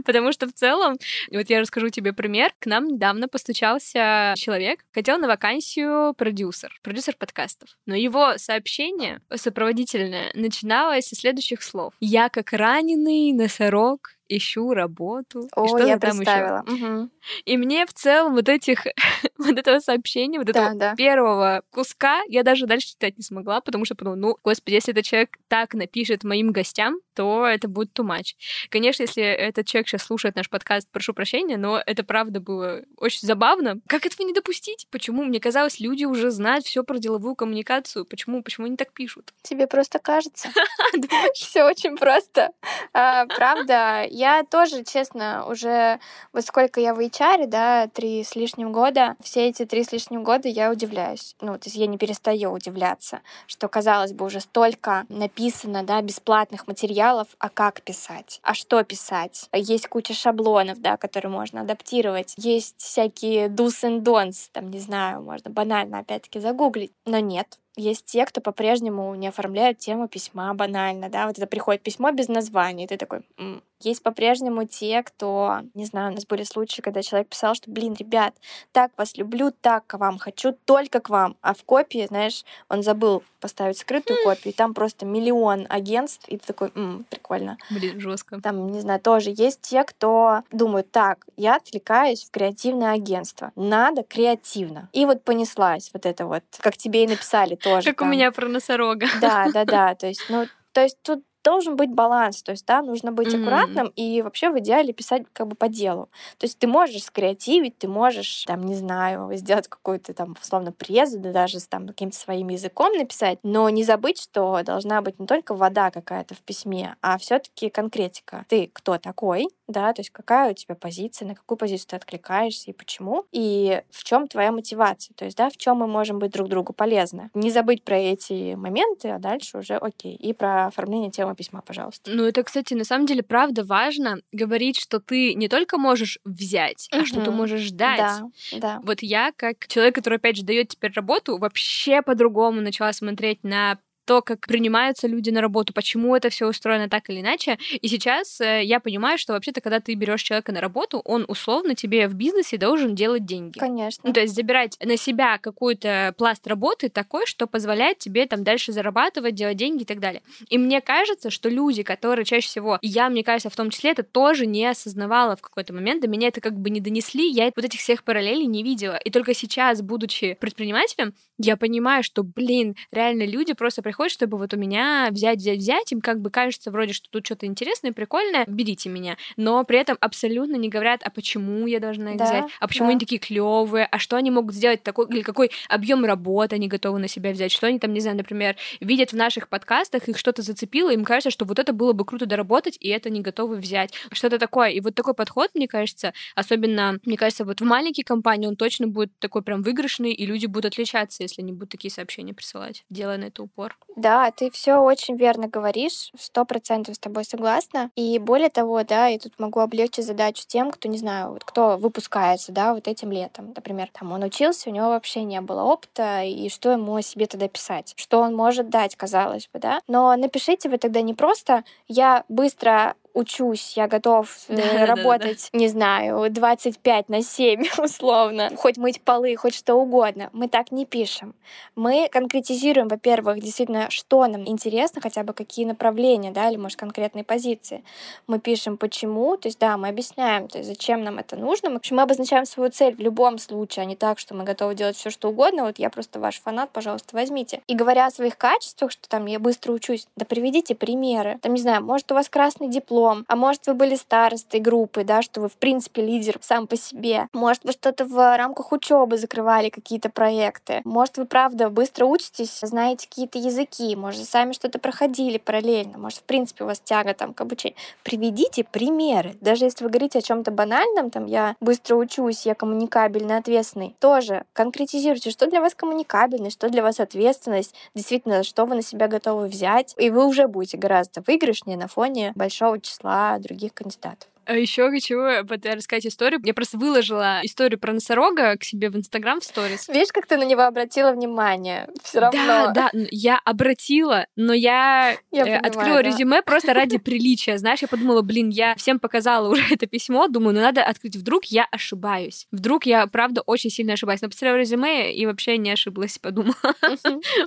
Потому 0.06 0.32
что 0.34 0.48
в 0.48 0.54
целом, 0.54 0.98
вот 1.32 1.50
я 1.50 1.62
расскажу 1.62 1.90
тебе 1.90 2.14
пример. 2.14 2.52
К 2.60 2.66
нам 2.66 2.88
недавно 2.88 3.28
постучался 3.28 4.34
человек, 4.36 4.86
хотел 4.94 5.18
на 5.18 5.28
вакансию 5.28 6.14
продюсер, 6.14 6.78
продюсер 6.84 7.16
подкастов. 7.18 7.70
Но 7.86 7.96
его 7.96 8.38
сообщение 8.38 9.22
сопроводительное 9.34 10.32
начиналось 10.34 11.08
со 11.08 11.16
следующих 11.16 11.64
слов. 11.64 11.94
«Я 12.00 12.30
как 12.30 12.52
раненый 12.52 13.32
носорог 13.32 14.12
ищу 14.30 14.74
работу. 14.74 15.48
О, 15.56 15.66
и 15.66 15.68
что 15.68 15.78
я 15.80 16.00
там 16.00 16.18
представила. 16.18 16.64
еще. 16.66 16.76
Мгм. 16.86 17.12
И 17.46 17.58
мне 17.58 17.86
в 17.86 17.94
целом 17.94 18.34
вот 18.34 18.50
этих 18.50 18.86
вот 19.38 19.58
этого 19.58 19.80
сообщения, 19.80 20.40
вот 20.40 20.48
Да, 20.48 20.52
этого 20.68 20.76
да. 20.80 20.96
первого 20.96 21.64
куска 21.72 22.22
я 22.28 22.44
даже 22.44 22.66
дальше 22.66 22.88
читать 22.90 23.18
не 23.18 23.24
смогла, 23.24 23.62
потому 23.62 23.86
что 23.86 23.96
подумала, 23.96 24.18
ну, 24.20 24.38
господи, 24.44 24.76
если 24.76 24.92
этот 24.94 25.06
человек 25.06 25.38
так 25.48 25.74
напишет 25.74 26.24
моим 26.24 26.52
гостям, 26.52 26.98
то 27.14 27.46
это 27.46 27.68
будет 27.68 27.98
too 27.98 28.04
much. 28.06 28.34
Конечно, 28.70 29.04
если 29.04 29.24
этот 29.24 29.68
человек 29.68 29.88
сейчас 29.88 30.04
слушает 30.04 30.36
наш 30.36 30.50
подкаст, 30.50 30.90
прошу 30.92 31.14
прощения, 31.14 31.58
но 31.58 31.82
это 31.86 32.04
правда 32.04 32.40
было 32.40 32.82
очень 32.98 33.28
забавно. 33.28 33.76
Как 33.88 34.06
этого 34.06 34.26
не 34.26 34.34
допустить? 34.34 34.88
Почему? 34.90 35.24
Мне 35.24 35.40
казалось, 35.40 35.80
люди 35.80 36.06
уже 36.06 36.32
знают 36.32 36.66
все 36.66 36.84
про 36.84 36.98
деловую 36.98 37.36
коммуникацию. 37.36 38.06
Почему? 38.06 38.42
Почему 38.42 38.66
они 38.66 38.78
так 38.78 38.92
пишут? 38.94 39.34
Тебе 39.44 39.68
просто 39.68 40.00
кажется. 40.00 40.50
Все 41.34 41.64
очень 41.64 41.98
просто. 41.98 42.50
А, 42.94 43.26
Правда, 43.28 44.06
я 44.14 44.44
тоже, 44.44 44.84
честно, 44.84 45.46
уже 45.48 46.00
вот 46.32 46.46
сколько 46.46 46.80
я 46.80 46.94
в 46.94 47.00
HR, 47.00 47.48
да, 47.48 47.88
три 47.88 48.24
с 48.24 48.36
лишним 48.36 48.72
года, 48.72 49.16
все 49.22 49.48
эти 49.50 49.66
три 49.66 49.84
с 49.84 49.92
лишним 49.92 50.24
года 50.24 50.48
я 50.48 50.72
удивляюсь. 50.72 51.36
Ну, 51.42 51.54
то 51.54 51.66
есть 51.66 51.76
я 51.76 51.88
не 51.88 51.98
перестаю 51.98 52.52
удивляться, 52.52 53.22
что, 53.48 53.68
казалось 53.68 54.14
бы, 54.14 54.26
уже 54.26 54.40
столько 54.40 55.06
написано, 55.10 55.84
да, 55.84 56.02
бесплатных 56.02 56.68
материалов, 56.68 57.28
а 57.40 57.50
как 57.50 57.82
писать, 57.82 58.40
а 58.44 58.54
что 58.54 58.84
писать. 58.84 59.50
Есть 59.54 59.88
куча 59.88 60.14
шаблонов, 60.14 60.80
да, 60.80 60.98
которые 60.98 61.32
можно 61.32 61.62
адаптировать. 61.62 62.36
Есть 62.38 62.76
всякие 62.78 63.48
do's 63.48 63.84
and 63.84 64.02
don'ts, 64.02 64.50
там, 64.52 64.70
не 64.70 64.80
знаю, 64.80 65.24
можно 65.24 65.50
банально, 65.50 66.00
опять-таки, 66.00 66.40
загуглить. 66.40 66.92
Но 67.06 67.20
нет, 67.20 67.58
есть 67.76 68.06
те, 68.06 68.26
кто 68.26 68.42
по-прежнему 68.42 69.16
не 69.16 69.28
оформляют 69.28 69.80
тему 69.80 70.08
письма 70.08 70.54
банально, 70.54 71.10
да, 71.10 71.28
вот 71.28 71.38
это 71.38 71.48
приходит 71.48 71.82
письмо 71.82 72.12
без 72.12 72.28
названия, 72.28 72.86
и 72.86 72.88
ты 72.88 72.98
такой, 72.98 73.22
«М». 73.38 73.64
Есть 73.80 74.02
по-прежнему 74.02 74.66
те, 74.66 75.04
кто, 75.04 75.60
не 75.74 75.86
знаю, 75.86 76.12
у 76.12 76.16
нас 76.16 76.26
были 76.26 76.44
случаи, 76.44 76.82
когда 76.82 77.02
человек 77.02 77.28
писал, 77.28 77.54
что, 77.54 77.70
блин, 77.70 77.96
ребят, 78.00 78.34
так 78.72 78.92
вас 78.98 79.18
люблю, 79.18 79.52
так 79.52 79.86
к 79.88 79.98
вам, 79.98 80.18
хочу 80.20 80.54
только 80.66 81.02
к 81.02 81.10
вам, 81.10 81.36
а 81.42 81.54
в 81.54 81.64
копии, 81.66 82.06
знаешь, 82.08 82.46
он 82.70 82.82
забыл 82.84 83.24
поставить 83.44 83.78
скрытую 83.78 84.18
копию, 84.24 84.54
и 84.54 84.56
там 84.56 84.74
просто 84.74 85.06
миллион 85.06 85.68
агентств, 85.70 86.28
и 86.30 86.38
ты 86.38 86.48
такой, 86.48 86.72
«М, 86.76 87.06
прикольно. 87.10 87.58
Блин, 87.70 88.00
жестко. 88.00 88.40
Там, 88.42 88.68
не 88.72 88.80
знаю, 88.80 89.02
тоже 89.02 89.34
есть 89.36 89.62
те, 89.62 89.84
кто 89.84 90.44
думают, 90.52 90.90
так, 90.92 91.26
я 91.36 91.58
отвлекаюсь 91.58 92.24
в 92.24 92.32
креативное 92.32 92.94
агентство, 92.94 93.52
надо 93.58 94.04
креативно. 94.04 94.90
И 94.94 95.06
вот 95.06 95.24
понеслась 95.24 95.92
вот 95.94 96.06
это 96.06 96.26
вот, 96.26 96.44
как 96.60 96.78
тебе 96.78 97.04
и 97.04 97.08
написали 97.08 97.56
тоже. 97.56 97.92
Как 97.94 98.02
у 98.02 98.10
меня 98.10 98.32
про 98.32 98.48
носорога. 98.48 99.08
Да, 99.20 99.50
да, 99.54 99.66
да. 99.66 99.96
То 99.96 100.08
есть, 100.08 100.24
ну, 100.30 100.48
то 100.72 100.82
есть 100.82 100.98
тут 101.04 101.24
должен 101.44 101.76
быть 101.76 101.92
баланс, 101.92 102.42
то 102.44 102.52
есть, 102.52 102.66
да, 102.66 102.82
нужно 102.82 103.12
быть 103.12 103.34
Мгм. 103.34 103.36
аккуратным 103.36 103.90
и 103.96 104.22
вообще 104.22 104.50
в 104.50 104.60
идеале 104.60 104.94
писать 104.94 105.24
как 105.34 105.48
бы 105.48 105.56
по 105.56 105.68
делу. 105.68 106.10
То 106.38 106.46
есть 106.46 106.58
ты 106.60 106.68
можешь 106.68 107.04
скреативить, 107.04 107.78
ты 107.78 107.88
можешь, 107.88 108.44
там, 108.46 108.64
не 108.64 108.76
знаю, 108.76 109.30
сделать 109.36 109.68
какую-то 109.68 110.14
там, 110.14 110.36
условно, 110.42 110.72
презу, 110.72 111.20
да 111.20 111.32
даже 111.32 111.60
с 111.60 111.68
там 111.68 111.88
каким-то 111.88 112.18
своим 112.18 112.50
языком 112.50 112.94
написать, 112.98 113.40
но 113.44 113.70
не 113.70 113.84
забыть, 113.84 114.22
что 114.22 114.62
должна 114.64 115.02
быть 115.02 115.20
не 115.20 115.28
только 115.28 115.54
вода 115.56 115.92
какая-то 115.92 116.36
в 116.36 116.42
письме, 116.42 116.96
а 117.02 117.18
все 117.18 117.40
таки 117.40 117.70
конкретика. 117.70 118.46
Ты 118.48 118.70
кто 118.74 118.98
такой, 118.98 119.48
да, 119.68 119.94
то 119.94 120.02
есть 120.02 120.10
какая 120.12 120.52
у 120.52 120.54
тебя 120.54 120.76
позиция, 120.76 121.28
на 121.28 121.36
какую 121.36 121.58
позицию 121.58 121.90
ты 121.90 121.96
откликаешься 121.96 122.72
и 122.72 122.74
почему, 122.74 123.26
и 123.32 123.82
в 123.90 124.04
чем 124.04 124.28
твоя 124.28 124.52
мотивация, 124.52 125.14
то 125.16 125.26
есть, 125.26 125.38
да, 125.38 125.50
в 125.50 125.58
чем 125.58 125.78
мы 125.78 125.88
можем 125.88 126.20
быть 126.20 126.32
друг 126.32 126.50
другу 126.50 126.74
полезны. 126.74 127.30
Не 127.34 127.52
забыть 127.52 127.84
про 127.84 127.98
эти 127.98 128.56
моменты, 128.56 129.10
а 129.10 129.20
дальше 129.20 129.58
уже 129.58 129.76
окей. 129.76 130.16
И 130.16 130.34
про 130.34 130.68
оформление 130.68 131.12
темы 131.12 131.36
письма, 131.36 131.62
пожалуйста. 131.62 132.12
Ну, 132.12 132.24
это, 132.24 132.44
кстати, 132.44 132.74
на 132.74 132.84
самом 132.84 133.06
деле, 133.06 133.24
правда 133.24 133.64
важно 133.64 134.18
говорить, 134.32 134.80
что 134.80 135.00
ты 135.00 135.34
не 135.34 135.48
только 135.48 135.78
можешь 135.78 136.20
взять, 136.26 136.88
а 136.92 137.06
что 137.06 137.22
ты 137.22 137.32
можешь 137.32 137.72
дать. 137.72 137.98
Да, 137.98 138.30
да. 138.60 138.82
Вот 138.84 139.02
я, 139.02 139.32
как 139.36 139.68
человек, 139.68 139.96
который, 139.96 140.18
опять 140.18 140.38
же, 140.38 140.44
дает 140.44 140.70
теперь 140.70 140.92
работу, 140.94 141.38
вообще 141.38 142.02
по-другому 142.02 142.62
начала 142.62 142.92
смотреть 142.94 143.44
на 143.44 143.78
то, 144.06 144.22
как 144.22 144.48
принимаются 144.48 145.08
люди 145.08 145.30
на 145.30 145.42
работу, 145.42 145.74
почему 145.74 146.16
это 146.16 146.30
все 146.30 146.48
устроено 146.48 146.90
так 146.90 147.10
или 147.10 147.22
иначе. 147.22 147.58
И 147.82 147.88
сейчас 147.88 148.40
э, 148.42 148.64
я 148.64 148.80
понимаю, 148.80 149.18
что 149.18 149.34
вообще-то, 149.34 149.62
когда 149.62 149.80
ты 149.80 149.94
берешь 149.94 150.22
человека 150.22 150.52
на 150.52 150.62
работу, 150.62 151.02
он 151.06 151.26
условно 151.28 151.76
тебе 151.76 152.08
в 152.08 152.14
бизнесе 152.14 152.58
должен 152.58 152.96
делать 152.96 153.26
деньги. 153.26 153.60
Конечно. 153.60 154.04
Ну, 154.08 154.14
то 154.14 154.22
есть 154.22 154.36
забирать 154.36 154.78
на 154.84 154.98
себя 154.98 155.38
какой-то 155.38 156.14
пласт 156.18 156.46
работы 156.48 156.90
такой, 156.90 157.26
что 157.26 157.48
позволяет 157.48 158.00
тебе 158.00 158.26
там 158.26 158.44
дальше 158.44 158.72
зарабатывать, 158.72 159.36
делать 159.36 159.58
деньги 159.58 159.84
и 159.84 159.86
так 159.86 160.00
далее. 160.00 160.22
И 160.50 160.58
мне 160.58 160.82
кажется, 160.82 161.30
что 161.30 161.50
люди, 161.50 161.84
которые 161.84 162.26
чаще 162.26 162.48
всего, 162.48 162.78
и 162.82 162.88
я, 162.88 163.10
мне 163.10 163.24
кажется, 163.24 163.50
в 163.50 163.56
том 163.56 163.70
числе, 163.70 163.92
это 163.92 164.04
тоже 164.04 164.46
не 164.46 164.66
осознавала 164.66 165.36
в 165.36 165.42
какой-то 165.42 165.74
момент, 165.74 166.02
до 166.02 166.08
меня 166.08 166.28
это 166.28 166.42
как 166.42 166.60
бы 166.60 166.70
не 166.70 166.80
донесли, 166.80 167.30
я 167.30 167.52
вот 167.56 167.66
этих 167.66 167.80
всех 167.80 168.04
параллелей 168.04 168.46
не 168.46 168.64
видела. 168.64 168.96
И 168.96 169.10
только 169.10 169.34
сейчас, 169.34 169.82
будучи 169.82 170.34
предпринимателем, 170.40 171.14
я 171.38 171.58
понимаю, 171.58 172.04
что, 172.04 172.24
блин, 172.24 172.76
реально 172.92 173.26
люди 173.26 173.54
просто 173.54 173.82
приходят, 173.94 174.12
чтобы 174.12 174.40
вот 174.40 174.52
у 174.56 174.58
меня 174.58 175.10
взять, 175.12 175.38
взять, 175.38 175.60
взять, 175.60 175.92
им 175.92 176.02
как 176.02 176.20
бы 176.20 176.32
кажется 176.32 176.72
вроде, 176.72 176.94
что 176.94 177.12
тут 177.12 177.24
что-то 177.28 177.46
интересное, 177.46 177.92
прикольное, 177.94 178.44
берите 178.48 178.90
меня. 178.90 179.18
Но 179.38 179.64
при 179.66 179.78
этом 179.78 179.98
абсолютно 180.02 180.56
не 180.56 180.68
говорят, 180.68 181.02
а 181.04 181.12
почему 181.12 181.68
я 181.68 181.80
должна 181.80 182.14
их 182.14 182.18
Да, 182.18 182.26
взять, 182.26 182.46
а 182.60 182.68
почему 182.68 182.88
да. 182.88 182.92
они 182.92 183.00
такие 183.00 183.20
клевые, 183.20 183.86
а 183.86 184.00
что 184.00 184.16
они 184.16 184.32
могут 184.32 184.56
сделать 184.56 184.82
такой, 184.82 185.06
или 185.10 185.22
какой 185.22 185.52
объем 185.70 186.06
работы 186.06 186.56
они 186.56 186.68
готовы 186.68 186.98
на 186.98 187.08
себя 187.08 187.32
взять, 187.34 187.52
что 187.52 187.68
они 187.68 187.78
там, 187.78 187.94
не 187.94 188.00
знаю, 188.00 188.18
например, 188.18 188.56
видят 188.80 189.12
в 189.12 189.16
наших 189.16 189.48
подкастах, 189.48 190.10
их 190.10 190.18
что-то 190.18 190.42
зацепило, 190.42 190.92
им 190.92 191.06
кажется, 191.06 191.30
что 191.30 191.46
вот 191.46 191.60
это 191.60 191.72
было 191.72 191.94
бы 191.94 192.04
круто 192.04 192.26
доработать, 192.26 192.78
и 192.80 192.90
это 192.90 193.12
не 193.12 193.22
готовы 193.22 193.58
взять. 193.58 193.94
Что-то 194.12 194.40
такое. 194.40 194.70
И 194.70 194.80
вот 194.82 194.96
такой 194.96 195.14
подход, 195.14 195.52
мне 195.54 195.68
кажется, 195.68 196.14
особенно, 196.34 197.00
мне 197.06 197.16
кажется, 197.16 197.46
вот 197.46 197.62
в 197.62 197.64
маленькие 197.64 198.06
компании 198.06 198.48
он 198.48 198.56
точно 198.56 198.88
будет 198.88 199.12
такой 199.20 199.44
прям 199.44 199.62
выигрышный, 199.62 200.14
и 200.14 200.26
люди 200.26 200.48
будут 200.48 200.74
отличаться, 200.74 201.22
если 201.22 201.44
они 201.44 201.52
будут 201.52 201.70
такие 201.70 201.92
сообщения 201.92 202.34
присылать, 202.34 202.86
делая 202.90 203.18
на 203.20 203.26
это 203.26 203.44
упор. 203.44 203.78
Да, 203.96 204.32
ты 204.32 204.50
все 204.50 204.78
очень 204.78 205.16
верно 205.16 205.48
говоришь, 205.48 206.12
сто 206.18 206.46
процентов 206.46 206.96
с 206.96 207.00
тобой 207.00 207.26
согласна. 207.26 207.92
И 207.96 208.18
более 208.18 208.50
того, 208.50 208.84
да, 208.84 209.08
я 209.08 209.20
тут 209.20 209.40
могу 209.40 209.60
облегчить 209.60 210.06
задачу 210.06 210.44
тем, 210.48 210.72
кто, 210.72 210.90
не 210.90 210.98
знаю, 210.98 211.32
вот 211.34 211.44
кто 211.44 211.78
выпускается, 211.78 212.52
да, 212.52 212.74
вот 212.74 212.88
этим 212.88 213.12
летом. 213.12 213.54
Например, 213.56 213.90
там 213.92 214.12
он 214.12 214.24
учился, 214.24 214.70
у 214.70 214.74
него 214.74 214.88
вообще 214.88 215.24
не 215.24 215.40
было 215.42 215.64
опыта, 215.64 216.24
и 216.24 216.50
что 216.50 216.72
ему 216.72 216.96
о 216.96 217.02
себе 217.04 217.28
тогда 217.28 217.48
писать? 217.48 217.94
Что 217.96 218.20
он 218.22 218.36
может 218.36 218.70
дать, 218.70 218.96
казалось 218.96 219.48
бы, 219.54 219.60
да? 219.60 219.82
Но 219.88 220.16
напишите 220.16 220.70
вы 220.70 220.78
тогда 220.78 221.02
не 221.02 221.14
просто 221.14 221.64
«я 221.88 222.24
быстро 222.30 222.96
учусь, 223.14 223.74
я 223.76 223.88
готов 223.88 224.30
э, 224.48 224.56
да, 224.56 224.86
работать, 224.86 225.50
да, 225.52 225.58
да. 225.58 225.60
не 225.60 225.68
знаю, 225.68 226.30
25 226.30 227.10
на 227.10 227.22
7 227.22 227.64
условно, 227.78 228.52
хоть 228.58 228.78
мыть 228.78 229.02
полы, 229.02 229.36
хоть 229.36 229.56
что 229.56 229.76
угодно. 229.76 230.30
Мы 230.34 230.48
так 230.48 230.72
не 230.72 230.86
пишем. 230.86 231.36
Мы 231.76 232.10
конкретизируем, 232.12 232.88
во-первых, 232.88 233.40
действительно, 233.40 233.90
что 233.90 234.26
нам 234.28 234.48
интересно, 234.48 235.02
хотя 235.02 235.24
бы 235.24 235.34
какие 235.34 235.66
направления, 235.66 236.32
да, 236.32 236.50
или, 236.50 236.58
может, 236.58 236.78
конкретные 236.78 237.24
позиции. 237.24 237.84
Мы 238.28 238.40
пишем 238.40 238.78
почему, 238.78 239.38
то 239.38 239.48
есть, 239.48 239.60
да, 239.60 239.78
мы 239.78 239.90
объясняем, 239.90 240.48
то 240.48 240.58
есть, 240.58 240.70
зачем 240.70 241.04
нам 241.04 241.20
это 241.20 241.36
нужно. 241.36 241.70
В 241.72 241.76
общем, 241.76 241.98
мы 241.98 242.04
обозначаем 242.04 242.46
свою 242.46 242.72
цель 242.72 242.96
в 242.96 243.00
любом 243.00 243.38
случае, 243.38 243.84
а 243.84 243.86
не 243.86 243.96
так, 243.96 244.20
что 244.20 244.34
мы 244.34 244.44
готовы 244.44 244.76
делать 244.76 244.96
все, 244.96 245.10
что 245.10 245.30
угодно. 245.30 245.64
Вот 245.64 245.78
я 245.78 245.90
просто 245.90 246.20
ваш 246.20 246.42
фанат, 246.42 246.72
пожалуйста, 246.72 247.16
возьмите. 247.16 247.62
И 247.68 247.76
говоря 247.76 248.08
о 248.08 248.12
своих 248.12 248.38
качествах, 248.38 248.92
что 248.92 249.08
там 249.08 249.26
я 249.28 249.40
быстро 249.40 249.72
учусь, 249.72 250.08
да 250.16 250.26
приведите 250.26 250.76
примеры. 250.76 251.38
Там, 251.42 251.54
не 251.54 251.62
знаю, 251.62 251.84
может, 251.84 252.12
у 252.12 252.16
вас 252.16 252.30
красный 252.30 252.70
диплом, 252.70 253.03
диплом, 253.04 253.26
а 253.28 253.36
может, 253.36 253.68
вы 253.68 253.74
были 253.74 253.96
старостой 253.96 254.60
группы, 254.60 255.04
да, 255.04 255.22
что 255.22 255.42
вы, 255.42 255.50
в 255.50 255.58
принципе, 255.58 256.02
лидер 256.02 256.38
сам 256.42 256.68
по 256.68 256.78
себе. 256.78 257.28
Может, 257.34 257.64
вы 257.64 257.72
что-то 257.72 258.06
в 258.06 258.38
рамках 258.38 258.72
учебы 258.72 259.18
закрывали, 259.18 259.70
какие-то 259.70 260.10
проекты. 260.10 260.82
Может, 260.84 261.18
вы, 261.18 261.26
правда, 261.26 261.70
быстро 261.70 262.06
учитесь, 262.06 262.60
знаете 262.62 263.08
какие-то 263.08 263.40
языки, 263.40 263.96
может, 263.96 264.28
сами 264.28 264.54
что-то 264.54 264.80
проходили 264.80 265.38
параллельно, 265.38 265.98
может, 265.98 266.20
в 266.20 266.24
принципе, 266.24 266.64
у 266.64 266.68
вас 266.68 266.80
тяга 266.80 267.14
там 267.14 267.34
к 267.34 267.42
обучению. 267.42 267.78
Приведите 268.04 268.64
примеры. 268.64 269.36
Даже 269.42 269.66
если 269.66 269.84
вы 269.84 269.90
говорите 269.90 270.20
о 270.20 270.22
чем-то 270.22 270.52
банальном, 270.52 271.10
там, 271.10 271.26
я 271.26 271.56
быстро 271.60 271.96
учусь, 271.96 272.46
я 272.46 272.56
коммуникабельный, 272.56 273.38
ответственный, 273.38 273.96
тоже 274.00 274.44
конкретизируйте, 274.54 275.32
что 275.32 275.48
для 275.48 275.62
вас 275.62 275.76
коммуникабельность, 275.76 276.58
что 276.58 276.70
для 276.70 276.84
вас 276.84 277.00
ответственность, 277.00 277.74
действительно, 277.96 278.44
что 278.44 278.66
вы 278.66 278.76
на 278.76 278.82
себя 278.82 279.08
готовы 279.08 279.48
взять, 279.48 279.94
и 279.98 280.10
вы 280.10 280.26
уже 280.26 280.48
будете 280.48 280.78
гораздо 280.78 281.22
выигрышнее 281.26 281.78
на 281.78 281.88
фоне 281.88 282.32
большого 282.36 282.80
числа 282.80 282.93
числа 282.94 283.40
других 283.40 283.74
кандидатов. 283.74 284.30
А 284.46 284.56
еще 284.56 284.90
хочу 284.90 285.20
рассказать 285.20 286.06
историю. 286.06 286.42
Я 286.44 286.54
просто 286.54 286.78
выложила 286.78 287.40
историю 287.44 287.80
про 287.80 287.94
носорога 287.94 288.58
к 288.58 288.64
себе 288.64 288.90
в 288.90 288.98
Инстаграм 288.98 289.40
в 289.40 289.44
сторис. 289.44 289.88
Видишь, 289.88 290.12
как 290.12 290.28
ты 290.28 290.38
на 290.38 290.44
него 290.44 290.64
обратила 290.64 291.12
внимание? 291.12 291.88
Все 292.04 292.20
равно. 292.20 292.40
Да, 292.46 292.72
да, 292.74 292.90
я 293.12 293.40
обратила, 293.44 294.26
но 294.36 294.54
я, 294.54 295.16
я 295.32 295.42
э, 295.42 295.44
понимаю, 295.44 295.66
открыла 295.66 295.96
да. 295.96 296.02
резюме 296.02 296.42
просто 296.42 296.74
ради 296.74 296.98
приличия. 296.98 297.58
Знаешь, 297.58 297.82
я 297.82 297.88
подумала, 297.88 298.22
блин, 298.22 298.50
я 298.50 298.76
всем 298.76 299.00
показала 299.00 299.50
уже 299.50 299.64
это 299.72 299.88
письмо, 299.88 300.28
думаю, 300.28 300.56
ну 300.56 300.62
надо 300.62 300.84
открыть, 300.84 301.16
вдруг 301.16 301.46
я 301.46 301.66
ошибаюсь. 301.72 302.48
Вдруг 302.52 302.86
я, 302.86 303.08
правда, 303.08 303.42
очень 303.42 303.70
сильно 303.70 303.94
ошибаюсь. 303.94 304.22
Но 304.22 304.30
посмотрела 304.30 304.58
резюме 304.58 305.14
и 305.14 305.26
вообще 305.26 305.58
не 305.58 305.72
ошиблась, 305.72 306.18
подумала. 306.18 306.56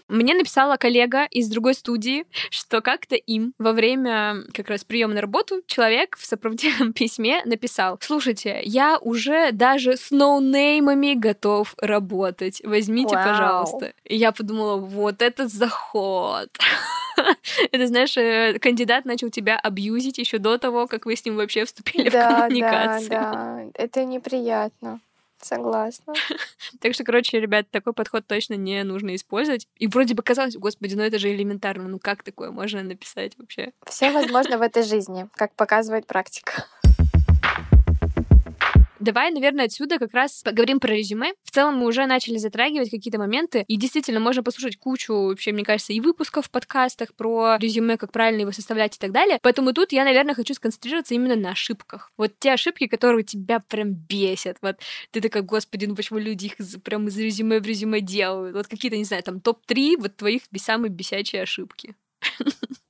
Мне 0.09 0.35
написала 0.35 0.77
коллега 0.77 1.25
из 1.25 1.49
другой 1.49 1.75
студии, 1.75 2.25
что 2.51 2.81
как-то 2.81 3.17
им 3.17 3.53
во 3.59 3.73
время 3.73 4.45
как 4.55 4.71
раз 4.71 4.85
приема 4.85 5.15
на 5.15 5.21
работу 5.21 5.63
человек 5.67 6.17
в 6.17 6.25
сопровождении 6.25 6.86
этом 6.87 6.93
письме 6.95 7.43
написал, 7.45 7.99
слушайте, 8.01 8.61
я 8.65 8.99
уже 9.01 9.53
даже 9.53 9.97
с 9.97 10.11
ноунеймами 10.11 11.15
готов 11.15 11.75
работать, 11.81 12.61
возьмите, 12.65 13.15
Вау. 13.15 13.25
пожалуйста. 13.25 13.93
И 14.05 14.17
я 14.17 14.33
подумала, 14.33 14.77
вот 14.77 15.23
этот 15.23 15.53
заход. 15.53 16.49
Это, 17.73 17.87
знаешь, 17.87 18.17
э, 18.17 18.59
кандидат 18.61 19.05
начал 19.05 19.31
тебя 19.31 19.59
абьюзить 19.59 20.19
еще 20.19 20.39
до 20.39 20.59
того, 20.59 20.87
как 20.87 21.07
вы 21.07 21.17
с 21.17 21.25
ним 21.25 21.37
вообще 21.37 21.65
вступили 21.65 22.11
да, 22.11 22.29
в 22.29 22.41
коммуникацию. 22.41 23.09
Да, 23.09 23.33
да, 23.33 23.65
это 23.75 24.05
неприятно. 24.05 25.01
Согласна. 25.41 26.15
Так 26.81 26.95
что, 26.95 27.05
короче, 27.05 27.41
ребят, 27.41 27.67
такой 27.71 27.93
подход 27.93 28.27
точно 28.27 28.55
не 28.55 28.83
нужно 28.83 29.15
использовать. 29.15 29.69
И 29.77 29.87
вроде 29.87 30.15
бы 30.15 30.23
казалось, 30.23 30.57
господи, 30.57 30.95
ну 30.95 31.03
это 31.03 31.19
же 31.19 31.33
элементарно, 31.33 31.89
ну 31.89 31.99
как 31.99 32.23
такое 32.23 32.51
можно 32.51 32.83
написать 32.83 33.33
вообще? 33.39 33.73
Все 33.87 34.11
возможно 34.11 34.59
в 34.59 34.63
этой 34.63 34.83
жизни, 34.83 35.29
как 35.35 35.55
показывает 35.55 36.07
практика. 36.07 36.67
Давай, 38.99 39.31
наверное, 39.31 39.67
отсюда 39.67 39.99
как 39.99 40.15
раз 40.15 40.43
поговорим 40.43 40.81
про 40.81 40.95
резюме. 40.95 41.35
В 41.45 41.51
целом 41.51 41.77
мы 41.77 41.87
уже 41.87 42.07
начали 42.07 42.39
затрагивать 42.39 42.91
какие-то 42.91 43.19
моменты, 43.19 43.65
и 43.69 43.77
действительно 43.77 44.21
можно 44.21 44.43
послушать 44.43 44.79
кучу, 44.79 45.13
вообще, 45.13 45.53
мне 45.53 45.65
кажется, 45.65 45.93
и 45.93 46.01
выпусков 46.01 46.47
в 46.47 46.51
подкастах 46.51 47.15
про 47.15 47.59
резюме, 47.59 47.99
как 47.99 48.11
правильно 48.11 48.43
его 48.43 48.53
составлять 48.53 48.97
и 48.97 48.99
так 48.99 49.13
далее. 49.13 49.39
Поэтому 49.43 49.73
тут 49.75 49.93
я, 49.93 50.05
наверное, 50.05 50.35
хочу 50.35 50.55
сконцентрироваться 50.55 51.15
именно 51.15 51.37
на 51.37 51.51
ошибках. 51.51 52.11
Вот 52.17 52.33
те 52.39 52.53
ошибки, 52.53 52.87
которые 52.87 53.25
тебя 53.25 53.61
прям 53.61 53.93
бесят. 53.93 54.57
Вот 54.63 54.77
ты 55.11 55.21
такая, 55.21 55.43
господи, 55.43 55.85
ну 55.85 55.95
почему 55.95 56.19
люди 56.19 56.47
их 56.47 56.83
прям 56.83 57.09
из 57.09 57.19
резюме 57.19 57.61
в 57.61 57.67
резюме 57.67 58.01
делают? 58.01 58.57
Вот 58.57 58.67
какие-то, 58.67 58.97
не 58.97 59.05
знаю, 59.05 59.23
там 59.23 59.41
топ-3 59.41 59.97
вот 59.99 60.17
твоих 60.17 60.43
самые 60.57 60.91
бесячие 60.91 61.43
ошибки. 61.43 61.95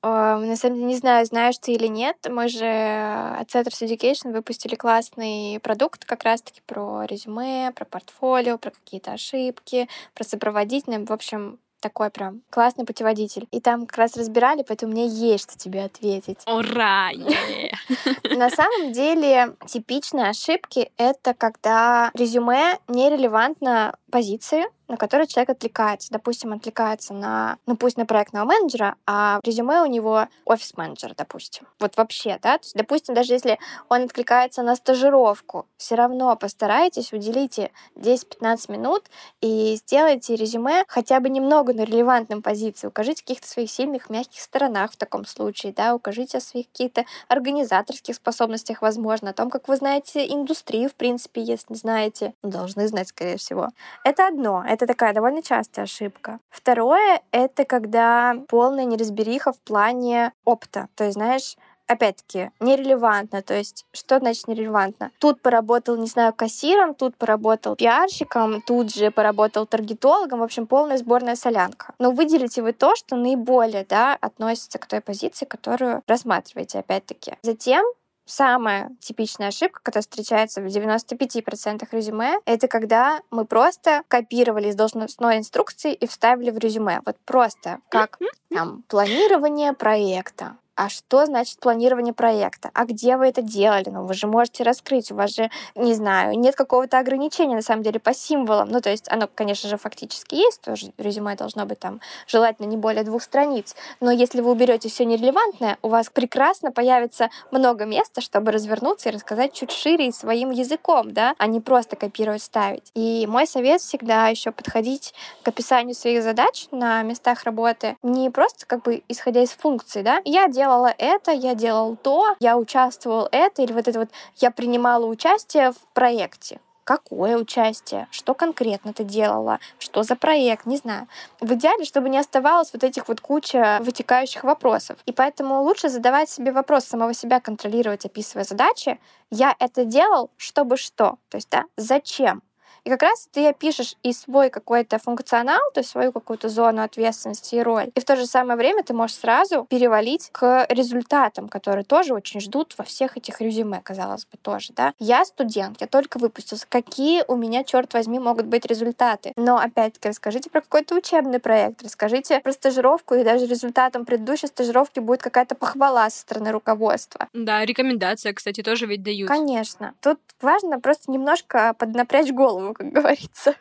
На 0.06 0.56
самом 0.56 0.76
деле 0.76 0.86
не 0.86 0.96
знаю, 0.96 1.26
знаешь 1.26 1.58
ты 1.58 1.72
или 1.72 1.86
нет, 1.86 2.16
мы 2.28 2.48
же 2.48 2.66
от 2.66 3.48
Centers 3.48 3.82
Education 3.82 4.32
выпустили 4.32 4.74
классный 4.74 5.58
продукт 5.60 6.04
как 6.04 6.24
раз-таки 6.24 6.60
про 6.66 7.04
резюме, 7.04 7.72
про 7.74 7.84
портфолио, 7.84 8.58
про 8.58 8.70
какие-то 8.70 9.12
ошибки, 9.12 9.88
про 10.14 10.24
сопроводительное. 10.24 11.04
В 11.04 11.12
общем, 11.12 11.58
такой 11.80 12.10
прям 12.10 12.42
классный 12.50 12.84
путеводитель. 12.84 13.46
И 13.50 13.60
там 13.60 13.86
как 13.86 13.98
раз 13.98 14.16
разбирали, 14.16 14.64
поэтому 14.66 14.92
мне 14.92 15.06
есть 15.06 15.50
что 15.50 15.58
тебе 15.58 15.84
ответить. 15.84 16.38
Ура! 16.46 17.10
На 18.36 18.50
самом 18.50 18.92
деле 18.92 19.54
типичные 19.66 20.30
ошибки— 20.30 20.90
это 20.96 21.34
когда 21.34 22.10
резюме 22.14 22.78
нерелевантно 22.88 23.96
позиции, 24.10 24.64
на 24.88 24.96
которые 24.96 25.26
человек 25.26 25.50
отвлекается. 25.50 26.10
Допустим, 26.10 26.52
отвлекается 26.52 27.14
на, 27.14 27.58
ну 27.66 27.76
пусть 27.76 27.96
на 27.96 28.06
проектного 28.06 28.44
менеджера, 28.44 28.96
а 29.06 29.40
в 29.42 29.46
резюме 29.46 29.82
у 29.82 29.86
него 29.86 30.26
офис-менеджер, 30.44 31.14
допустим. 31.16 31.66
Вот 31.80 31.96
вообще, 31.96 32.38
да? 32.42 32.58
То 32.58 32.64
есть, 32.64 32.76
допустим, 32.76 33.14
даже 33.14 33.32
если 33.32 33.58
он 33.88 34.02
откликается 34.02 34.62
на 34.62 34.76
стажировку, 34.76 35.66
все 35.76 35.94
равно 35.94 36.34
постарайтесь, 36.36 37.12
уделите 37.12 37.70
10-15 37.96 38.72
минут 38.72 39.04
и 39.40 39.76
сделайте 39.76 40.36
резюме 40.36 40.84
хотя 40.88 41.20
бы 41.20 41.28
немного 41.28 41.72
на 41.72 41.82
релевантном 41.82 42.42
позиции. 42.42 42.86
Укажите 42.86 43.22
каких-то 43.22 43.48
своих 43.48 43.70
сильных, 43.70 44.10
мягких 44.10 44.40
сторонах 44.40 44.92
в 44.92 44.96
таком 44.96 45.24
случае, 45.26 45.72
да, 45.72 45.94
укажите 45.94 46.38
о 46.38 46.40
своих 46.40 46.68
каких-то 46.68 47.04
организаторских 47.28 48.14
способностях, 48.14 48.82
возможно, 48.82 49.30
о 49.30 49.32
том, 49.32 49.50
как 49.50 49.68
вы 49.68 49.76
знаете 49.76 50.26
индустрию, 50.26 50.88
в 50.90 50.94
принципе, 50.94 51.42
если 51.42 51.74
знаете, 51.74 52.34
должны 52.42 52.88
знать, 52.88 53.08
скорее 53.08 53.36
всего. 53.36 53.68
Это 54.04 54.26
одно, 54.26 54.64
это 54.76 54.86
такая 54.86 55.14
довольно 55.14 55.42
частая 55.42 55.84
ошибка. 55.84 56.38
Второе— 56.50 57.20
это 57.30 57.64
когда 57.64 58.36
полная 58.48 58.84
неразбериха 58.84 59.52
в 59.52 59.60
плане 59.60 60.32
опыта. 60.44 60.88
То 60.94 61.04
есть, 61.04 61.14
знаешь, 61.14 61.56
опять-таки, 61.86 62.50
нерелевантно. 62.60 63.42
То 63.42 63.54
есть, 63.54 63.86
что 63.92 64.18
значит 64.18 64.48
нерелевантно? 64.48 65.10
Тут 65.18 65.40
поработал, 65.40 65.96
не 65.96 66.06
знаю, 66.06 66.34
кассиром, 66.34 66.94
тут 66.94 67.16
поработал 67.16 67.76
пиарщиком, 67.76 68.60
тут 68.60 68.94
же 68.94 69.10
поработал 69.10 69.66
таргетологом. 69.66 70.40
В 70.40 70.42
общем, 70.42 70.66
полная 70.66 70.98
сборная 70.98 71.36
солянка. 71.36 71.94
Но 71.98 72.10
выделите 72.10 72.62
вы 72.62 72.72
то, 72.72 72.94
что 72.96 73.16
наиболее 73.16 73.86
да, 73.88 74.16
относится 74.20 74.78
к 74.78 74.86
той 74.86 75.00
позиции, 75.00 75.46
которую 75.46 76.02
рассматриваете, 76.06 76.80
опять-таки. 76.80 77.34
Затем 77.42 77.84
Самая 78.26 78.90
типичная 79.00 79.48
ошибка, 79.48 79.80
которая 79.82 80.02
встречается 80.02 80.60
в 80.60 80.66
95% 80.66 81.86
резюме, 81.92 82.40
это 82.44 82.66
когда 82.66 83.20
мы 83.30 83.44
просто 83.44 84.02
копировали 84.08 84.68
из 84.68 84.74
должностной 84.74 85.38
инструкции 85.38 85.94
и 85.94 86.06
вставили 86.08 86.50
в 86.50 86.58
резюме. 86.58 87.00
Вот 87.06 87.16
просто 87.24 87.78
как 87.88 88.18
там 88.52 88.82
планирование 88.88 89.72
проекта, 89.72 90.56
а 90.76 90.88
что 90.90 91.26
значит 91.26 91.58
планирование 91.58 92.12
проекта? 92.12 92.70
А 92.74 92.84
где 92.84 93.16
вы 93.16 93.26
это 93.28 93.42
делали? 93.42 93.88
Ну, 93.88 94.04
вы 94.04 94.14
же 94.14 94.26
можете 94.26 94.62
раскрыть, 94.62 95.10
у 95.10 95.14
вас 95.14 95.34
же, 95.34 95.50
не 95.74 95.94
знаю, 95.94 96.38
нет 96.38 96.54
какого-то 96.54 96.98
ограничения, 96.98 97.56
на 97.56 97.62
самом 97.62 97.82
деле, 97.82 97.98
по 97.98 98.12
символам. 98.12 98.68
Ну, 98.68 98.80
то 98.80 98.90
есть 98.90 99.10
оно, 99.10 99.28
конечно 99.32 99.68
же, 99.68 99.78
фактически 99.78 100.34
есть, 100.34 100.60
тоже 100.60 100.92
резюме 100.98 101.34
должно 101.34 101.64
быть 101.64 101.78
там 101.78 102.00
желательно 102.26 102.66
не 102.66 102.76
более 102.76 103.04
двух 103.04 103.22
страниц. 103.22 103.74
Но 104.00 104.10
если 104.10 104.42
вы 104.42 104.50
уберете 104.50 104.88
все 104.90 105.06
нерелевантное, 105.06 105.78
у 105.80 105.88
вас 105.88 106.10
прекрасно 106.10 106.72
появится 106.72 107.30
много 107.50 107.86
места, 107.86 108.20
чтобы 108.20 108.52
развернуться 108.52 109.08
и 109.08 109.12
рассказать 109.12 109.54
чуть 109.54 109.72
шире 109.72 110.12
своим 110.12 110.50
языком, 110.50 111.12
да, 111.12 111.34
а 111.38 111.46
не 111.46 111.60
просто 111.60 111.96
копировать, 111.96 112.42
ставить. 112.42 112.90
И 112.94 113.26
мой 113.26 113.46
совет 113.46 113.80
всегда 113.80 114.28
еще 114.28 114.52
подходить 114.52 115.14
к 115.42 115.48
описанию 115.48 115.94
своих 115.94 116.22
задач 116.22 116.68
на 116.70 117.02
местах 117.02 117.44
работы 117.44 117.96
не 118.02 118.28
просто 118.30 118.66
как 118.66 118.82
бы 118.82 119.02
исходя 119.08 119.42
из 119.42 119.50
функций, 119.50 120.02
да. 120.02 120.20
Я 120.24 120.48
делаю 120.48 120.65
делала 120.66 120.92
это, 120.98 121.30
я 121.30 121.54
делал 121.54 121.96
то, 121.96 122.34
я 122.40 122.56
участвовал 122.58 123.28
это, 123.30 123.62
или 123.62 123.72
вот 123.72 123.86
это 123.86 124.00
вот 124.00 124.08
я 124.38 124.50
принимала 124.50 125.06
участие 125.06 125.70
в 125.70 125.78
проекте. 125.94 126.58
какое 126.86 127.36
участие, 127.36 128.06
что 128.12 128.32
конкретно 128.34 128.92
ты 128.92 129.02
делала, 129.02 129.58
что 129.78 130.04
за 130.04 130.14
проект, 130.14 130.66
не 130.66 130.76
знаю. 130.76 131.08
В 131.40 131.52
идеале, 131.54 131.84
чтобы 131.84 132.08
не 132.08 132.18
оставалось 132.18 132.72
вот 132.72 132.84
этих 132.84 133.08
вот 133.08 133.20
куча 133.20 133.78
вытекающих 133.80 134.44
вопросов. 134.44 134.96
И 135.04 135.12
поэтому 135.12 135.62
лучше 135.62 135.88
задавать 135.88 136.30
себе 136.30 136.52
вопрос 136.52 136.84
самого 136.84 137.12
себя, 137.12 137.40
контролировать, 137.40 138.06
описывая 138.06 138.44
задачи. 138.44 139.00
Я 139.30 139.56
это 139.58 139.84
делал, 139.84 140.30
чтобы 140.36 140.76
что? 140.76 141.18
То 141.28 141.38
есть, 141.38 141.50
да, 141.50 141.64
зачем? 141.76 142.42
И 142.86 142.88
как 142.88 143.02
раз 143.02 143.28
ты 143.32 143.48
опишешь 143.48 143.96
и 144.04 144.12
свой 144.12 144.48
какой-то 144.48 145.00
функционал, 145.00 145.58
то 145.74 145.80
есть 145.80 145.90
свою 145.90 146.12
какую-то 146.12 146.48
зону 146.48 146.84
ответственности 146.84 147.56
и 147.56 147.60
роль. 147.60 147.90
И 147.96 148.00
в 148.00 148.04
то 148.04 148.14
же 148.14 148.26
самое 148.26 148.56
время 148.56 148.84
ты 148.84 148.94
можешь 148.94 149.16
сразу 149.16 149.64
перевалить 149.64 150.28
к 150.30 150.66
результатам, 150.68 151.48
которые 151.48 151.82
тоже 151.82 152.14
очень 152.14 152.38
ждут 152.40 152.76
во 152.78 152.84
всех 152.84 153.16
этих 153.16 153.40
резюме, 153.40 153.80
казалось 153.82 154.24
бы, 154.24 154.38
тоже, 154.40 154.72
да. 154.72 154.92
Я 155.00 155.24
студент, 155.24 155.80
я 155.80 155.88
только 155.88 156.18
выпустился. 156.18 156.64
Какие 156.68 157.24
у 157.26 157.34
меня, 157.34 157.64
черт 157.64 157.92
возьми, 157.92 158.20
могут 158.20 158.46
быть 158.46 158.64
результаты? 158.64 159.32
Но, 159.34 159.58
опять-таки, 159.58 160.10
расскажите 160.10 160.48
про 160.48 160.60
какой-то 160.60 160.94
учебный 160.94 161.40
проект, 161.40 161.82
расскажите 161.82 162.38
про 162.38 162.52
стажировку, 162.52 163.16
и 163.16 163.24
даже 163.24 163.46
результатом 163.46 164.04
предыдущей 164.04 164.46
стажировки 164.46 165.00
будет 165.00 165.22
какая-то 165.22 165.56
похвала 165.56 166.08
со 166.08 166.20
стороны 166.20 166.52
руководства. 166.52 167.28
Да, 167.32 167.64
рекомендация, 167.64 168.32
кстати, 168.32 168.62
тоже 168.62 168.86
ведь 168.86 169.02
дают. 169.02 169.26
Конечно. 169.26 169.94
Тут 170.00 170.20
важно 170.40 170.78
просто 170.78 171.10
немножко 171.10 171.74
поднапрячь 171.76 172.30
голову, 172.30 172.75
как 172.76 172.92
говорится. 172.92 173.54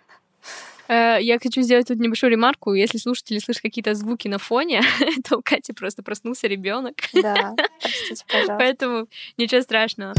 Э, 0.88 1.18
я 1.20 1.40
хочу 1.40 1.62
сделать 1.62 1.88
тут 1.88 2.00
небольшую 2.00 2.32
ремарку. 2.32 2.74
Если 2.74 2.98
слушатели 2.98 3.40
слышат 3.40 3.62
какие-то 3.62 3.94
звуки 3.96 4.28
на 4.28 4.38
фоне, 4.38 4.82
то 5.28 5.38
у 5.38 5.42
Кати 5.42 5.74
просто 5.74 6.04
проснулся 6.04 6.48
ребенок. 6.48 6.96
Да, 7.14 7.56
простите, 7.82 8.24
пожалуйста. 8.28 8.56
Поэтому 8.58 9.08
ничего 9.38 9.62
страшного. 9.62 10.14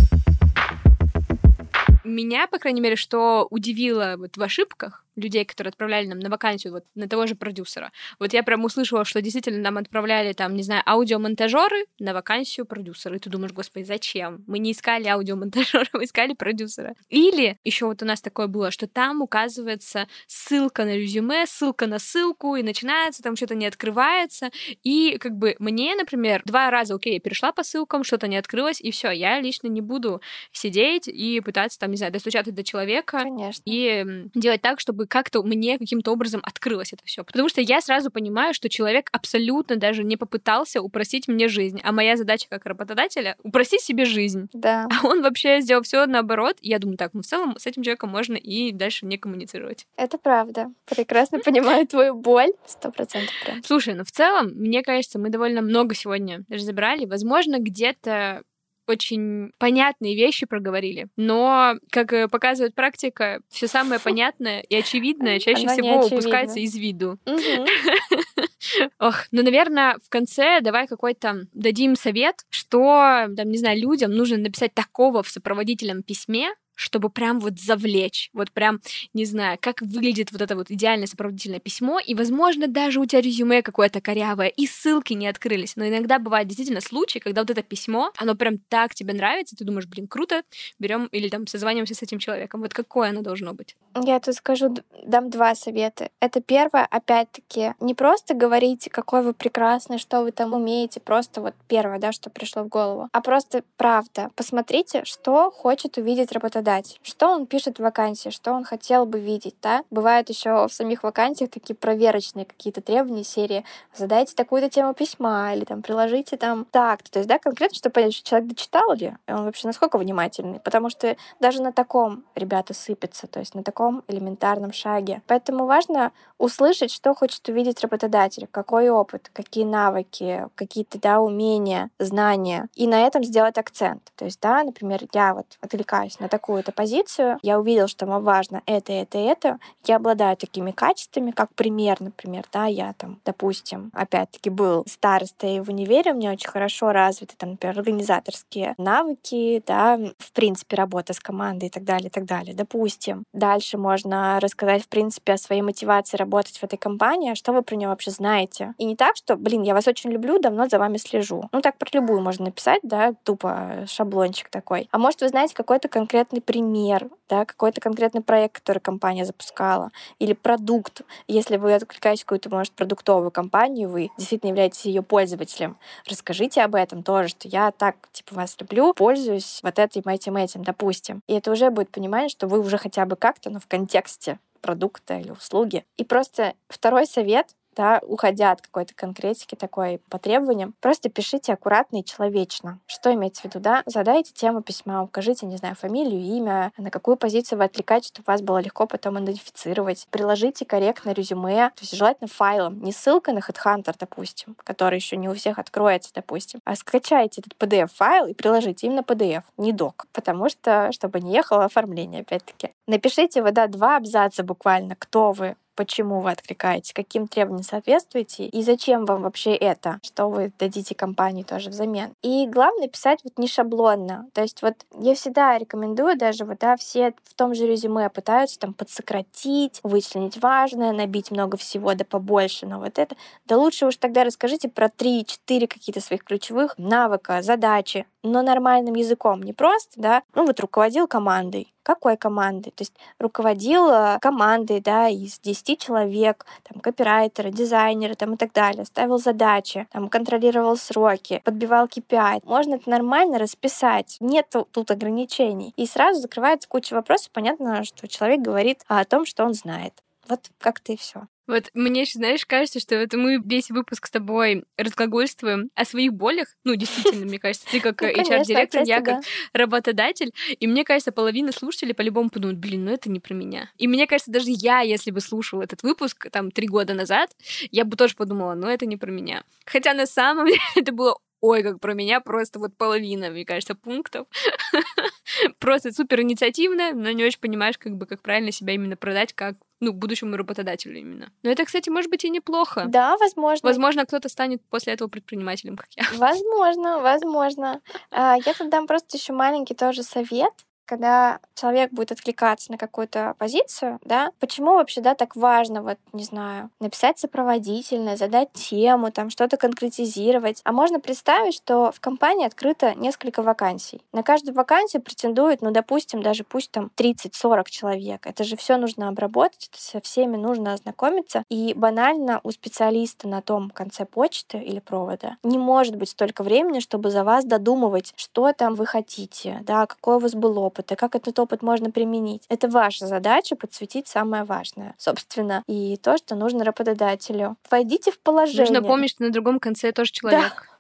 Меня, 2.05 2.47
по 2.47 2.59
крайней 2.59 2.81
мере, 2.81 2.97
что 2.97 3.47
удивило 3.51 4.15
вот 4.17 4.37
в 4.37 4.43
ошибках, 4.43 5.05
людей, 5.17 5.45
которые 5.45 5.71
отправляли 5.71 6.07
нам 6.07 6.19
на 6.19 6.29
вакансию, 6.29 6.75
вот 6.75 6.85
на 6.95 7.09
того 7.09 7.27
же 7.27 7.35
продюсера. 7.35 7.91
Вот 8.19 8.33
я 8.33 8.43
прям 8.43 8.65
услышала, 8.65 9.05
что 9.05 9.21
действительно 9.21 9.59
нам 9.59 9.79
отправляли 9.79 10.33
там, 10.33 10.55
не 10.55 10.63
знаю, 10.63 10.83
аудиомонтажеры 10.87 11.87
на 11.99 12.13
вакансию 12.13 12.67
продюсера. 12.67 13.17
И 13.17 13.19
ты 13.19 13.31
думаешь, 13.31 13.53
господи, 13.53 13.85
зачем? 13.85 14.45
Мы 14.47 14.59
не 14.59 14.73
искали 14.73 15.09
аудиомонтажера, 15.09 15.87
мы 15.93 16.05
искали 16.05 16.35
продюсера. 16.35 16.95
Или 17.09 17.59
еще 17.65 17.87
вот 17.87 18.03
у 18.03 18.07
нас 18.07 18.21
такое 18.21 18.47
было, 18.47 18.71
что 18.71 18.87
там 18.87 19.23
указывается 19.23 20.07
ссылка 20.27 20.85
на 20.85 20.97
резюме, 20.97 21.47
ссылка 21.47 21.87
на 21.87 21.99
ссылку, 21.99 22.57
и 22.57 22.63
начинается, 22.63 23.23
там 23.23 23.37
что-то 23.37 23.55
не 23.55 23.67
открывается. 23.67 24.51
И 24.83 25.17
как 25.19 25.33
бы 25.33 25.57
мне, 25.59 25.95
например, 25.97 26.43
два 26.45 26.71
раза, 26.71 26.95
окей, 26.95 27.15
я 27.15 27.21
перешла 27.21 27.53
по 27.53 27.63
ссылкам, 27.63 28.05
что-то 28.05 28.29
не 28.29 28.37
открылось, 28.37 28.81
и 28.81 28.91
все, 28.91 29.11
я 29.11 29.41
лично 29.41 29.69
не 29.69 29.81
буду 29.81 30.21
сидеть 30.53 31.09
и 31.09 31.41
пытаться 31.41 31.79
там, 31.79 31.91
не 31.91 31.97
знаю, 31.97 32.13
достучаться 32.13 32.53
до 32.53 32.63
человека 32.63 33.19
Конечно. 33.19 33.63
и 33.65 34.05
делать 34.35 34.63
так, 34.63 34.81
чтобы 34.81 35.06
как-то 35.07 35.43
мне 35.43 35.79
каким-то 35.79 36.13
образом 36.13 36.41
открылось 36.45 36.93
это 36.93 37.05
все. 37.05 37.25
Потому 37.25 37.49
что 37.49 37.61
я 37.61 37.81
сразу 37.81 38.11
понимаю, 38.11 38.55
что 38.55 38.69
человек 38.69 39.09
абсолютно 39.13 39.77
даже 39.77 40.05
не 40.05 40.17
попытался 40.17 40.83
упростить 40.83 41.29
мне 41.29 41.49
жизнь. 41.49 41.81
А 41.83 41.93
моя 41.93 42.17
задача 42.17 42.47
как 42.49 42.67
работодателя— 42.67 43.37
упростить 43.43 43.81
себе 43.81 44.05
жизнь. 44.05 44.49
Да. 44.53 44.89
А 44.91 45.07
он 45.07 45.23
вообще 45.23 45.61
сделал 45.61 45.83
все 45.83 46.07
наоборот. 46.07 46.57
Я 46.61 46.79
думаю, 46.79 46.97
так, 46.97 47.15
ну 47.15 47.23
в 47.23 47.27
целом 47.27 47.57
с 47.59 47.67
этим 47.67 47.83
человеком 47.83 48.11
можно 48.11 48.35
и 48.35 48.73
дальше 48.73 49.07
не 49.07 49.19
коммуницировать. 49.19 49.87
Это 49.97 50.19
правда. 50.19 50.73
Прекрасно 50.89 51.39
понимаю 51.39 51.87
твою 51.87 52.15
боль. 52.15 52.53
Сто 52.67 52.91
процентов. 52.91 53.35
Слушай, 53.65 53.95
ну 53.95 54.05
в 54.05 54.11
целом, 54.11 54.53
мне 54.55 54.83
кажется, 54.83 55.19
мы 55.19 55.31
довольно 55.31 55.63
много 55.63 55.95
сегодня 55.95 56.45
разобрали. 56.49 57.05
Возможно, 57.07 57.59
где-то 57.59 58.43
очень 58.87 59.53
понятные 59.59 60.15
вещи 60.15 60.47
проговорили. 60.47 61.09
Но, 61.17 61.75
как 61.91 62.31
показывает 62.31 62.75
практика, 62.75 63.41
все 63.49 63.67
самое 63.67 64.01
понятное 64.01 64.61
и 64.61 64.77
очевидное 64.77 65.39
чаще 65.39 65.67
Оно 65.67 65.73
всего 65.73 66.07
упускается 66.07 66.61
из 66.61 66.75
виду. 66.77 67.19
Ох, 68.99 69.15
ну, 69.31 69.43
наверное, 69.43 69.97
в 70.05 70.09
конце 70.09 70.61
давай 70.61 70.87
какой-то 70.87 71.47
дадим 71.53 71.97
совет, 71.97 72.45
что, 72.51 73.27
там, 73.37 73.51
не 73.51 73.59
знаю, 73.59 73.81
людям 73.81 74.13
нужно 74.13 74.39
написать 74.39 74.75
такого 74.75 75.23
в 75.23 75.29
сопроводительном 75.29 76.03
письме, 76.03 76.51
чтобы 76.77 77.11
прям 77.11 77.41
вот 77.41 77.59
завлечь, 77.59 78.31
вот 78.33 78.53
прям, 78.53 78.81
не 79.13 79.25
знаю, 79.25 79.59
как 79.61 79.81
выглядит 79.81 80.31
вот 80.31 80.41
это 80.41 80.55
вот 80.55 80.71
идеальное 80.71 81.09
сопроводительное 81.09 81.59
письмо, 81.59 81.99
и, 81.99 82.15
возможно, 82.15 82.69
даже 82.69 83.01
у 83.01 83.07
тебя 83.07 83.21
резюме 83.21 83.63
какое-то 83.63 84.01
корявое, 84.01 84.49
и 84.49 84.67
ссылки 84.67 85.15
не 85.15 85.27
открылись, 85.27 85.75
но 85.75 85.89
иногда 85.89 86.19
бывает 86.19 86.47
действительно 86.47 86.81
случаи, 86.81 87.19
когда 87.19 87.41
вот 87.41 87.51
это 87.51 87.63
письмо, 87.63 88.13
оно 88.17 88.37
прям 88.37 88.59
так 88.69 88.95
тебе 88.95 89.15
нравится, 89.15 89.57
ты 89.57 89.65
думаешь, 89.65 89.87
блин, 89.87 90.07
круто, 90.07 90.43
берем 90.79 91.07
или 91.07 91.29
там 91.29 91.47
созваниваемся 91.47 91.95
с 91.95 92.03
этим 92.03 92.19
человеком, 92.19 92.61
вот 92.61 92.75
какое 92.75 93.09
оно 93.09 93.23
должно 93.23 93.55
быть? 93.55 93.75
Я 93.95 94.21
тут 94.21 94.35
скажу, 94.35 94.77
дам 95.05 95.31
два 95.31 95.55
совета. 95.55 96.11
Это 96.21 96.43
первое, 96.43 96.87
опять-таки, 96.91 97.73
не 97.81 97.95
просто 97.95 98.35
говорите, 98.35 98.91
какой 98.91 99.23
вы 99.23 99.33
прекрасный, 99.33 99.99
что 99.99 100.21
вы 100.23 100.33
там 100.33 100.53
умеете, 100.53 101.01
просто 101.01 101.41
вот 101.41 101.55
первое, 101.69 101.99
да, 101.99 102.13
что 102.13 102.29
пришло 102.29 102.63
в 102.63 102.69
голову, 102.69 103.09
а 103.13 103.21
просто 103.23 103.65
правда. 103.79 104.31
Посмотрите, 104.37 105.05
что 105.05 105.51
хочет 105.51 105.97
увидеть 105.97 106.33
работодатель, 106.33 106.66
что 107.03 107.29
он 107.31 107.47
пишет 107.47 107.79
в 107.79 107.83
вакансии, 107.83 108.31
что 108.31 108.53
он 108.53 108.65
хотел 108.65 109.07
бы 109.07 109.21
видеть, 109.21 109.55
да. 109.63 109.83
Бывают 109.91 110.29
еще 110.29 110.67
в 110.67 110.73
самих 110.73 111.03
вакансиях 111.03 111.51
такие 111.51 111.75
проверочные 111.75 112.45
какие-то 112.45 112.81
требования 112.81 113.25
серии. 113.25 113.65
Задайте 113.95 114.35
такую-то 114.35 114.69
тему 114.69 114.95
письма 114.95 115.55
или 115.55 115.65
там 115.65 115.83
приложите 115.83 116.37
там 116.37 116.67
так 116.71 117.03
То 117.05 117.21
есть, 117.21 117.29
да, 117.29 117.39
конкретно, 117.39 117.77
чтобы 117.77 117.93
понять, 117.95 118.15
что 118.15 118.29
человек 118.29 118.49
дочитал 118.49 118.93
ли, 118.95 119.15
он 119.29 119.45
вообще 119.45 119.67
насколько 119.67 119.99
внимательный. 119.99 120.61
Потому 120.61 120.91
что 120.91 121.17
даже 121.41 121.63
на 121.63 121.73
таком 121.73 122.25
ребята 122.35 122.75
сыпятся, 122.75 123.27
то 123.27 123.41
есть 123.41 123.55
на 123.55 123.63
таком 123.63 124.03
элементарном 124.09 124.73
шаге. 124.73 125.23
Поэтому 125.27 125.67
важно 125.67 126.13
услышать, 126.39 126.91
что 126.91 127.15
хочет 127.15 127.49
увидеть 127.49 127.81
работодатель, 127.81 128.49
какой 128.51 128.89
опыт, 128.91 129.31
какие 129.33 129.65
навыки, 129.65 130.47
какие-то, 130.55 130.99
да, 130.99 131.21
умения, 131.21 131.91
знания, 131.99 132.69
и 132.75 132.87
на 132.87 133.07
этом 133.07 133.25
сделать 133.25 133.59
акцент. 133.59 134.13
То 134.17 134.25
есть, 134.25 134.41
да, 134.41 134.65
например, 134.65 135.03
я 135.13 135.35
вот 135.35 135.47
отвлекаюсь 135.61 136.19
на 136.21 136.29
такую-то 136.57 136.73
позицию, 136.73 137.39
я 137.43 137.59
увидел, 137.59 137.87
что 137.87 138.07
мне 138.07 138.19
важно 138.19 138.63
это, 138.65 138.93
это, 138.93 139.19
это, 139.19 139.59
я 139.85 139.97
обладаю 139.97 140.37
такими 140.37 140.71
качествами, 140.71 141.31
как 141.31 141.55
пример, 141.55 142.01
например, 142.01 142.45
да, 142.51 142.65
я 142.65 142.95
там, 142.95 143.21
допустим, 143.27 143.91
опять-таки 143.93 144.49
был 144.49 144.85
старостой 144.87 145.61
в 145.61 145.69
универе, 145.69 146.13
у 146.13 146.17
меня 146.17 146.33
очень 146.33 146.49
хорошо 146.49 146.93
развиты, 146.93 147.35
там, 147.37 147.51
например, 147.51 147.79
организаторские 147.79 148.75
навыки, 148.79 149.63
да, 149.67 149.99
в 150.19 150.33
принципе, 150.33 150.77
работа 150.77 151.13
с 151.13 151.21
командой 151.21 151.67
и 151.67 151.71
так 151.71 151.85
далее, 151.85 152.09
и 152.09 152.11
так 152.11 152.25
далее. 152.25 152.55
Допустим, 152.55 153.25
дальше 153.35 153.77
можно 153.77 154.41
рассказать, 154.41 154.85
в 154.85 154.89
принципе, 154.89 155.35
о 155.35 155.39
своей 155.39 155.63
мотивации 155.63 156.17
работать 156.17 156.57
в 156.57 156.65
этой 156.65 156.79
компании, 156.79 157.33
а 157.33 157.35
что 157.35 157.53
вы 157.53 157.61
про 157.61 157.77
нее 157.77 157.89
вообще 157.89 158.11
знаете. 158.11 158.73
И 158.79 158.87
не 158.87 158.97
так, 158.97 159.17
что, 159.17 159.37
блин, 159.37 159.63
я 159.63 159.75
вас 159.75 159.87
очень 159.87 160.11
люблю, 160.11 160.39
давно 160.39 160.69
за 160.69 160.79
вами 160.79 160.97
слежу. 160.97 161.49
Ну, 161.53 161.61
так 161.61 161.77
про 161.77 161.91
любую 161.93 162.23
можно 162.23 162.47
написать, 162.47 162.81
да, 162.83 163.13
тупо 163.25 163.85
шаблончик 163.87 164.49
такой. 164.49 164.89
А 164.91 164.99
может, 164.99 165.21
вы 165.21 165.29
знаете 165.29 165.55
какой-то 165.55 165.89
конкретный 165.89 166.41
пример, 166.47 167.11
да, 167.29 167.45
какой-то 167.45 167.81
конкретный 167.81 168.23
проект, 168.23 168.61
который 168.61 168.79
компания 168.79 169.25
запускала, 169.25 169.91
или 170.19 170.33
продукт. 170.33 171.03
Если 171.27 171.57
вы 171.57 171.75
откликаетесь 171.75 172.25
какую-то, 172.25 172.49
может, 172.49 172.73
продуктовую 172.73 173.31
компанию, 173.31 173.89
вы 173.89 174.11
действительно 174.17 174.51
являетесь 174.51 174.87
ее 174.87 175.03
пользователем, 175.03 175.77
расскажите 176.09 176.63
об 176.63 176.75
этом 176.75 177.03
тоже, 177.03 177.29
что 177.29 177.49
я 177.49 177.73
так, 177.73 177.97
типа, 178.13 178.37
вас 178.37 178.57
люблю, 178.59 178.95
пользуюсь 178.95 179.61
вот 179.63 179.79
этим, 179.79 180.03
этим, 180.07 180.37
этим, 180.37 180.65
допустим. 180.65 181.21
И 181.27 181.35
это 181.35 181.51
уже 181.51 181.71
будет 181.71 181.91
понимание, 181.91 182.29
что 182.29 182.47
вы 182.47 182.61
уже 182.61 182.79
хотя 182.79 183.05
бы 183.05 183.17
как-то, 183.17 183.51
ну, 183.51 183.59
в 183.59 183.67
контексте 183.67 184.39
продукта 184.61 185.19
или 185.19 185.31
услуги. 185.31 185.85
И 185.97 186.05
просто 186.05 186.55
второй 186.69 187.07
совет 187.07 187.55
да, 187.77 188.01
уходя 188.03 188.53
от 188.53 188.63
какой-то 188.63 188.95
конкретики 188.95 189.55
такой 189.55 190.01
по 190.11 190.19
требованиям, 190.19 190.75
просто 190.81 191.11
пишите 191.11 191.53
аккуратно 191.53 192.01
и 192.01 192.05
человечно. 192.05 192.79
Что 192.87 193.13
имеется 193.15 193.43
в 193.43 193.45
виду, 193.45 193.61
да? 193.61 193.83
Задайте 193.87 194.33
тему 194.33 194.63
письма, 194.63 195.03
укажите, 195.03 195.47
не 195.47 195.57
знаю, 195.57 195.77
фамилию, 195.77 196.21
имя, 196.21 196.73
на 196.77 196.91
какую 196.91 197.17
позицию 197.17 197.59
вы 197.59 197.65
отвлекаете, 197.65 198.09
чтобы 198.09 198.25
вас 198.27 198.43
было 198.43 198.59
легко 198.59 198.87
потом 198.87 199.19
идентифицировать. 199.23 200.07
Приложите 200.11 200.65
корректно 200.65 201.11
резюме, 201.11 201.71
то 201.71 201.83
есть 201.83 201.97
желательно 201.97 202.29
файлом, 202.29 202.83
не 202.83 202.93
ссылкой 202.93 203.35
на 203.35 203.39
HeadHunter, 203.39 203.95
допустим, 203.99 204.57
который 204.65 204.97
еще 204.97 205.17
не 205.17 205.29
у 205.29 205.35
всех 205.35 205.59
откроется, 205.59 206.11
допустим, 206.15 206.61
а 206.65 206.75
скачайте 206.75 207.43
этот 207.43 207.55
PDF-файл 207.59 208.27
и 208.27 208.35
приложите 208.35 208.87
именно 208.87 209.01
PDF, 209.01 209.43
не 209.57 209.73
док, 209.73 210.07
потому 210.13 210.49
что, 210.49 210.91
чтобы 210.93 211.21
не 211.21 211.33
ехало 211.35 211.67
оформление, 211.67 212.23
опять-таки. 212.23 212.71
Напишите, 212.87 213.43
вот, 213.43 213.55
да, 213.55 213.67
два 213.67 213.97
абзаца 213.97 214.45
буквально, 214.45 214.95
кто 214.97 215.33
вы, 215.33 215.57
почему 215.77 216.21
вы 216.21 216.31
откликаетесь, 216.31 216.93
каким 216.93 217.29
требованиям 217.29 217.63
соответствуете 217.63 218.47
и 218.47 218.63
зачем 218.63 219.05
вам 219.05 219.23
вообще 219.23 219.55
это, 219.55 220.01
что 220.03 220.29
вы 220.29 220.53
дадите 220.59 220.95
компании 220.95 221.43
тоже 221.43 221.71
взамен. 221.71 222.13
И 222.23 222.47
главное 222.49 222.89
писать 222.89 223.21
вот 223.23 223.39
не 223.39 223.47
шаблонно. 223.47 224.29
То 224.33 224.43
есть 224.43 224.63
вот 224.63 224.75
я 224.99 225.15
всегда 225.15 225.59
рекомендую 225.59 226.17
даже 226.17 226.45
вот, 226.45 226.59
да, 226.59 226.77
все 226.77 227.15
в 227.25 227.35
том 227.35 227.55
же 227.55 227.67
резюме 227.67 228.09
пытаются 228.09 228.59
там 228.59 228.73
подсократить, 228.73 229.81
вычленить 229.83 230.39
важное, 230.39 230.93
набить 230.93 231.31
много 231.31 231.57
всего, 231.57 231.95
да 231.95 232.05
побольше, 232.05 232.67
но 232.67 232.81
вот 232.81 232.99
это. 232.99 233.15
Да 233.45 233.57
лучше 233.57 233.87
уж 233.87 233.97
тогда 233.97 234.25
расскажите 234.25 234.69
про 234.69 234.87
3-4 234.87 235.67
какие-то 235.67 236.01
своих 236.01 236.25
ключевых 236.25 236.75
навыка, 236.79 237.43
задачи, 237.43 238.07
но 238.23 238.43
нормальным 238.43 238.95
языком, 238.95 239.43
не 239.43 239.53
просто, 239.53 240.01
да, 240.01 240.23
ну 240.35 240.47
вот 240.47 240.59
руководил 240.61 241.07
командой, 241.07 241.73
какой 241.87 242.17
командой. 242.17 242.73
То 242.73 242.83
есть 242.83 242.95
руководил 243.21 244.19
командой 244.21 244.81
да, 244.81 245.09
из 245.09 245.39
10 245.39 245.79
человек, 245.79 246.45
там, 246.65 246.81
копирайтеры, 246.81 247.53
дизайнеры 247.53 248.17
там, 248.17 248.35
и 248.35 248.37
так 248.37 248.53
далее, 248.53 248.85
ставил 248.85 249.19
задачи, 249.19 249.87
там, 249.93 250.09
контролировал 250.09 250.77
сроки, 250.77 251.41
подбивал 251.45 251.87
KPI. 251.87 252.41
Можно 252.45 252.75
это 252.75 252.91
нормально 252.91 253.39
расписать, 253.39 254.17
нет 254.19 254.53
тут 254.73 254.91
ограничений. 254.91 255.73
И 255.77 255.87
сразу 255.87 256.21
закрывается 256.21 256.69
куча 256.69 256.95
вопросов, 256.95 257.31
понятно, 257.33 257.85
что 257.85 258.09
человек 258.09 258.41
говорит 258.41 258.83
о 258.89 259.05
том, 259.05 259.25
что 259.25 259.45
он 259.45 259.55
знает. 259.55 259.93
Вот 260.29 260.41
как-то 260.59 260.93
и 260.93 260.97
все. 260.97 261.29
Вот 261.47 261.71
мне 261.75 262.03
еще, 262.03 262.19
знаешь, 262.19 262.45
кажется, 262.45 262.81
что 262.81 262.95
это 262.95 263.17
мы 263.17 263.41
весь 263.45 263.71
выпуск 263.71 264.07
с 264.07 264.11
тобой 264.11 264.65
разглагольствуем 264.77 265.71
о 265.75 265.85
своих 265.85 266.13
болях. 266.13 266.49
Ну, 266.65 266.75
действительно, 266.75 267.27
мне 267.27 267.39
кажется, 267.39 267.67
ты 267.71 267.81
как 267.81 268.01
ну, 268.03 268.09
HR-директор, 268.09 268.83
я 268.85 269.01
как 269.01 269.23
работодатель. 269.53 270.33
И 270.59 270.67
мне 270.67 270.85
кажется, 270.85 271.13
половина 271.13 271.53
слушателей 271.53 271.95
по-любому 271.95 272.31
подумают, 272.31 272.59
блин, 272.59 272.85
ну 272.85 272.93
это 272.93 273.11
не 273.11 273.21
про 273.21 273.35
меня. 273.35 273.71
И 273.77 273.87
мне 273.87 274.07
кажется, 274.07 274.31
даже 274.31 274.49
я, 274.49 274.81
если 274.81 275.11
бы 275.11 275.21
слушала 275.21 275.63
этот 275.63 275.83
выпуск 275.83 276.29
там 276.31 276.51
три 276.51 276.67
года 276.67 276.95
назад, 276.95 277.31
я 277.71 277.85
бы 277.85 277.97
тоже 277.97 278.17
подумала, 278.17 278.55
ну 278.55 278.67
это 278.67 278.87
не 278.87 278.97
про 278.97 279.11
меня. 279.11 279.45
Хотя 279.65 279.95
на 279.95 280.07
самом 280.07 280.47
деле 280.47 280.61
это 280.77 280.93
было 280.93 281.17
ой, 281.41 281.63
как 281.63 281.81
про 281.81 281.95
меня 281.95 282.21
просто 282.21 282.59
вот 282.59 282.77
половина, 282.77 283.31
мне 283.31 283.45
кажется, 283.45 283.75
пунктов. 283.75 284.27
Просто 285.59 285.93
супер 285.93 286.23
инициативная, 286.23 286.93
но 286.93 287.11
не 287.11 287.25
очень 287.25 287.41
понимаешь, 287.41 287.79
как 287.79 287.97
бы, 287.97 288.07
как 288.07 288.23
правильно 288.23 288.51
себя 288.51 288.73
именно 288.73 288.97
продать, 288.97 289.33
как 289.33 289.57
ну, 289.81 289.93
будущему 289.93 290.37
работодателю 290.37 290.99
именно. 290.99 291.31
Но 291.43 291.51
это, 291.51 291.65
кстати, 291.65 291.91
может 291.91 292.11
быть 292.11 292.25
и 292.25 292.31
неплохо. 292.31 292.85
Да, 292.87 293.17
возможно. 293.19 293.69
Возможно, 293.69 294.07
кто-то 294.07 294.29
станет 294.29 294.63
после 294.71 294.95
этого 294.95 295.09
предпринимателем, 295.09 295.77
как 295.77 295.89
я. 295.97 296.05
Возможно, 296.17 297.01
возможно. 297.01 297.81
А, 298.11 298.37
я 298.45 298.55
тут 298.55 298.71
дам 298.71 298.87
просто 298.87 299.17
еще 299.17 299.33
маленький 299.33 299.75
тоже 299.75 300.03
совет 300.03 300.53
когда 300.87 301.41
человек 301.55 301.93
будет 301.93 302.13
откликаться 302.13 302.71
на 302.71 302.79
какую-то 302.79 303.35
позицию, 303.39 303.99
да, 304.05 304.31
почему 304.41 304.75
вообще, 304.75 305.01
да, 305.01 305.15
так 305.15 305.37
важно, 305.37 305.83
вот, 305.83 305.99
не 306.13 306.25
знаю, 306.25 306.71
написать 306.81 307.19
сопроводительное, 307.19 308.17
задать 308.17 308.53
тему, 308.53 309.11
там, 309.11 309.31
что-то 309.31 309.57
конкретизировать. 309.57 310.61
А 310.65 310.73
можно 310.73 311.01
представить, 311.01 311.55
что 311.55 311.93
в 311.93 312.01
компании 312.01 312.47
открыто 312.47 312.95
несколько 312.95 313.43
вакансий. 313.43 314.03
На 314.13 314.23
каждую 314.23 314.55
вакансию 314.55 315.03
претендует, 315.03 315.63
ну, 315.63 315.71
допустим, 315.71 316.23
даже 316.23 316.45
пусть 316.45 316.71
там 316.71 316.91
30-40 316.97 317.65
человек. 317.69 318.27
Это 318.27 318.45
же 318.45 318.57
все 318.57 318.77
нужно 318.77 319.09
обработать, 319.09 319.69
это 319.73 319.83
со 319.83 320.01
всеми 320.01 320.37
нужно 320.37 320.73
ознакомиться. 320.73 321.43
И 321.49 321.75
банально 321.75 322.41
у 322.43 322.51
специалиста 322.51 323.29
на 323.29 323.43
том 323.43 323.71
конце 323.71 324.05
почты 324.05 324.59
или 324.59 324.81
провода 324.81 325.37
не 325.43 325.59
может 325.59 325.97
быть 325.97 326.11
столько 326.11 326.43
времени, 326.43 326.81
чтобы 326.81 327.11
за 327.11 327.25
вас 327.25 327.45
додумывать, 327.45 328.13
что 328.17 328.53
там 328.53 328.75
вы 328.75 328.87
хотите, 328.87 329.59
да, 329.63 329.87
какой 329.87 330.17
у 330.17 330.19
вас 330.19 330.35
был 330.35 330.59
опыт, 330.59 330.76
опыт, 330.77 330.93
и 330.93 330.97
как 330.97 331.15
этот 331.15 331.39
опыт 331.39 331.63
можно 331.63 331.91
применить. 331.91 332.45
Это 332.49 332.69
ваша 332.69 333.07
задача 333.07 333.57
подсветить 333.57 334.09
самое 334.09 334.45
важное, 334.45 334.95
собственно, 334.99 335.63
и 335.67 335.97
то, 335.97 336.17
что 336.19 336.35
нужно 336.35 336.65
работодателю. 336.65 337.57
Войдите 337.71 338.13
в 338.13 338.19
положение. 338.19 338.67
Нужно 338.67 338.83
помнить, 338.83 339.11
что 339.11 339.25
на 339.25 339.31
другом 339.31 339.59
конце 339.59 339.93
тоже 339.93 340.13
человек. 340.13 340.41
Да. 340.41 340.77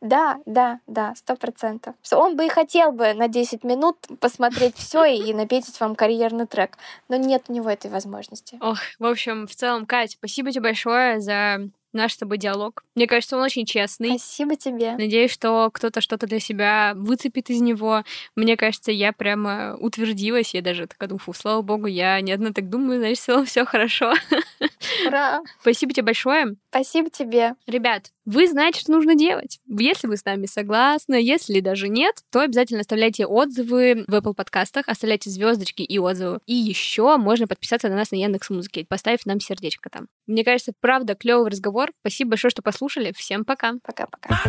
Да, 0.00 0.38
да, 0.46 0.78
да, 0.86 1.14
сто 1.16 1.34
процентов. 1.34 1.96
Он 2.12 2.36
бы 2.36 2.46
и 2.46 2.48
хотел 2.48 2.92
бы 2.92 3.12
на 3.12 3.26
10 3.26 3.64
минут 3.64 3.96
посмотреть 4.20 4.76
все 4.76 5.04
и 5.04 5.34
напетить 5.34 5.80
вам 5.80 5.96
карьерный 5.96 6.46
трек, 6.46 6.78
но 7.08 7.16
нет 7.16 7.46
у 7.48 7.52
него 7.52 7.68
этой 7.68 7.90
возможности. 7.90 8.56
Ох, 8.60 8.78
в 9.00 9.04
общем, 9.04 9.48
в 9.48 9.54
целом, 9.56 9.84
Катя, 9.84 10.12
спасибо 10.12 10.52
тебе 10.52 10.62
большое 10.62 11.18
за 11.18 11.70
наш 11.94 12.12
с 12.12 12.16
тобой 12.16 12.38
диалог. 12.38 12.84
Мне 12.94 13.06
кажется, 13.06 13.36
он 13.36 13.42
очень 13.42 13.66
честный. 13.66 14.18
Спасибо 14.18 14.56
тебе. 14.56 14.92
Надеюсь, 14.92 15.30
что 15.30 15.70
кто-то 15.72 16.00
что-то 16.00 16.26
для 16.26 16.40
себя 16.40 16.92
выцепит 16.96 17.50
из 17.50 17.60
него. 17.60 18.04
Мне 18.36 18.56
кажется, 18.56 18.92
я 18.92 19.12
прямо 19.12 19.76
утвердилась. 19.80 20.54
Я 20.54 20.62
даже 20.62 20.86
такая 20.86 21.08
думаю, 21.08 21.20
фу, 21.20 21.32
слава 21.32 21.62
богу, 21.62 21.86
я 21.86 22.20
не 22.20 22.32
одна 22.32 22.52
так 22.52 22.68
думаю, 22.68 22.98
значит, 22.98 23.18
все, 23.18 23.44
все 23.44 23.64
хорошо. 23.64 24.12
Ура! 25.06 25.42
Спасибо 25.60 25.92
тебе 25.92 26.04
большое. 26.04 26.56
Спасибо 26.70 27.10
тебе. 27.10 27.54
Ребят, 27.66 28.10
вы 28.24 28.48
знаете, 28.48 28.80
что 28.80 28.92
нужно 28.92 29.14
делать. 29.14 29.60
Если 29.66 30.06
вы 30.06 30.16
с 30.16 30.24
нами 30.24 30.46
согласны, 30.46 31.14
если 31.14 31.60
даже 31.60 31.88
нет, 31.88 32.16
то 32.30 32.40
обязательно 32.40 32.80
оставляйте 32.80 33.26
отзывы 33.26 34.04
в 34.06 34.14
Apple 34.14 34.34
подкастах, 34.34 34.88
оставляйте 34.88 35.30
звездочки 35.30 35.82
и 35.82 35.98
отзывы. 35.98 36.40
И 36.46 36.54
еще 36.54 37.16
можно 37.16 37.46
подписаться 37.46 37.88
на 37.88 37.96
нас 37.96 38.10
на 38.10 38.16
Яндекс 38.16 38.50
Музыке, 38.50 38.86
поставив 38.88 39.26
нам 39.26 39.40
сердечко 39.40 39.90
там. 39.90 40.08
Мне 40.26 40.44
кажется, 40.44 40.72
правда, 40.80 41.14
клевый 41.14 41.50
разговор. 41.50 41.90
Спасибо 42.00 42.30
большое, 42.30 42.50
что 42.50 42.62
послушали. 42.62 43.12
Всем 43.16 43.44
пока. 43.44 43.74
Пока-пока. 43.82 44.40